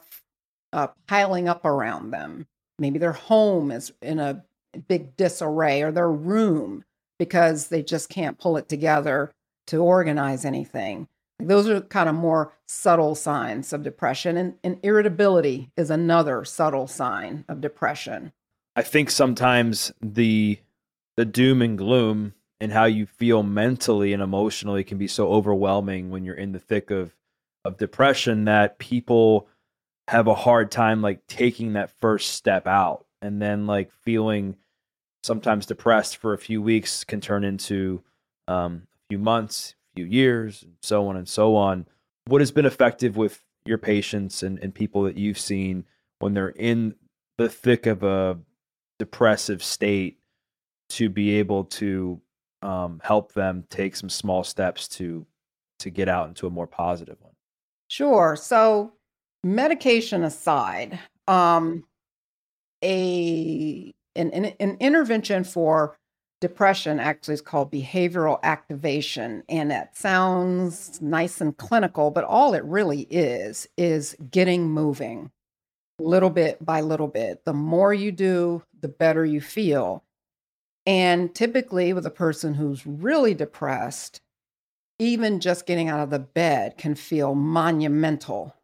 uh, 0.73 0.87
piling 1.07 1.47
up 1.47 1.65
around 1.65 2.11
them. 2.11 2.47
Maybe 2.79 2.99
their 2.99 3.11
home 3.11 3.71
is 3.71 3.91
in 4.01 4.19
a 4.19 4.43
big 4.87 5.15
disarray 5.17 5.81
or 5.81 5.91
their 5.91 6.11
room 6.11 6.83
because 7.19 7.67
they 7.67 7.83
just 7.83 8.09
can't 8.09 8.39
pull 8.39 8.57
it 8.57 8.67
together 8.67 9.31
to 9.67 9.77
organize 9.77 10.45
anything. 10.45 11.07
Those 11.39 11.67
are 11.69 11.81
kind 11.81 12.09
of 12.09 12.15
more 12.15 12.53
subtle 12.67 13.15
signs 13.15 13.73
of 13.73 13.83
depression. 13.83 14.37
And, 14.37 14.55
and 14.63 14.79
irritability 14.83 15.71
is 15.75 15.89
another 15.89 16.45
subtle 16.45 16.87
sign 16.87 17.45
of 17.47 17.61
depression. 17.61 18.31
I 18.75 18.81
think 18.81 19.09
sometimes 19.09 19.91
the 20.01 20.59
the 21.17 21.25
doom 21.25 21.61
and 21.61 21.77
gloom 21.77 22.33
and 22.61 22.71
how 22.71 22.85
you 22.85 23.05
feel 23.05 23.43
mentally 23.43 24.13
and 24.13 24.23
emotionally 24.23 24.83
can 24.83 24.97
be 24.97 25.07
so 25.07 25.29
overwhelming 25.29 26.09
when 26.09 26.23
you're 26.23 26.35
in 26.35 26.53
the 26.53 26.59
thick 26.59 26.89
of 26.89 27.13
of 27.65 27.77
depression 27.77 28.45
that 28.45 28.79
people 28.79 29.47
have 30.11 30.27
a 30.27 30.35
hard 30.35 30.69
time 30.69 31.01
like 31.01 31.25
taking 31.27 31.71
that 31.71 31.89
first 32.01 32.31
step 32.31 32.67
out 32.67 33.05
and 33.21 33.41
then 33.41 33.65
like 33.65 33.89
feeling 34.03 34.57
sometimes 35.23 35.65
depressed 35.65 36.17
for 36.17 36.33
a 36.33 36.37
few 36.37 36.61
weeks 36.61 37.05
can 37.05 37.21
turn 37.21 37.45
into 37.45 38.03
um, 38.49 38.87
a 38.93 39.13
few 39.13 39.17
months 39.17 39.73
a 39.93 39.95
few 39.95 40.05
years 40.05 40.63
and 40.63 40.73
so 40.81 41.07
on 41.07 41.15
and 41.15 41.29
so 41.29 41.55
on 41.55 41.87
what 42.25 42.41
has 42.41 42.51
been 42.51 42.65
effective 42.65 43.15
with 43.15 43.41
your 43.65 43.77
patients 43.77 44.43
and, 44.43 44.59
and 44.59 44.75
people 44.75 45.03
that 45.03 45.17
you've 45.17 45.39
seen 45.39 45.85
when 46.19 46.33
they're 46.33 46.49
in 46.49 46.93
the 47.37 47.47
thick 47.47 47.85
of 47.85 48.03
a 48.03 48.37
depressive 48.99 49.63
state 49.63 50.19
to 50.89 51.07
be 51.07 51.35
able 51.35 51.63
to 51.63 52.19
um, 52.61 52.99
help 53.01 53.31
them 53.31 53.63
take 53.69 53.95
some 53.95 54.09
small 54.09 54.43
steps 54.43 54.89
to 54.89 55.25
to 55.79 55.89
get 55.89 56.09
out 56.09 56.27
into 56.27 56.47
a 56.47 56.49
more 56.49 56.67
positive 56.67 57.15
one? 57.21 57.31
Sure. 57.87 58.35
So, 58.35 58.91
medication 59.43 60.23
aside, 60.23 60.99
um, 61.27 61.83
a 62.83 63.93
an, 64.15 64.31
an, 64.31 64.77
intervention 64.79 65.43
for 65.43 65.97
depression 66.41 66.99
actually 66.99 67.35
is 67.35 67.41
called 67.41 67.71
behavioral 67.71 68.39
activation 68.43 69.43
and 69.47 69.69
that 69.69 69.95
sounds 69.95 70.99
nice 70.99 71.39
and 71.39 71.55
clinical 71.57 72.09
but 72.09 72.23
all 72.23 72.55
it 72.55 72.63
really 72.63 73.01
is 73.11 73.67
is 73.77 74.15
getting 74.31 74.67
moving 74.67 75.31
little 76.01 76.29
bit 76.29 76.63
by 76.63 76.81
little 76.81 77.07
bit. 77.07 77.45
The 77.45 77.53
more 77.53 77.93
you 77.93 78.11
do, 78.11 78.63
the 78.79 78.87
better 78.87 79.25
you 79.25 79.41
feel. 79.41 80.03
And 80.85 81.33
typically, 81.33 81.93
with 81.93 82.05
a 82.05 82.11
person 82.11 82.55
who's 82.55 82.87
really 82.87 83.33
depressed, 83.33 84.21
even 84.99 85.39
just 85.39 85.65
getting 85.65 85.89
out 85.89 85.99
of 85.99 86.09
the 86.09 86.19
bed 86.19 86.77
can 86.77 86.95
feel 86.95 87.35
monumental. 87.35 88.55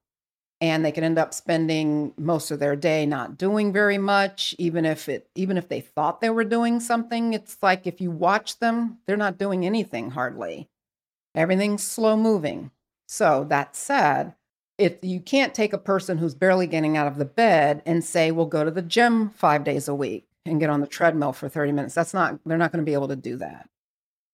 And 0.60 0.84
they 0.84 0.92
can 0.92 1.04
end 1.04 1.20
up 1.20 1.34
spending 1.36 2.14
most 2.18 2.50
of 2.50 2.60
their 2.60 2.76
day 2.76 3.06
not 3.06 3.38
doing 3.38 3.72
very 3.72 4.00
much, 4.00 4.56
even 4.58 4.86
if 4.86 5.08
it 5.08 5.30
even 5.36 5.56
if 5.56 5.70
they 5.70 5.82
thought 5.82 6.20
they 6.20 6.32
were 6.32 6.44
doing 6.44 6.80
something. 6.80 7.34
It's 7.34 7.58
like 7.62 7.86
if 7.86 8.02
you 8.02 8.10
watch 8.10 8.58
them, 8.58 8.98
they're 9.06 9.18
not 9.18 9.38
doing 9.38 9.66
anything 9.66 10.12
hardly. 10.12 10.68
Everything's 11.36 11.84
slow 11.84 12.18
moving. 12.18 12.72
So 13.08 13.46
that 13.50 13.76
said, 13.76 14.34
if 14.80 14.98
you 15.04 15.20
can't 15.20 15.54
take 15.54 15.74
a 15.74 15.78
person 15.78 16.18
who's 16.18 16.34
barely 16.34 16.66
getting 16.66 16.98
out 16.98 17.08
of 17.08 17.18
the 17.18 17.26
bed 17.26 17.84
and 17.86 18.04
say, 18.04 18.32
"We'll 18.32 18.48
go 18.48 18.64
to 18.64 18.72
the 18.72 18.82
gym 18.82 19.30
five 19.30 19.64
days 19.64 19.88
a 19.88 19.94
week 19.94 20.28
and 20.48 20.60
get 20.60 20.70
on 20.70 20.82
the 20.82 20.88
treadmill 20.88 21.34
for 21.34 21.50
30 21.50 21.72
minutes. 21.72 21.94
That's 21.94 22.14
not, 22.14 22.40
they're 22.46 22.58
not 22.58 22.72
going 22.72 22.84
to 22.84 22.90
be 22.90 22.94
able 22.94 23.10
to 23.10 23.16
do 23.16 23.38
that. 23.38 23.70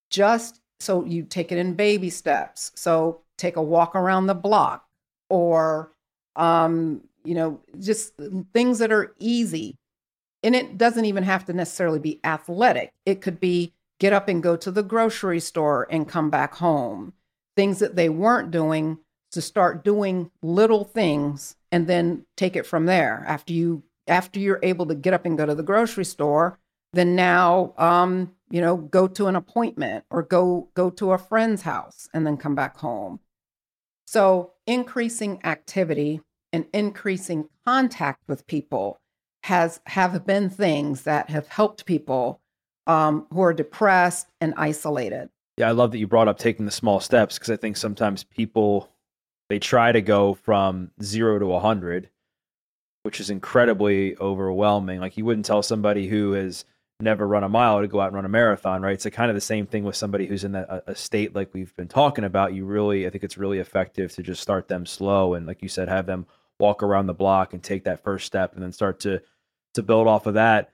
Just 0.10 0.62
so 0.80 1.04
you 1.04 1.24
take 1.24 1.52
it 1.52 1.58
in 1.58 1.74
baby 1.74 2.10
steps. 2.10 2.72
So 2.76 3.22
take 3.38 3.56
a 3.56 3.62
walk 3.62 3.96
around 3.96 4.28
the 4.28 4.36
block 4.36 4.88
or, 5.30 5.92
um, 6.36 7.02
you 7.24 7.36
know, 7.36 7.60
just 7.80 8.14
things 8.54 8.80
that 8.80 8.92
are 8.92 9.14
easy. 9.20 9.78
And 10.42 10.56
it 10.56 10.78
doesn't 10.78 11.06
even 11.06 11.24
have 11.24 11.46
to 11.46 11.54
necessarily 11.54 12.00
be 12.00 12.20
athletic. 12.24 12.92
It 13.06 13.22
could 13.22 13.40
be 13.40 13.74
get 14.00 14.14
up 14.14 14.28
and 14.28 14.44
go 14.44 14.58
to 14.58 14.72
the 14.72 14.84
grocery 14.84 15.40
store 15.40 15.88
and 15.90 16.08
come 16.08 16.30
back 16.30 16.56
home. 16.56 17.14
Things 17.56 17.80
that 17.80 17.96
they 17.96 18.10
weren't 18.10 18.52
doing 18.52 19.00
to 19.32 19.42
start 19.42 19.84
doing 19.84 20.30
little 20.42 20.84
things 20.84 21.56
and 21.72 21.88
then 21.88 22.26
take 22.36 22.56
it 22.56 22.66
from 22.66 22.86
there 22.86 23.24
after 23.28 23.54
you 23.54 23.84
after 24.08 24.40
you're 24.40 24.60
able 24.62 24.86
to 24.86 24.96
get 24.96 25.14
up 25.14 25.26
and 25.26 25.38
go 25.38 25.46
to 25.46 25.56
the 25.56 25.64
grocery 25.64 26.04
store, 26.04 26.60
then 26.92 27.16
now, 27.16 27.74
um, 27.78 28.34
you 28.50 28.60
know, 28.60 28.76
go 28.76 29.08
to 29.08 29.28
an 29.28 29.36
appointment 29.36 30.06
or 30.10 30.22
go 30.22 30.70
go 30.74 30.90
to 30.92 31.14
a 31.14 31.18
friend's 31.18 31.64
house 31.64 32.08
and 32.14 32.26
then 32.26 32.38
come 32.38 32.56
back 32.56 32.78
home. 32.78 33.20
So 34.06 34.53
increasing 34.68 35.40
activity 35.44 36.22
and 36.52 36.66
increasing 36.74 37.50
contact 37.66 38.22
with 38.28 38.48
people 38.48 39.00
has 39.44 39.82
have 39.88 40.26
been 40.26 40.50
things 40.50 41.02
that 41.04 41.30
have 41.30 41.48
helped 41.48 41.86
people 41.86 42.40
um, 42.88 43.28
who 43.32 43.42
are 43.42 43.54
depressed 43.54 44.28
and 44.40 44.54
isolated. 44.56 45.30
Yeah, 45.58 45.70
I 45.70 45.72
love 45.72 45.92
that 45.92 45.98
you 45.98 46.08
brought 46.08 46.28
up 46.28 46.40
taking 46.40 46.66
the 46.66 46.72
small 46.72 47.00
steps 47.00 47.38
because 47.38 47.50
I 47.50 47.58
think 47.58 47.78
sometimes 47.78 48.24
people 48.24 48.90
they 49.50 49.60
try 49.60 49.92
to 49.92 50.02
go 50.02 50.34
from 50.34 50.92
zero 51.02 51.40
to 51.40 51.54
a 51.54 51.60
hundred 51.60 52.10
which 53.04 53.20
is 53.20 53.30
incredibly 53.30 54.18
overwhelming. 54.18 55.00
Like 55.00 55.18
you 55.18 55.26
wouldn't 55.26 55.46
tell 55.46 55.62
somebody 55.62 56.08
who 56.08 56.34
is 56.34 56.66
never 57.00 57.28
run 57.28 57.44
a 57.44 57.50
mile 57.50 57.82
to 57.82 57.88
go 57.88 58.00
out 58.00 58.08
and 58.08 58.16
run 58.16 58.26
a 58.26 58.30
marathon, 58.30 58.82
right? 58.82 58.94
It's 58.94 59.16
kind 59.16 59.30
of 59.30 59.36
the 59.36 59.42
same 59.42 59.66
thing 59.66 59.84
with 59.84 59.96
somebody 59.96 60.26
who's 60.26 60.44
in 60.44 60.54
that, 60.54 60.70
a, 60.70 60.92
a 60.92 60.96
state 60.96 61.36
like 61.36 61.54
we've 61.54 61.76
been 61.76 61.88
talking 61.88 62.24
about. 62.24 62.54
You 62.54 62.66
really, 62.66 63.06
I 63.06 63.10
think 63.10 63.24
it's 63.24 63.38
really 63.38 63.60
effective 63.60 64.14
to 64.14 64.24
just 64.24 64.42
start 64.42 64.68
them 64.68 64.86
slow 64.86 65.34
and, 65.34 65.46
like 65.46 65.62
you 65.62 65.70
said, 65.70 65.90
have 65.90 66.06
them 66.06 66.26
walk 66.60 66.84
around 66.84 67.08
the 67.08 67.14
block 67.14 67.54
and 67.54 67.62
take 67.62 67.84
that 67.86 68.04
first 68.04 68.26
step, 68.26 68.54
and 68.54 68.64
then 68.64 68.72
start 68.72 69.00
to 69.02 69.22
to 69.74 69.84
build 69.84 70.08
off 70.08 70.28
of 70.28 70.36
that. 70.36 70.72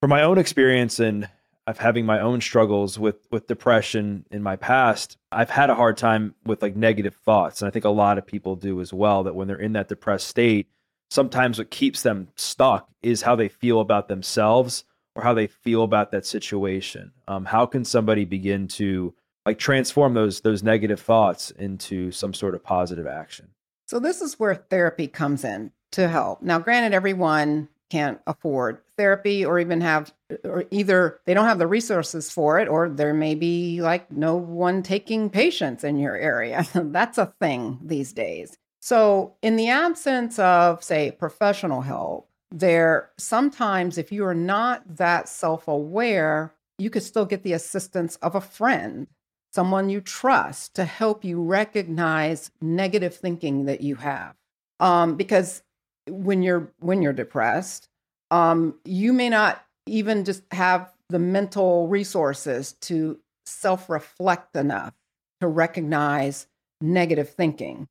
From 0.00 0.10
my 0.10 0.22
own 0.22 0.38
experience 0.38 1.00
and 1.00 1.28
of 1.66 1.78
having 1.78 2.06
my 2.06 2.20
own 2.20 2.40
struggles 2.40 2.98
with 2.98 3.26
with 3.30 3.48
depression 3.48 4.24
in 4.30 4.42
my 4.42 4.56
past, 4.56 5.18
I've 5.32 5.50
had 5.50 5.68
a 5.68 5.74
hard 5.74 5.96
time 5.96 6.34
with 6.46 6.62
like 6.62 6.76
negative 6.76 7.16
thoughts, 7.16 7.60
and 7.60 7.68
I 7.68 7.70
think 7.70 7.84
a 7.84 7.90
lot 7.90 8.18
of 8.18 8.26
people 8.26 8.56
do 8.56 8.80
as 8.80 8.92
well. 8.92 9.24
That 9.24 9.34
when 9.34 9.48
they're 9.48 9.56
in 9.56 9.72
that 9.72 9.88
depressed 9.88 10.28
state 10.28 10.68
sometimes 11.10 11.58
what 11.58 11.70
keeps 11.70 12.02
them 12.02 12.28
stuck 12.36 12.88
is 13.02 13.22
how 13.22 13.34
they 13.36 13.48
feel 13.48 13.80
about 13.80 14.08
themselves 14.08 14.84
or 15.18 15.22
how 15.22 15.34
they 15.34 15.46
feel 15.46 15.82
about 15.82 16.12
that 16.12 16.24
situation. 16.24 17.12
Um, 17.26 17.44
how 17.44 17.66
can 17.66 17.84
somebody 17.84 18.24
begin 18.24 18.68
to 18.68 19.14
like 19.44 19.58
transform 19.58 20.14
those 20.14 20.40
those 20.40 20.62
negative 20.62 21.00
thoughts 21.00 21.50
into 21.52 22.10
some 22.12 22.32
sort 22.32 22.54
of 22.54 22.62
positive 22.62 23.06
action? 23.06 23.48
So 23.86 23.98
this 23.98 24.20
is 24.20 24.38
where 24.38 24.54
therapy 24.54 25.08
comes 25.08 25.44
in 25.44 25.72
to 25.92 26.08
help. 26.08 26.42
Now, 26.42 26.58
granted, 26.58 26.94
everyone 26.94 27.68
can't 27.90 28.20
afford 28.26 28.82
therapy 28.96 29.44
or 29.44 29.58
even 29.58 29.80
have 29.80 30.12
or 30.44 30.64
either 30.70 31.20
they 31.24 31.32
don't 31.32 31.46
have 31.46 31.58
the 31.58 31.66
resources 31.66 32.30
for 32.30 32.58
it 32.60 32.68
or 32.68 32.88
there 32.88 33.14
may 33.14 33.34
be 33.34 33.80
like 33.80 34.12
no 34.12 34.36
one 34.36 34.82
taking 34.82 35.30
patients 35.30 35.84
in 35.84 35.96
your 35.98 36.14
area 36.14 36.66
that's 36.74 37.16
a 37.16 37.32
thing 37.40 37.78
these 37.82 38.12
days 38.12 38.58
so, 38.80 39.34
in 39.42 39.56
the 39.56 39.68
absence 39.68 40.38
of, 40.38 40.84
say, 40.84 41.10
professional 41.10 41.80
help, 41.80 42.27
there 42.50 43.10
sometimes, 43.18 43.98
if 43.98 44.10
you 44.10 44.24
are 44.24 44.34
not 44.34 44.96
that 44.96 45.28
self 45.28 45.68
aware, 45.68 46.54
you 46.78 46.90
could 46.90 47.02
still 47.02 47.26
get 47.26 47.42
the 47.42 47.52
assistance 47.52 48.16
of 48.16 48.34
a 48.34 48.40
friend, 48.40 49.06
someone 49.52 49.90
you 49.90 50.00
trust 50.00 50.74
to 50.74 50.84
help 50.84 51.24
you 51.24 51.42
recognize 51.42 52.50
negative 52.60 53.14
thinking 53.14 53.66
that 53.66 53.80
you 53.80 53.96
have. 53.96 54.34
Um, 54.80 55.16
because 55.16 55.62
when 56.08 56.42
you're 56.42 56.72
when 56.78 57.02
you're 57.02 57.12
depressed, 57.12 57.88
um, 58.30 58.74
you 58.84 59.12
may 59.12 59.28
not 59.28 59.64
even 59.86 60.24
just 60.24 60.42
have 60.52 60.92
the 61.08 61.18
mental 61.18 61.88
resources 61.88 62.72
to 62.72 63.18
self 63.46 63.88
reflect 63.88 64.56
enough 64.56 64.94
to 65.40 65.48
recognize 65.48 66.46
negative 66.80 67.30
thinking. 67.30 67.88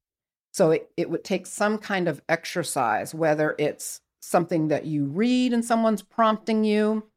So 0.53 0.71
it, 0.71 0.89
it 0.97 1.09
would 1.09 1.23
take 1.23 1.45
some 1.45 1.77
kind 1.77 2.07
of 2.07 2.21
exercise, 2.27 3.13
whether 3.13 3.55
it's 3.59 4.01
something 4.21 4.67
that 4.69 4.85
you 4.85 5.05
read 5.05 5.53
and 5.53 5.63
someone's 5.63 6.01
prompting 6.01 6.63
you 6.63 7.07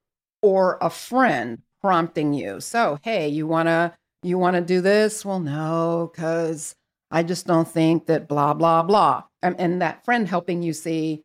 or 0.42 0.78
a 0.80 0.90
friend 0.90 1.62
prompting 1.80 2.32
you. 2.32 2.60
So, 2.60 2.98
hey, 3.02 3.28
you 3.28 3.46
want 3.46 3.68
to 3.68 3.94
you 4.22 4.38
want 4.38 4.54
to 4.56 4.60
do 4.60 4.80
this? 4.80 5.24
Well, 5.24 5.40
no, 5.40 6.12
cuz 6.14 6.74
I 7.10 7.22
just 7.22 7.46
don't 7.46 7.68
think 7.68 8.06
that 8.06 8.28
blah 8.28 8.54
blah 8.54 8.82
blah. 8.82 9.24
And, 9.42 9.58
and 9.58 9.80
that 9.82 10.04
friend 10.04 10.28
helping 10.28 10.62
you 10.62 10.72
see, 10.72 11.22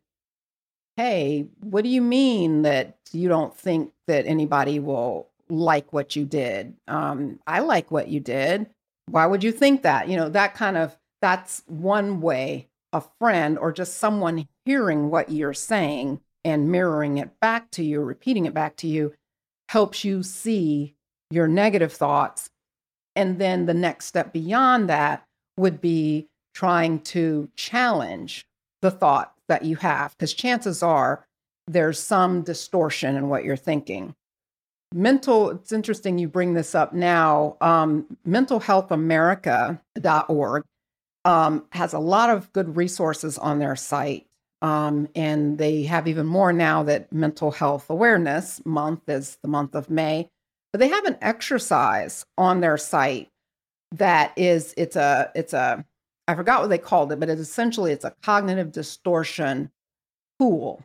hey, 0.96 1.46
what 1.60 1.84
do 1.84 1.90
you 1.90 2.00
mean 2.00 2.62
that 2.62 2.96
you 3.12 3.28
don't 3.28 3.54
think 3.54 3.92
that 4.06 4.26
anybody 4.26 4.78
will 4.78 5.28
like 5.48 5.92
what 5.92 6.16
you 6.16 6.24
did? 6.24 6.74
Um, 6.88 7.38
I 7.46 7.60
like 7.60 7.90
what 7.90 8.08
you 8.08 8.20
did. 8.20 8.66
Why 9.08 9.26
would 9.26 9.44
you 9.44 9.52
think 9.52 9.82
that? 9.82 10.08
You 10.08 10.16
know, 10.16 10.28
that 10.30 10.54
kind 10.54 10.76
of 10.76 10.96
that's 11.20 11.62
one 11.66 12.20
way 12.20 12.68
a 12.96 13.04
friend 13.20 13.58
or 13.58 13.72
just 13.72 13.98
someone 13.98 14.48
hearing 14.64 15.10
what 15.10 15.30
you're 15.30 15.54
saying 15.54 16.20
and 16.44 16.70
mirroring 16.70 17.18
it 17.18 17.40
back 17.40 17.70
to 17.72 17.82
you, 17.82 18.00
repeating 18.00 18.46
it 18.46 18.54
back 18.54 18.76
to 18.76 18.86
you, 18.86 19.12
helps 19.68 20.04
you 20.04 20.22
see 20.22 20.94
your 21.30 21.48
negative 21.48 21.92
thoughts. 21.92 22.48
And 23.14 23.38
then 23.38 23.66
the 23.66 23.74
next 23.74 24.06
step 24.06 24.32
beyond 24.32 24.88
that 24.88 25.24
would 25.56 25.80
be 25.80 26.28
trying 26.54 27.00
to 27.00 27.48
challenge 27.56 28.46
the 28.82 28.90
thought 28.90 29.32
that 29.48 29.64
you 29.64 29.76
have, 29.76 30.12
because 30.12 30.34
chances 30.34 30.82
are 30.82 31.24
there's 31.66 31.98
some 31.98 32.42
distortion 32.42 33.16
in 33.16 33.28
what 33.28 33.44
you're 33.44 33.56
thinking. 33.56 34.14
Mental, 34.94 35.50
it's 35.50 35.72
interesting 35.72 36.18
you 36.18 36.28
bring 36.28 36.54
this 36.54 36.74
up 36.74 36.92
now. 36.92 37.56
Um, 37.60 38.06
mentalhealthamerica.org 38.26 40.64
um, 41.26 41.66
has 41.72 41.92
a 41.92 41.98
lot 41.98 42.30
of 42.30 42.52
good 42.52 42.76
resources 42.76 43.36
on 43.36 43.58
their 43.58 43.74
site. 43.74 44.26
Um, 44.62 45.08
and 45.14 45.58
they 45.58 45.82
have 45.82 46.08
even 46.08 46.24
more 46.24 46.52
now 46.52 46.84
that 46.84 47.12
Mental 47.12 47.50
Health 47.50 47.90
Awareness 47.90 48.64
Month 48.64 49.08
is 49.08 49.36
the 49.42 49.48
month 49.48 49.74
of 49.74 49.90
May. 49.90 50.30
But 50.72 50.80
they 50.80 50.88
have 50.88 51.04
an 51.04 51.18
exercise 51.20 52.24
on 52.38 52.60
their 52.60 52.78
site 52.78 53.28
that 53.92 54.32
is 54.36 54.72
it's 54.76 54.96
a 54.96 55.30
it's 55.34 55.52
a 55.52 55.84
I 56.28 56.34
forgot 56.34 56.60
what 56.60 56.70
they 56.70 56.78
called 56.78 57.12
it, 57.12 57.20
but 57.20 57.28
it's 57.28 57.40
essentially 57.40 57.92
it's 57.92 58.04
a 58.04 58.14
cognitive 58.22 58.72
distortion 58.72 59.70
tool. 60.40 60.84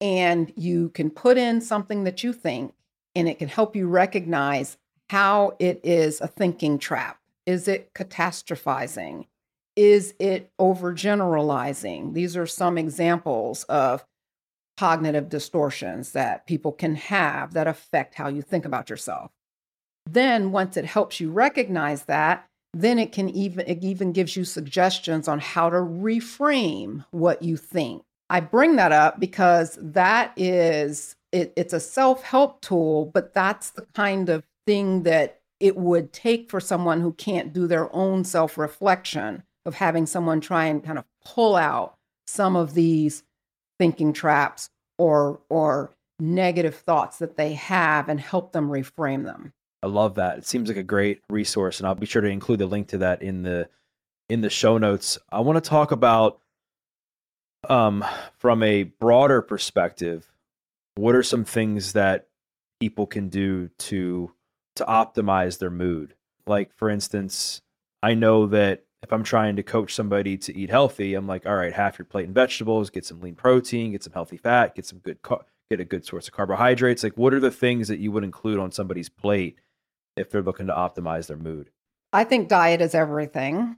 And 0.00 0.52
you 0.56 0.90
can 0.90 1.10
put 1.10 1.36
in 1.36 1.60
something 1.60 2.04
that 2.04 2.22
you 2.22 2.32
think, 2.32 2.74
and 3.14 3.28
it 3.28 3.38
can 3.38 3.48
help 3.48 3.74
you 3.74 3.88
recognize 3.88 4.76
how 5.10 5.56
it 5.58 5.80
is 5.82 6.20
a 6.20 6.28
thinking 6.28 6.78
trap. 6.78 7.18
Is 7.46 7.66
it 7.68 7.92
catastrophizing? 7.94 9.26
Is 9.78 10.12
it 10.18 10.50
overgeneralizing? 10.60 12.12
These 12.12 12.36
are 12.36 12.48
some 12.48 12.76
examples 12.76 13.62
of 13.64 14.04
cognitive 14.76 15.28
distortions 15.28 16.10
that 16.12 16.48
people 16.48 16.72
can 16.72 16.96
have 16.96 17.52
that 17.54 17.68
affect 17.68 18.16
how 18.16 18.26
you 18.26 18.42
think 18.42 18.64
about 18.64 18.90
yourself. 18.90 19.30
Then, 20.04 20.50
once 20.50 20.76
it 20.76 20.84
helps 20.84 21.20
you 21.20 21.30
recognize 21.30 22.06
that, 22.06 22.44
then 22.74 22.98
it 22.98 23.12
can 23.12 23.28
even 23.28 23.68
it 23.68 23.84
even 23.84 24.10
gives 24.10 24.34
you 24.34 24.44
suggestions 24.44 25.28
on 25.28 25.38
how 25.38 25.70
to 25.70 25.76
reframe 25.76 27.04
what 27.12 27.42
you 27.42 27.56
think. 27.56 28.02
I 28.28 28.40
bring 28.40 28.74
that 28.76 28.90
up 28.90 29.20
because 29.20 29.78
that 29.80 30.32
is 30.36 31.14
it, 31.30 31.52
it's 31.54 31.72
a 31.72 31.78
self-help 31.78 32.62
tool, 32.62 33.12
but 33.14 33.32
that's 33.32 33.70
the 33.70 33.86
kind 33.94 34.28
of 34.28 34.42
thing 34.66 35.04
that 35.04 35.38
it 35.60 35.76
would 35.76 36.12
take 36.12 36.50
for 36.50 36.58
someone 36.58 37.00
who 37.00 37.12
can't 37.12 37.52
do 37.52 37.68
their 37.68 37.94
own 37.94 38.24
self-reflection 38.24 39.44
of 39.66 39.74
having 39.74 40.06
someone 40.06 40.40
try 40.40 40.66
and 40.66 40.84
kind 40.84 40.98
of 40.98 41.04
pull 41.24 41.56
out 41.56 41.96
some 42.26 42.56
of 42.56 42.74
these 42.74 43.22
thinking 43.78 44.12
traps 44.12 44.70
or 44.98 45.40
or 45.48 45.90
negative 46.20 46.74
thoughts 46.74 47.18
that 47.18 47.36
they 47.36 47.54
have 47.54 48.08
and 48.08 48.20
help 48.20 48.52
them 48.52 48.68
reframe 48.68 49.24
them. 49.24 49.52
I 49.82 49.86
love 49.86 50.16
that. 50.16 50.38
It 50.38 50.46
seems 50.46 50.68
like 50.68 50.76
a 50.76 50.82
great 50.82 51.22
resource, 51.30 51.78
and 51.78 51.86
I'll 51.86 51.94
be 51.94 52.06
sure 52.06 52.22
to 52.22 52.28
include 52.28 52.58
the 52.58 52.66
link 52.66 52.88
to 52.88 52.98
that 52.98 53.22
in 53.22 53.42
the 53.42 53.68
in 54.28 54.40
the 54.40 54.50
show 54.50 54.78
notes. 54.78 55.18
I 55.30 55.40
want 55.40 55.62
to 55.62 55.68
talk 55.68 55.92
about 55.92 56.40
um 57.68 58.04
from 58.36 58.62
a 58.62 58.84
broader 58.84 59.42
perspective, 59.42 60.30
what 60.96 61.14
are 61.14 61.22
some 61.22 61.44
things 61.44 61.92
that 61.92 62.26
people 62.80 63.06
can 63.06 63.28
do 63.28 63.70
to 63.78 64.32
to 64.76 64.84
optimize 64.84 65.58
their 65.58 65.70
mood? 65.70 66.14
Like 66.46 66.72
for 66.74 66.90
instance, 66.90 67.62
I 68.02 68.14
know 68.14 68.46
that 68.46 68.84
if 69.02 69.12
I'm 69.12 69.22
trying 69.22 69.56
to 69.56 69.62
coach 69.62 69.94
somebody 69.94 70.36
to 70.38 70.56
eat 70.56 70.70
healthy, 70.70 71.14
I'm 71.14 71.26
like, 71.26 71.46
all 71.46 71.54
right, 71.54 71.72
half 71.72 71.98
your 71.98 72.06
plate 72.06 72.26
in 72.26 72.34
vegetables, 72.34 72.90
get 72.90 73.04
some 73.04 73.20
lean 73.20 73.34
protein, 73.34 73.92
get 73.92 74.02
some 74.02 74.12
healthy 74.12 74.36
fat, 74.36 74.74
get 74.74 74.86
some 74.86 74.98
good 74.98 75.18
get 75.70 75.80
a 75.80 75.84
good 75.84 76.04
source 76.04 76.26
of 76.26 76.34
carbohydrates. 76.34 77.02
Like, 77.02 77.16
what 77.16 77.34
are 77.34 77.40
the 77.40 77.50
things 77.50 77.88
that 77.88 77.98
you 77.98 78.10
would 78.12 78.24
include 78.24 78.58
on 78.58 78.72
somebody's 78.72 79.08
plate 79.08 79.58
if 80.16 80.30
they're 80.30 80.42
looking 80.42 80.66
to 80.66 80.72
optimize 80.72 81.26
their 81.26 81.36
mood? 81.36 81.70
I 82.12 82.24
think 82.24 82.48
diet 82.48 82.80
is 82.80 82.94
everything. 82.94 83.76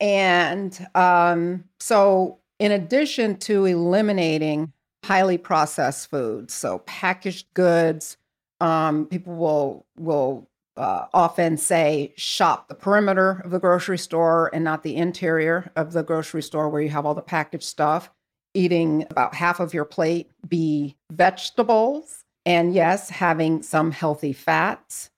And 0.00 0.86
um, 0.94 1.64
so, 1.78 2.38
in 2.58 2.72
addition 2.72 3.36
to 3.40 3.66
eliminating 3.66 4.72
highly 5.04 5.38
processed 5.38 6.10
foods, 6.10 6.54
so 6.54 6.78
packaged 6.78 7.46
goods, 7.54 8.16
um, 8.60 9.06
people 9.06 9.34
will 9.34 9.86
will 9.96 10.48
uh, 10.76 11.06
often 11.12 11.56
say 11.56 12.12
shop 12.16 12.68
the 12.68 12.74
perimeter 12.74 13.42
of 13.44 13.50
the 13.50 13.58
grocery 13.58 13.98
store 13.98 14.50
and 14.54 14.64
not 14.64 14.82
the 14.82 14.96
interior 14.96 15.70
of 15.76 15.92
the 15.92 16.02
grocery 16.02 16.42
store 16.42 16.68
where 16.68 16.82
you 16.82 16.88
have 16.88 17.04
all 17.04 17.14
the 17.14 17.22
packaged 17.22 17.64
stuff. 17.64 18.10
Eating 18.54 19.06
about 19.10 19.34
half 19.34 19.60
of 19.60 19.72
your 19.72 19.86
plate 19.86 20.30
be 20.46 20.94
vegetables, 21.10 22.24
and 22.44 22.74
yes, 22.74 23.08
having 23.08 23.62
some 23.62 23.90
healthy 23.90 24.32
fats. 24.34 25.10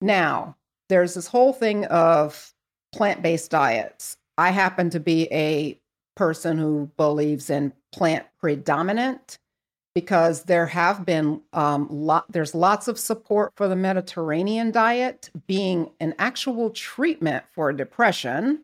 Now, 0.00 0.56
there's 0.88 1.14
this 1.14 1.26
whole 1.26 1.52
thing 1.52 1.84
of 1.86 2.52
plant 2.92 3.20
based 3.22 3.50
diets. 3.50 4.16
I 4.36 4.50
happen 4.50 4.90
to 4.90 5.00
be 5.00 5.28
a 5.32 5.80
person 6.14 6.56
who 6.56 6.90
believes 6.96 7.50
in 7.50 7.72
plant 7.92 8.26
predominant 8.40 9.38
because 9.98 10.44
there 10.44 10.66
have 10.66 11.04
been 11.04 11.40
um, 11.52 11.88
lot, 11.90 12.30
there's 12.30 12.54
lots 12.54 12.86
of 12.86 12.96
support 13.00 13.52
for 13.56 13.66
the 13.66 13.74
Mediterranean 13.74 14.70
diet 14.70 15.28
being 15.48 15.90
an 15.98 16.14
actual 16.20 16.70
treatment 16.70 17.44
for 17.52 17.72
depression. 17.72 18.62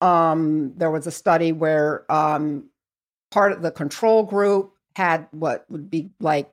Um, 0.00 0.72
there 0.78 0.90
was 0.90 1.06
a 1.06 1.10
study 1.10 1.52
where 1.52 2.10
um, 2.10 2.70
part 3.30 3.52
of 3.52 3.60
the 3.60 3.70
control 3.70 4.22
group 4.22 4.72
had 4.96 5.28
what 5.32 5.66
would 5.68 5.90
be 5.90 6.08
like 6.18 6.50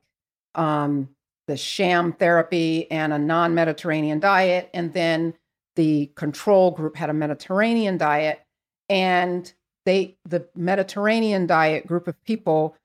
um, 0.54 1.08
the 1.46 1.56
sham 1.56 2.12
therapy 2.12 2.90
and 2.90 3.14
a 3.14 3.18
non-Mediterranean 3.18 4.20
diet, 4.20 4.68
and 4.74 4.92
then 4.92 5.32
the 5.74 6.12
control 6.16 6.70
group 6.70 6.96
had 6.96 7.08
a 7.08 7.14
Mediterranean 7.14 7.96
diet, 7.96 8.42
and 8.90 9.50
they 9.86 10.18
the 10.28 10.46
Mediterranean 10.54 11.46
diet 11.46 11.86
group 11.86 12.06
of 12.06 12.22
people 12.24 12.76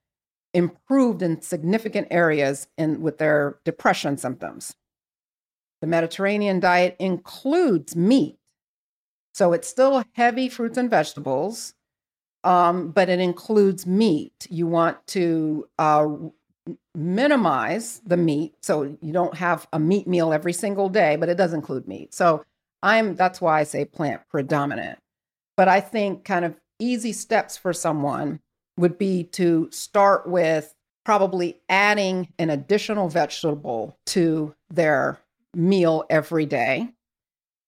improved 0.54 1.22
in 1.22 1.42
significant 1.42 2.08
areas 2.12 2.68
in 2.78 3.02
with 3.02 3.18
their 3.18 3.60
depression 3.66 4.18
symptoms. 4.18 4.76
The 5.82 5.88
Mediterranean 5.88 6.60
diet 6.60 6.96
includes 7.00 7.96
meat. 7.96 8.38
So 9.34 9.52
it's 9.54 9.68
still 9.68 10.04
heavy 10.14 10.48
fruits 10.48 10.78
and 10.78 10.90
vegetables, 10.90 11.74
um, 12.44 12.92
but 12.92 13.10
it 13.10 13.20
includes 13.20 13.86
meat. 13.86 14.48
You 14.50 14.68
want 14.68 15.06
to 15.08 15.68
uh, 15.80 16.08
minimize 16.96 18.02
the 18.06 18.18
meat 18.18 18.54
so 18.62 18.96
you 19.02 19.12
don't 19.12 19.36
have 19.36 19.68
a 19.74 19.80
meat 19.80 20.08
meal 20.08 20.32
every 20.32 20.54
single 20.54 20.88
day, 20.88 21.16
but 21.16 21.30
it 21.30 21.38
does 21.38 21.54
include 21.54 21.88
meat. 21.88 22.14
So 22.14 22.44
I'm 22.82 23.16
that's 23.16 23.42
why 23.42 23.60
I 23.60 23.64
say 23.64 23.86
plant 23.86 24.22
predominant. 24.30 25.00
But 25.58 25.68
I 25.68 25.80
think 25.82 26.26
kind 26.26 26.46
of 26.46 26.56
easy 26.80 27.14
steps 27.14 27.58
for 27.58 27.74
someone 27.74 28.40
would 28.78 28.98
be 28.98 29.24
to 29.24 29.70
start 29.72 30.28
with 30.28 30.74
probably 31.06 31.60
adding 31.70 32.30
an 32.40 32.50
additional 32.50 33.10
vegetable 33.10 33.98
to 34.06 34.56
their 34.70 35.20
meal 35.54 36.06
every 36.10 36.46
day. 36.46 36.90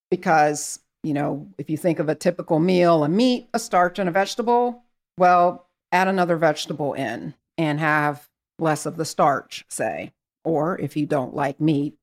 Because, 0.09 0.79
you 1.03 1.13
know, 1.13 1.47
if 1.57 1.69
you 1.69 1.77
think 1.77 1.99
of 1.99 2.09
a 2.09 2.15
typical 2.15 2.59
meal, 2.59 3.03
a 3.03 3.09
meat, 3.09 3.49
a 3.53 3.59
starch, 3.59 3.99
and 3.99 4.07
a 4.07 4.11
vegetable, 4.11 4.83
well, 5.17 5.67
add 5.91 6.07
another 6.07 6.37
vegetable 6.37 6.93
in 6.93 7.33
and 7.57 7.79
have 7.79 8.29
less 8.59 8.85
of 8.85 8.97
the 8.97 9.05
starch, 9.05 9.65
say. 9.69 10.13
Or 10.43 10.79
if 10.79 10.95
you 10.95 11.05
don't 11.05 11.35
like 11.35 11.59
meat, 11.59 11.95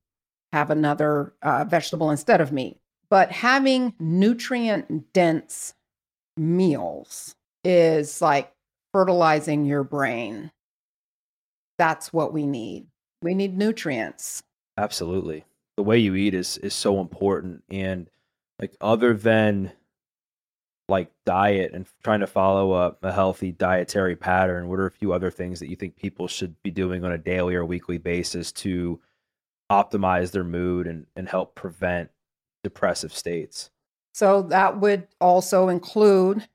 have 0.51 0.69
another 0.69 1.33
uh, 1.41 1.65
vegetable 1.67 2.11
instead 2.11 2.41
of 2.41 2.51
meat. 2.51 2.77
But 3.09 3.31
having 3.31 3.93
nutrient 3.99 5.13
dense 5.13 5.73
meals 6.37 7.35
is 7.63 8.21
like 8.21 8.52
fertilizing 8.93 9.65
your 9.65 9.83
brain. 9.83 10.51
That's 11.77 12.13
what 12.13 12.31
we 12.31 12.45
need. 12.45 12.87
We 13.21 13.33
need 13.33 13.57
nutrients. 13.57 14.41
Absolutely. 14.77 15.43
The 15.75 15.83
way 15.83 15.97
you 15.97 16.15
eat 16.15 16.33
is 16.33 16.57
is 16.59 16.73
so 16.73 17.01
important 17.01 17.63
and 17.69 18.07
like 18.59 18.75
other 18.79 19.13
than 19.13 19.71
like 20.89 21.11
diet 21.25 21.73
and 21.73 21.87
trying 22.03 22.19
to 22.19 22.27
follow 22.27 22.73
a, 22.73 22.95
a 23.01 23.11
healthy 23.11 23.51
dietary 23.51 24.15
pattern, 24.15 24.67
what 24.67 24.79
are 24.79 24.85
a 24.85 24.91
few 24.91 25.13
other 25.13 25.31
things 25.31 25.59
that 25.59 25.69
you 25.69 25.75
think 25.75 25.95
people 25.95 26.27
should 26.27 26.61
be 26.61 26.71
doing 26.71 27.03
on 27.03 27.11
a 27.11 27.17
daily 27.17 27.55
or 27.55 27.65
weekly 27.65 27.97
basis 27.97 28.51
to 28.51 28.99
optimize 29.71 30.31
their 30.31 30.43
mood 30.43 30.85
and, 30.85 31.07
and 31.15 31.27
help 31.27 31.55
prevent 31.55 32.11
depressive 32.63 33.13
states? 33.13 33.71
So 34.13 34.43
that 34.43 34.79
would 34.79 35.07
also 35.19 35.69
include 35.69 36.47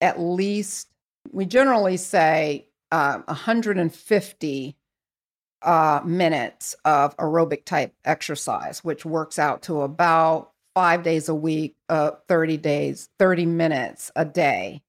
at 0.00 0.18
least 0.18 0.88
we 1.32 1.46
generally 1.46 1.96
say 1.96 2.68
uh, 2.90 3.20
150 3.26 4.76
uh, 5.62 6.00
minutes 6.04 6.76
of 6.84 7.16
aerobic 7.16 7.64
type 7.64 7.92
exercise, 8.04 8.84
which 8.84 9.04
works 9.04 9.38
out 9.38 9.62
to 9.62 9.82
about 9.82 10.52
five 10.74 11.02
days 11.02 11.28
a 11.28 11.34
week, 11.34 11.74
uh, 11.88 12.12
30 12.28 12.58
days, 12.58 13.08
30 13.18 13.46
minutes 13.46 14.10
a 14.14 14.24
day 14.24 14.82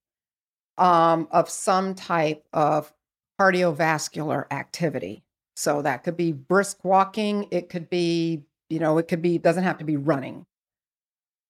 um, 0.77 1.27
of 1.31 1.49
some 1.49 1.95
type 1.95 2.45
of 2.53 2.93
cardiovascular 3.39 4.45
activity. 4.51 5.23
So 5.55 5.81
that 5.81 6.03
could 6.03 6.17
be 6.17 6.33
brisk 6.33 6.83
walking. 6.83 7.47
It 7.51 7.69
could 7.69 7.89
be, 7.89 8.43
you 8.69 8.79
know, 8.79 8.97
it 8.97 9.07
could 9.07 9.21
be, 9.21 9.38
doesn't 9.38 9.63
have 9.63 9.79
to 9.79 9.85
be 9.85 9.97
running. 9.97 10.45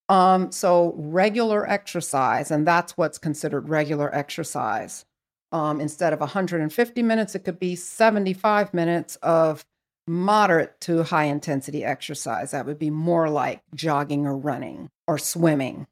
Um, 0.10 0.52
so 0.52 0.94
regular 0.98 1.70
exercise, 1.70 2.50
and 2.52 2.66
that's 2.66 2.98
what's 2.98 3.18
considered 3.18 3.70
regular 3.70 4.14
exercise. 4.16 5.06
Um, 5.52 5.82
instead 5.82 6.14
of 6.14 6.20
150 6.20 7.04
minutes, 7.04 7.36
it 7.36 7.40
could 7.40 7.60
be 7.60 7.76
75 7.76 8.74
minutes 8.74 9.18
of 9.18 9.66
moderate 10.08 10.80
to 10.82 11.04
high 11.04 11.26
intensity 11.26 11.84
exercise. 11.84 12.52
That 12.52 12.66
would 12.66 12.80
be 12.80 12.90
more 12.90 13.30
like 13.30 13.62
jogging 13.76 14.26
or 14.26 14.38
running 14.38 14.90
or 15.08 15.18
swimming. 15.18 15.88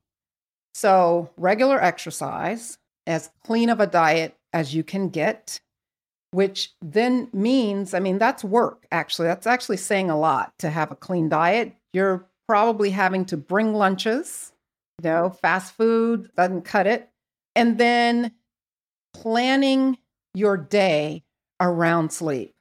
So, 0.73 1.29
regular 1.37 1.81
exercise, 1.81 2.77
as 3.07 3.31
clean 3.45 3.69
of 3.69 3.79
a 3.79 3.87
diet 3.87 4.35
as 4.51 4.73
you 4.73 4.83
can 4.83 5.09
get, 5.09 5.59
which 6.31 6.73
then 6.81 7.29
means, 7.31 7.93
I 7.93 7.99
mean, 7.99 8.17
that's 8.17 8.43
work 8.43 8.85
actually. 8.91 9.27
That's 9.27 9.47
actually 9.47 9.77
saying 9.77 10.09
a 10.09 10.19
lot 10.19 10.53
to 10.59 10.69
have 10.69 10.91
a 10.91 10.95
clean 10.95 11.29
diet. 11.29 11.73
You're 11.93 12.25
probably 12.47 12.91
having 12.91 13.25
to 13.25 13.37
bring 13.37 13.73
lunches, 13.73 14.51
you 15.01 15.09
know, 15.09 15.29
fast 15.29 15.75
food 15.75 16.29
doesn't 16.35 16.63
cut 16.63 16.87
it. 16.87 17.09
And 17.55 17.77
then 17.77 18.33
planning 19.13 19.97
your 20.33 20.57
day 20.57 21.23
around 21.59 22.11
sleep. 22.11 22.53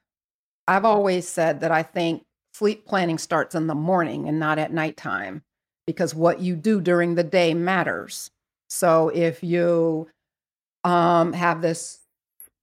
I've 0.67 0.85
always 0.85 1.29
said 1.29 1.61
that 1.61 1.73
I 1.73 1.83
think 1.83 2.25
sleep 2.55 2.87
planning 2.87 3.19
starts 3.19 3.55
in 3.55 3.67
the 3.67 3.75
morning 3.75 4.29
and 4.29 4.39
not 4.39 4.59
at 4.59 4.73
nighttime 4.73 5.43
because 5.87 6.15
what 6.15 6.41
you 6.41 6.57
do 6.57 6.81
during 6.81 7.15
the 7.17 7.25
day 7.25 7.53
matters. 7.53 8.31
So 8.71 9.09
if 9.09 9.43
you 9.43 10.09
um, 10.85 11.33
have 11.33 11.61
this 11.61 12.01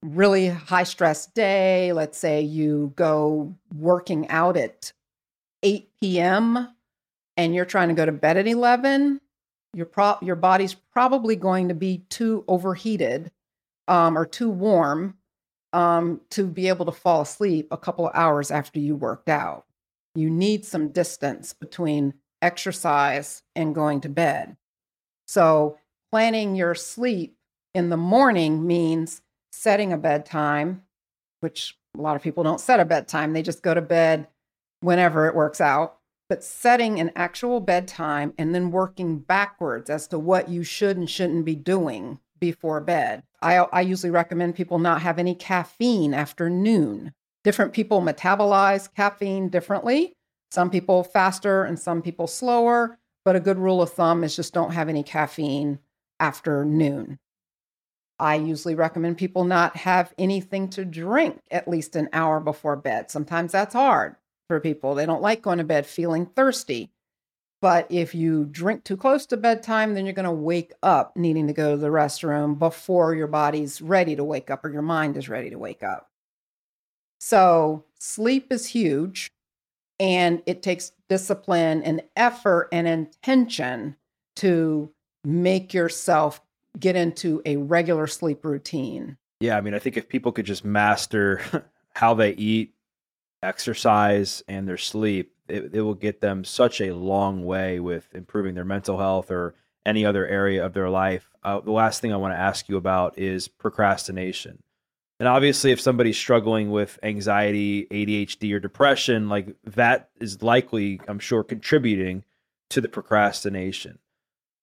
really 0.01 0.47
high 0.47 0.83
stress 0.83 1.27
day, 1.27 1.93
let's 1.93 2.17
say 2.17 2.41
you 2.41 2.93
go 2.95 3.53
working 3.75 4.27
out 4.29 4.57
at 4.57 4.93
8 5.61 5.89
p.m 5.99 6.69
and 7.37 7.55
you're 7.55 7.65
trying 7.65 7.89
to 7.89 7.93
go 7.93 8.05
to 8.05 8.11
bed 8.11 8.37
at 8.37 8.47
11, 8.47 9.21
your 9.73 9.85
pro- 9.85 10.17
your 10.21 10.35
body's 10.35 10.73
probably 10.73 11.35
going 11.35 11.69
to 11.69 11.73
be 11.73 11.99
too 12.09 12.43
overheated 12.47 13.31
um, 13.87 14.17
or 14.17 14.25
too 14.25 14.49
warm 14.49 15.15
um, 15.73 16.21
to 16.31 16.45
be 16.45 16.67
able 16.67 16.85
to 16.85 16.91
fall 16.91 17.21
asleep 17.21 17.67
a 17.71 17.77
couple 17.77 18.07
of 18.07 18.15
hours 18.15 18.51
after 18.51 18.79
you 18.79 18.95
worked 18.95 19.29
out. 19.29 19.65
You 20.15 20.29
need 20.29 20.65
some 20.65 20.89
distance 20.89 21.53
between 21.53 22.15
exercise 22.41 23.43
and 23.55 23.75
going 23.75 24.01
to 24.01 24.09
bed. 24.09 24.57
So, 25.27 25.77
planning 26.11 26.55
your 26.55 26.75
sleep 26.75 27.37
in 27.73 27.89
the 27.89 27.97
morning 27.97 28.67
means 28.67 29.21
setting 29.53 29.93
a 29.93 29.97
bedtime, 29.97 30.83
which 31.39 31.77
a 31.97 32.01
lot 32.01 32.17
of 32.17 32.21
people 32.21 32.43
don't 32.43 32.59
set 32.59 32.81
a 32.81 32.85
bedtime, 32.85 33.31
they 33.31 33.41
just 33.41 33.63
go 33.63 33.73
to 33.73 33.81
bed 33.81 34.27
whenever 34.81 35.27
it 35.27 35.35
works 35.35 35.61
out. 35.61 35.97
But 36.31 36.45
setting 36.45 36.97
an 36.97 37.11
actual 37.13 37.59
bedtime 37.59 38.33
and 38.37 38.55
then 38.55 38.71
working 38.71 39.19
backwards 39.19 39.89
as 39.89 40.07
to 40.07 40.17
what 40.17 40.47
you 40.47 40.63
should 40.63 40.95
and 40.95 41.09
shouldn't 41.09 41.43
be 41.43 41.55
doing 41.55 42.19
before 42.39 42.79
bed. 42.79 43.23
I, 43.41 43.57
I 43.57 43.81
usually 43.81 44.11
recommend 44.11 44.55
people 44.55 44.79
not 44.79 45.01
have 45.01 45.19
any 45.19 45.35
caffeine 45.35 46.13
after 46.13 46.49
noon. 46.49 47.11
Different 47.43 47.73
people 47.73 47.99
metabolize 48.01 48.87
caffeine 48.95 49.49
differently. 49.49 50.13
Some 50.51 50.69
people 50.69 51.03
faster 51.03 51.65
and 51.65 51.77
some 51.77 52.01
people 52.01 52.27
slower. 52.27 52.97
But 53.25 53.35
a 53.35 53.41
good 53.41 53.59
rule 53.59 53.81
of 53.81 53.91
thumb 53.91 54.23
is 54.23 54.33
just 54.33 54.53
don't 54.53 54.71
have 54.71 54.87
any 54.87 55.03
caffeine 55.03 55.79
after 56.17 56.63
noon. 56.63 57.19
I 58.19 58.35
usually 58.35 58.75
recommend 58.75 59.17
people 59.17 59.43
not 59.43 59.75
have 59.75 60.13
anything 60.17 60.69
to 60.69 60.85
drink 60.85 61.41
at 61.51 61.67
least 61.67 61.97
an 61.97 62.07
hour 62.13 62.39
before 62.39 62.77
bed. 62.77 63.11
Sometimes 63.11 63.51
that's 63.51 63.73
hard 63.73 64.15
for 64.51 64.59
people. 64.59 64.95
They 64.95 65.05
don't 65.05 65.21
like 65.21 65.41
going 65.41 65.59
to 65.59 65.63
bed 65.63 65.85
feeling 65.85 66.25
thirsty. 66.25 66.91
But 67.61 67.87
if 67.89 68.13
you 68.13 68.43
drink 68.43 68.83
too 68.83 68.97
close 68.97 69.25
to 69.27 69.37
bedtime, 69.37 69.93
then 69.93 70.05
you're 70.05 70.13
going 70.13 70.25
to 70.25 70.31
wake 70.31 70.73
up 70.83 71.15
needing 71.15 71.47
to 71.47 71.53
go 71.53 71.71
to 71.71 71.77
the 71.77 71.87
restroom 71.87 72.59
before 72.59 73.15
your 73.15 73.27
body's 73.27 73.81
ready 73.81 74.13
to 74.17 74.25
wake 74.25 74.51
up 74.51 74.65
or 74.65 74.69
your 74.69 74.81
mind 74.81 75.15
is 75.15 75.29
ready 75.29 75.49
to 75.51 75.57
wake 75.57 75.83
up. 75.83 76.09
So, 77.21 77.85
sleep 77.97 78.51
is 78.51 78.65
huge 78.65 79.29
and 80.01 80.41
it 80.45 80.61
takes 80.63 80.91
discipline 81.07 81.81
and 81.83 82.01
effort 82.17 82.67
and 82.73 82.89
intention 82.89 83.95
to 84.37 84.91
make 85.23 85.73
yourself 85.73 86.41
get 86.77 86.97
into 86.97 87.41
a 87.45 87.55
regular 87.55 88.05
sleep 88.05 88.43
routine. 88.43 89.15
Yeah, 89.39 89.55
I 89.55 89.61
mean, 89.61 89.75
I 89.75 89.79
think 89.79 89.95
if 89.95 90.09
people 90.09 90.33
could 90.33 90.45
just 90.45 90.65
master 90.65 91.41
how 91.93 92.15
they 92.15 92.31
eat, 92.31 92.73
exercise, 93.43 94.43
and 94.47 94.67
their 94.67 94.77
sleep, 94.77 95.35
it, 95.47 95.75
it 95.75 95.81
will 95.81 95.95
get 95.95 96.21
them 96.21 96.43
such 96.43 96.81
a 96.81 96.93
long 96.93 97.43
way 97.45 97.79
with 97.79 98.13
improving 98.13 98.55
their 98.55 98.65
mental 98.65 98.97
health 98.97 99.31
or 99.31 99.55
any 99.85 100.05
other 100.05 100.27
area 100.27 100.65
of 100.65 100.73
their 100.73 100.89
life. 100.89 101.29
Uh, 101.43 101.59
the 101.59 101.71
last 101.71 102.01
thing 102.01 102.13
I 102.13 102.17
want 102.17 102.33
to 102.33 102.39
ask 102.39 102.69
you 102.69 102.77
about 102.77 103.17
is 103.17 103.47
procrastination. 103.47 104.61
And 105.19 105.27
obviously, 105.27 105.71
if 105.71 105.79
somebody's 105.79 106.17
struggling 106.17 106.71
with 106.71 106.97
anxiety, 107.03 107.85
ADHD, 107.91 108.53
or 108.53 108.59
depression, 108.59 109.29
like 109.29 109.55
that 109.63 110.09
is 110.19 110.41
likely, 110.41 110.99
I'm 111.07 111.19
sure, 111.19 111.43
contributing 111.43 112.23
to 112.71 112.81
the 112.81 112.89
procrastination. 112.89 113.99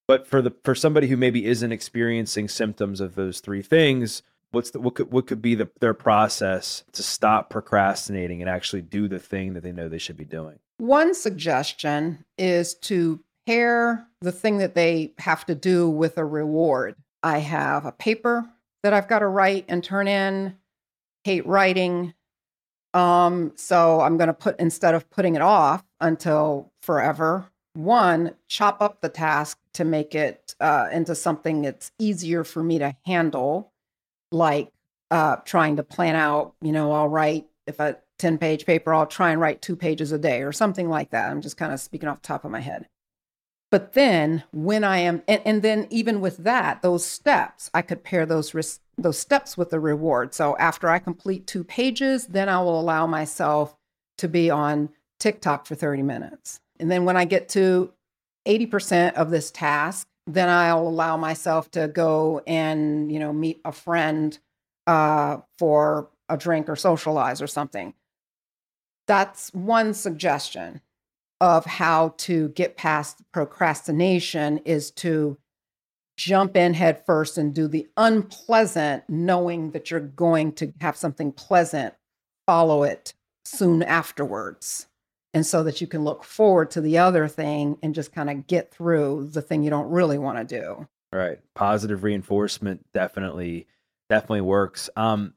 But 0.09 0.26
for 0.26 0.43
the 0.43 0.53
for 0.64 0.74
somebody 0.74 1.07
who 1.07 1.16
maybe 1.16 1.45
isn't 1.45 1.70
experiencing 1.70 2.49
symptoms 2.49 3.01
of 3.01 3.14
those 3.14 3.41
three 3.41 3.62
things, 3.62 4.22
what's 4.51 4.70
the 4.70 4.80
what 4.80 4.94
could 4.94 5.12
what 5.12 5.26
could 5.26 5.42
be 5.42 5.55
the, 5.55 5.68
their 5.80 5.94
process 5.94 6.84
to 6.92 7.03
stop 7.03 7.51
procrastinating 7.51 8.40
and 8.40 8.51
actually 8.51 8.82
do 8.82 9.09
the 9.09 9.18
thing 9.18 9.55
that 9.55 9.62
they 9.62 9.72
know 9.72 9.88
they 9.88 9.99
should 9.99 10.16
be 10.16 10.24
doing? 10.24 10.59
One 10.78 11.14
suggestion 11.14 12.24
is 12.36 12.74
to 12.74 13.20
pair 13.46 14.07
the 14.20 14.32
thing 14.32 14.59
that 14.59 14.74
they 14.74 15.12
have 15.18 15.46
to 15.46 15.55
do 15.55 15.88
with 15.88 16.18
a 16.18 16.24
reward. 16.24 16.94
I 17.22 17.38
have 17.38 17.84
a 17.84 17.92
paper 17.92 18.49
that 18.82 18.92
I've 18.92 19.09
got 19.09 19.20
to 19.20 19.26
write 19.26 19.64
and 19.68 19.82
turn 19.82 20.07
in. 20.07 20.57
Hate 21.24 21.46
writing. 21.46 22.14
Um, 22.94 23.53
so 23.57 24.01
I'm 24.01 24.16
going 24.16 24.28
to 24.28 24.34
put 24.34 24.59
instead 24.61 24.94
of 24.94 25.11
putting 25.11 25.34
it 25.34 25.42
off 25.42 25.84
until 26.01 26.72
forever, 26.82 27.46
one, 27.74 28.34
chop 28.49 28.80
up 28.80 29.01
the 29.01 29.09
task 29.09 29.59
to 29.74 29.84
make 29.84 30.14
it 30.14 30.55
uh, 30.61 30.88
into 30.92 31.14
something 31.14 31.62
that's 31.62 31.92
easier 31.99 32.44
for 32.44 32.62
me 32.62 32.78
to 32.78 32.96
handle, 33.05 33.72
like 34.31 34.72
uh, 35.11 35.37
trying 35.45 35.76
to 35.76 35.83
plan 35.83 36.16
out, 36.16 36.55
you 36.61 36.72
know, 36.72 36.93
I'll 36.93 37.09
write, 37.09 37.47
if 37.66 37.81
a 37.81 37.99
10 38.18 38.39
page 38.39 38.66
paper, 38.66 38.93
I'll 38.93 39.07
try 39.07 39.31
and 39.31 39.41
write 39.41 39.62
two 39.62 39.76
pages 39.76 40.12
a 40.12 40.18
day 40.18 40.43
or 40.43 40.53
something 40.53 40.89
like 40.89 41.11
that. 41.11 41.31
I'm 41.31 41.41
just 41.41 41.57
kind 41.57 41.72
of 41.72 41.81
speaking 41.81 42.09
off 42.09 42.22
the 42.22 42.29
top 42.29 42.45
of 42.45 42.51
my 42.51 42.61
head. 42.61 42.89
But 43.70 43.93
then 43.93 44.45
when 44.51 44.83
I 44.83 44.99
am, 44.99 45.22
and, 45.29 45.43
and 45.45 45.62
then 45.62 45.87
even 45.91 46.20
with 46.20 46.39
that, 46.39 46.81
those 46.81 47.05
steps, 47.05 47.70
I 47.74 47.83
could 47.83 48.03
pair 48.03 48.24
those 48.24 48.55
ris- 48.55 48.81
those 48.97 49.18
steps 49.18 49.57
with 49.57 49.70
the 49.70 49.79
reward. 49.79 50.35
So 50.35 50.57
after 50.57 50.89
I 50.89 50.99
complete 50.99 51.47
two 51.47 51.64
pages, 51.64 52.26
then 52.26 52.49
I 52.49 52.61
will 52.61 52.81
allow 52.81 53.07
myself 53.07 53.76
to 54.18 54.29
be 54.29 54.51
on 54.51 54.89
TikTok 55.20 55.66
for 55.66 55.74
30 55.74 56.03
minutes. 56.03 56.61
And 56.81 56.91
then 56.91 57.05
when 57.05 57.16
I 57.16 57.24
get 57.24 57.49
to 57.51 57.93
80% 58.47 59.14
of 59.14 59.31
this 59.31 59.51
task, 59.51 60.09
then 60.29 60.49
I'll 60.49 60.87
allow 60.87 61.16
myself 61.16 61.70
to 61.72 61.89
go 61.89 62.43
and, 62.47 63.11
you 63.11 63.18
know, 63.18 63.33
meet 63.33 63.61
a 63.64 63.72
friend 63.72 64.39
uh, 64.87 65.39
for 65.59 66.11
a 66.29 66.37
drink 66.37 66.68
or 66.68 66.76
socialize 66.76 67.41
or 67.41 67.47
something. 67.47 67.95
That's 69.07 69.53
one 69.55 69.95
suggestion 69.95 70.83
of 71.41 71.64
how 71.64 72.14
to 72.18 72.49
get 72.51 72.76
past 72.76 73.22
procrastination 73.33 74.59
is 74.59 74.91
to 74.91 75.39
jump 76.16 76.57
in 76.57 76.74
head 76.74 77.05
first 77.07 77.39
and 77.39 77.55
do 77.55 77.68
the 77.68 77.87
unpleasant, 77.97 79.05
knowing 79.09 79.70
that 79.70 79.91
you're 79.91 80.01
going 80.01 80.53
to 80.53 80.72
have 80.81 80.97
something 80.97 81.33
pleasant 81.33 81.95
follow 82.47 82.83
it 82.83 83.14
soon 83.45 83.83
afterwards 83.83 84.89
and 85.35 85.45
so 85.45 85.62
that 85.62 85.81
you 85.81 85.87
can 85.87 86.05
look 86.05 86.24
forward 86.24 86.70
to 86.72 86.81
the 86.81 86.99
other 86.99 87.29
thing 87.29 87.79
and 87.83 87.95
just 87.95 88.12
kind 88.12 88.31
of 88.31 88.47
get 88.47 88.70
through 88.70 89.29
the 89.33 89.43
thing 89.43 89.62
you 89.62 89.70
don't 89.70 89.91
really 89.91 90.18
want 90.18 90.39
to 90.39 90.59
do. 90.61 90.89
Right. 91.12 91.39
Positive 91.55 92.03
reinforcement 92.03 92.85
definitely 92.93 93.66
definitely 94.09 94.43
works. 94.43 94.91
Um 94.97 95.35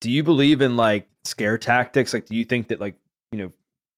do 0.00 0.10
you 0.10 0.22
believe 0.22 0.62
in 0.62 0.76
like 0.76 1.08
scare 1.24 1.58
tactics? 1.58 2.14
Like 2.14 2.26
do 2.26 2.36
you 2.36 2.44
think 2.44 2.68
that 2.68 2.80
like 2.80 2.96
you 3.32 3.38
know 3.38 3.52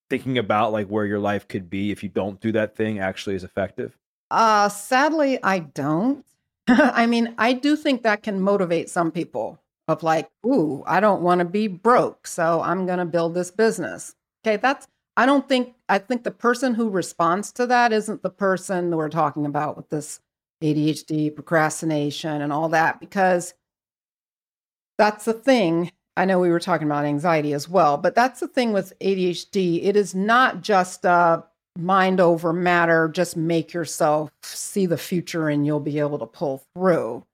thinking 0.09 0.39
about 0.39 0.73
like 0.73 0.89
where 0.89 1.07
your 1.07 1.21
life 1.21 1.47
could 1.47 1.71
be 1.71 1.93
if 1.93 2.03
you 2.03 2.09
don't 2.09 2.41
do 2.41 2.53
that 2.53 2.77
thing 2.77 2.99
actually 2.99 3.37
is 3.37 3.45
effective? 3.45 3.97
Uh 4.31 4.69
sadly 4.69 5.39
i 5.43 5.61
don't. 5.61 6.25
I 6.69 7.07
mean 7.07 7.35
i 7.39 7.53
do 7.53 7.77
think 7.77 8.03
that 8.03 8.23
can 8.23 8.41
motivate 8.41 8.89
some 8.89 9.11
people 9.11 9.59
of 9.89 10.03
like 10.05 10.29
ooh 10.47 10.85
i 10.87 11.01
don't 11.01 11.23
want 11.23 11.41
to 11.41 11.45
be 11.45 11.67
broke 11.67 12.27
so 12.29 12.61
i'm 12.63 12.87
going 12.87 13.01
to 13.01 13.05
build 13.05 13.35
this 13.35 13.51
business. 13.51 14.15
Okay 14.45 14.57
that's 14.57 14.87
I 15.17 15.27
don't 15.27 15.49
think, 15.49 15.75
I 15.89 15.99
think 15.99 16.25
the 16.25 16.31
person 16.31 16.75
who 16.75 16.89
responds 16.89 17.53
to 17.53 17.67
that 17.67 17.93
isn't 17.93 18.23
the 18.23 18.31
person 18.31 18.97
we're 18.97 19.09
talking 19.09 19.45
about 19.45 19.77
with 19.77 19.89
this 19.91 20.21
ADHD, 20.63 21.35
procrastination, 21.35 22.43
and 22.43 22.53
all 22.53 22.69
that, 22.71 23.01
because 23.01 23.55
that's 24.99 25.25
the 25.25 25.33
thing. 25.33 25.93
I 26.17 26.25
know 26.25 26.39
we 26.39 26.51
were 26.51 26.61
talking 26.61 26.87
about 26.87 27.05
anxiety 27.05 27.53
as 27.53 27.69
well, 27.69 27.97
but 27.97 28.15
that's 28.15 28.41
the 28.41 28.49
thing 28.49 28.73
with 28.73 28.93
ADHD. 29.01 29.85
It 29.85 29.97
is 29.97 30.15
not 30.15 30.63
just 30.63 31.05
a 31.05 31.45
mind 31.79 32.21
over 32.21 32.53
matter, 32.53 33.09
just 33.09 33.37
make 33.37 33.73
yourself 33.73 34.31
see 34.43 34.87
the 34.87 34.99
future 34.99 35.49
and 35.49 35.65
you'll 35.65 35.81
be 35.81 35.99
able 35.99 36.19
to 36.19 36.27
pull 36.27 36.63
through. 36.75 37.25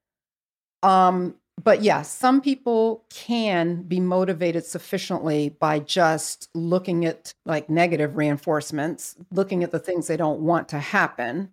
Um, 0.83 1.35
but 1.63 1.83
yes, 1.83 1.85
yeah, 1.85 2.03
some 2.03 2.41
people 2.41 3.05
can 3.09 3.83
be 3.83 3.99
motivated 3.99 4.65
sufficiently 4.65 5.49
by 5.49 5.79
just 5.79 6.49
looking 6.55 7.05
at 7.05 7.33
like 7.47 7.71
negative 7.71 8.17
reinforcements, 8.17 9.17
looking 9.31 9.65
at 9.65 9.73
the 9.73 9.79
things 9.79 10.07
they 10.07 10.17
don't 10.17 10.41
want 10.41 10.69
to 10.69 10.79
happen. 10.79 11.51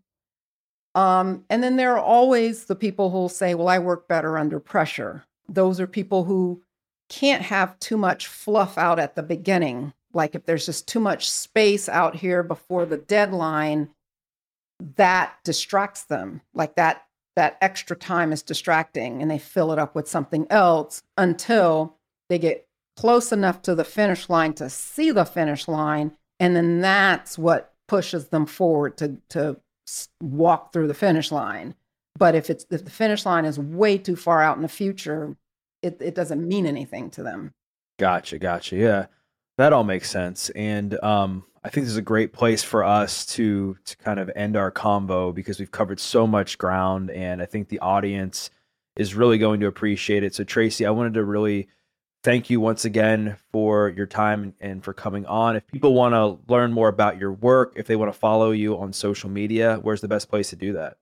Um, 0.94 1.46
and 1.50 1.64
then 1.64 1.78
there 1.78 1.94
are 1.94 2.04
always 2.04 2.66
the 2.66 2.76
people 2.76 3.10
who'll 3.10 3.30
say, 3.30 3.56
Well, 3.56 3.70
I 3.70 3.80
work 3.80 4.08
better 4.08 4.38
under 4.38 4.60
pressure. 4.60 5.24
Those 5.48 5.80
are 5.80 5.88
people 5.88 6.26
who 6.26 6.62
can't 7.10 7.42
have 7.44 7.80
too 7.80 7.98
much 7.98 8.28
fluff 8.28 8.78
out 8.78 9.00
at 9.00 9.16
the 9.16 9.24
beginning. 9.24 9.94
Like 10.14 10.36
if 10.36 10.46
there's 10.46 10.66
just 10.66 10.88
too 10.88 11.00
much 11.00 11.30
space 11.30 11.88
out 11.88 12.16
here 12.16 12.44
before 12.44 12.86
the 12.86 12.98
deadline, 12.98 13.90
that 14.96 15.34
distracts 15.44 16.04
them. 16.04 16.42
Like 16.54 16.76
that 16.76 17.04
that 17.36 17.58
extra 17.62 17.96
time 17.96 18.32
is 18.32 18.42
distracting 18.44 19.22
and 19.22 19.30
they 19.30 19.40
fill 19.40 19.72
it 19.72 19.80
up 19.80 19.96
with 19.96 20.08
something 20.08 20.46
else 20.50 21.04
until 21.18 21.96
they 22.30 22.38
get 22.38 22.68
close 22.96 23.32
enough 23.32 23.62
to 23.64 23.76
the 23.76 23.84
finish 23.84 24.30
line 24.30 24.54
to 24.54 24.70
see 24.70 25.12
the 25.12 25.26
finish 25.26 25.68
line. 25.68 26.16
And 26.40 26.56
then 26.56 26.82
that's 26.82 27.38
what 27.38 27.74
pushes 27.88 28.28
them 28.28 28.46
forward 28.46 28.98
to 28.98 29.18
to 29.30 29.58
walk 30.22 30.72
through 30.72 30.88
the 30.88 30.94
finish 30.94 31.32
line. 31.32 31.76
But 32.18 32.36
if 32.36 32.50
it's 32.50 32.66
if 32.70 32.86
the 32.86 32.92
finish 32.92 33.26
line 33.26 33.46
is 33.46 33.60
way 33.60 33.98
too 33.98 34.16
far 34.16 34.42
out 34.42 34.56
in 34.56 34.62
the 34.62 34.68
future 34.68 35.36
it, 35.82 35.98
it 36.00 36.16
doesn't 36.16 36.48
mean 36.48 36.66
anything 36.66 37.10
to 37.12 37.24
them. 37.24 37.54
Gotcha 38.00 38.40
gotcha. 38.40 38.76
Yeah 38.76 39.06
that 39.58 39.74
all 39.74 39.84
makes 39.84 40.10
sense. 40.10 40.50
And 40.52 41.02
um 41.04 41.46
I 41.64 41.70
think 41.70 41.86
this 41.86 41.92
is 41.92 41.98
a 41.98 42.02
great 42.02 42.34
place 42.34 42.62
for 42.62 42.84
us 42.84 43.26
to 43.28 43.78
to 43.86 43.98
kind 43.98 44.20
of 44.20 44.30
end 44.36 44.58
our 44.58 44.72
convo 44.72 45.34
because 45.34 45.60
we've 45.60 45.72
covered 45.72 46.00
so 46.00 46.28
much 46.28 46.58
ground, 46.58 47.10
and 47.10 47.42
I 47.42 47.46
think 47.46 47.70
the 47.70 47.80
audience 47.80 48.50
is 48.96 49.16
really 49.16 49.38
going 49.38 49.62
to 49.62 49.68
appreciate 49.68 50.24
it. 50.24 50.36
So, 50.36 50.44
Tracey, 50.44 50.86
I 50.86 50.92
wanted 50.92 51.14
to 51.16 51.24
really 51.24 51.70
thank 52.24 52.50
you 52.50 52.60
once 52.60 52.86
again 52.86 53.38
for 53.52 53.90
your 53.90 54.06
time 54.06 54.54
and 54.60 54.84
for 54.84 54.94
coming 54.94 55.26
on. 55.26 55.56
If 55.56 55.68
people 55.68 55.94
want 55.94 56.14
to 56.14 56.40
learn 56.52 56.72
more 56.74 56.90
about 56.90 57.18
your 57.18 57.32
work, 57.32 57.74
if 57.76 57.88
they 57.88 57.96
want 57.96 58.12
to 58.12 58.18
follow 58.18 58.52
you 58.52 58.78
on 58.78 58.94
social 58.94 59.30
media, 59.30 59.80
where's 59.82 60.02
the 60.02 60.08
best 60.08 60.30
place 60.30 60.50
to 60.50 60.56
do 60.56 60.74
that? 60.74 60.98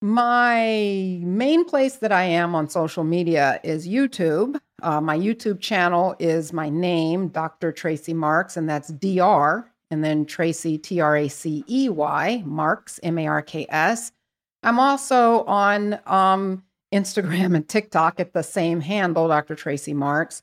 My 0.00 1.18
main 1.22 1.64
place 1.64 1.96
that 1.96 2.12
I 2.12 2.24
am 2.24 2.54
on 2.54 2.68
social 2.68 3.04
media 3.04 3.58
is 3.64 3.88
YouTube. 3.88 4.60
Uh, 4.82 5.00
my 5.00 5.18
YouTube 5.18 5.60
channel 5.60 6.14
is 6.18 6.52
my 6.52 6.68
name, 6.68 7.28
Dr. 7.28 7.72
Tracey 7.72 8.12
Marks, 8.12 8.56
and 8.56 8.68
that's 8.68 8.92
DR, 8.92 9.70
and 9.94 10.02
then 10.02 10.26
Tracey, 10.26 10.76
T 10.76 11.00
R 11.00 11.16
A 11.16 11.28
C 11.28 11.62
E 11.68 11.88
Y, 11.88 12.42
Marks, 12.44 12.98
M 13.04 13.16
A 13.16 13.28
R 13.28 13.42
K 13.42 13.64
S. 13.68 14.10
I'm 14.64 14.80
also 14.80 15.44
on 15.44 16.00
um, 16.04 16.64
Instagram 16.92 17.54
and 17.54 17.68
TikTok 17.68 18.18
at 18.18 18.32
the 18.32 18.42
same 18.42 18.80
handle, 18.80 19.28
Dr. 19.28 19.54
Tracey 19.54 19.94
Marks. 19.94 20.42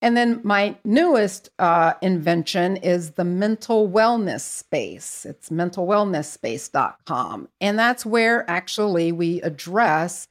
And 0.00 0.16
then 0.16 0.40
my 0.44 0.76
newest 0.84 1.48
uh, 1.58 1.94
invention 2.02 2.76
is 2.76 3.10
the 3.12 3.24
mental 3.24 3.88
wellness 3.88 4.42
space. 4.42 5.26
It's 5.26 5.48
mentalwellnessspace.com. 5.48 7.48
And 7.60 7.76
that's 7.76 8.06
where 8.06 8.48
actually 8.48 9.10
we 9.10 9.42
address 9.42 10.28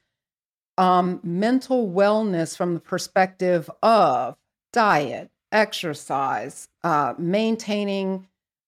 um, 0.78 1.20
mental 1.22 1.92
wellness 1.92 2.56
from 2.56 2.76
the 2.76 2.80
perspective 2.80 3.70
of 3.82 4.38
diet, 4.72 5.32
exercise, 5.52 6.70
uh, 6.84 7.16
maintaining 7.18 8.28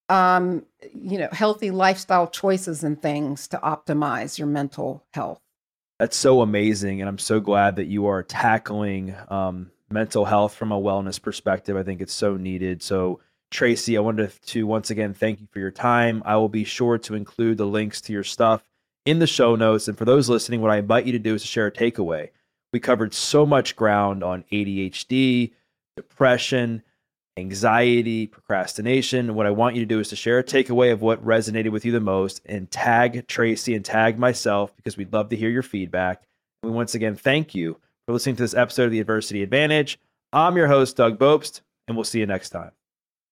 um, 0.10 0.66
you 0.93 1.18
know 1.18 1.30
healthy 1.32 1.72
lifestyle 1.72 2.28
choices 2.28 2.84
and 2.84 3.01
things 3.01 3.47
to 3.49 3.58
optimize 3.58 4.38
your 4.38 4.47
mental 4.47 5.06
health. 5.14 5.39
That's 5.99 6.18
so 6.18 6.41
amazing, 6.41 7.01
and 7.01 7.08
I'm 7.08 7.18
so 7.18 7.39
glad 7.39 7.78
that 7.78 7.86
you 7.86 8.08
are 8.08 8.22
tackling 8.22 9.16
um, 9.30 9.72
mental 9.89 10.26
health 10.26 10.53
from 10.53 10.72
a 10.72 10.80
wellness 10.80 11.22
perspective. 11.22 11.78
I 11.78 11.84
think 11.84 12.01
it's 12.01 12.14
so 12.14 12.36
needed. 12.36 12.84
So, 12.84 13.22
Tracey, 13.51 13.97
I 13.97 14.01
wanted 14.01 14.32
to 14.47 14.68
once 14.68 14.89
again 14.89 15.14
thank 15.14 15.39
you 15.39 15.47
for 15.51 15.60
your 15.60 15.72
time. 15.72 16.22
I 16.26 16.36
will 16.36 16.49
be 16.49 16.66
sure 16.66 16.97
to 16.99 17.16
include 17.16 17.58
the 17.58 17.66
links 17.66 18.01
to 18.01 18.14
your 18.14 18.24
stuff 18.24 18.64
in 19.06 19.20
the 19.20 19.28
show 19.28 19.56
notes. 19.56 19.88
And 19.88 19.97
for 19.97 20.06
those 20.06 20.30
listening, 20.30 20.62
what 20.62 20.72
I 20.72 20.78
invite 20.78 21.06
you 21.06 21.14
to 21.14 21.20
do 21.20 21.36
is 21.36 21.43
to 21.43 21.47
share 21.47 21.68
a 21.68 21.72
takeaway. 21.72 22.30
We 22.74 22.80
covered 22.80 23.14
so 23.14 23.45
much 23.45 23.76
ground 23.76 24.24
on 24.24 24.43
ADHD, 24.51 25.53
depression, 25.95 26.84
anxiety, 27.38 28.28
procrastination. 28.28 29.36
What 29.36 29.46
I 29.46 29.52
want 29.52 29.76
you 29.76 29.82
to 29.82 29.86
do 29.86 30.00
is 30.00 30.10
to 30.10 30.16
share 30.16 30.40
a 30.40 30.44
takeaway 30.44 30.92
of 30.92 31.02
what 31.02 31.24
resonated 31.24 31.72
with 31.72 31.86
you 31.86 31.92
the 31.92 32.00
most 32.00 32.42
and 32.46 32.70
tag 32.72 33.28
Tracey 33.28 33.76
and 33.76 33.84
tag 33.84 34.18
myself 34.18 34.76
because 34.76 34.98
we'd 34.98 35.14
love 35.14 35.30
to 35.30 35.36
hear 35.36 35.50
your 35.50 35.64
feedback. 35.64 36.24
And 36.64 36.72
we 36.72 36.76
once 36.76 36.96
again 36.96 37.16
thank 37.16 37.54
you 37.54 37.78
for 38.06 38.14
listening 38.14 38.38
to 38.38 38.44
this 38.44 38.54
episode 38.54 38.86
of 38.86 38.92
The 38.92 39.00
Adversity 39.02 39.44
Advantage. 39.44 40.00
I'm 40.32 40.56
your 40.56 40.68
host, 40.68 40.96
Doug 40.96 41.18
Bopst, 41.18 41.62
and 41.88 41.98
we'll 41.98 42.04
see 42.04 42.20
you 42.20 42.26
next 42.26 42.50
time. 42.50 42.72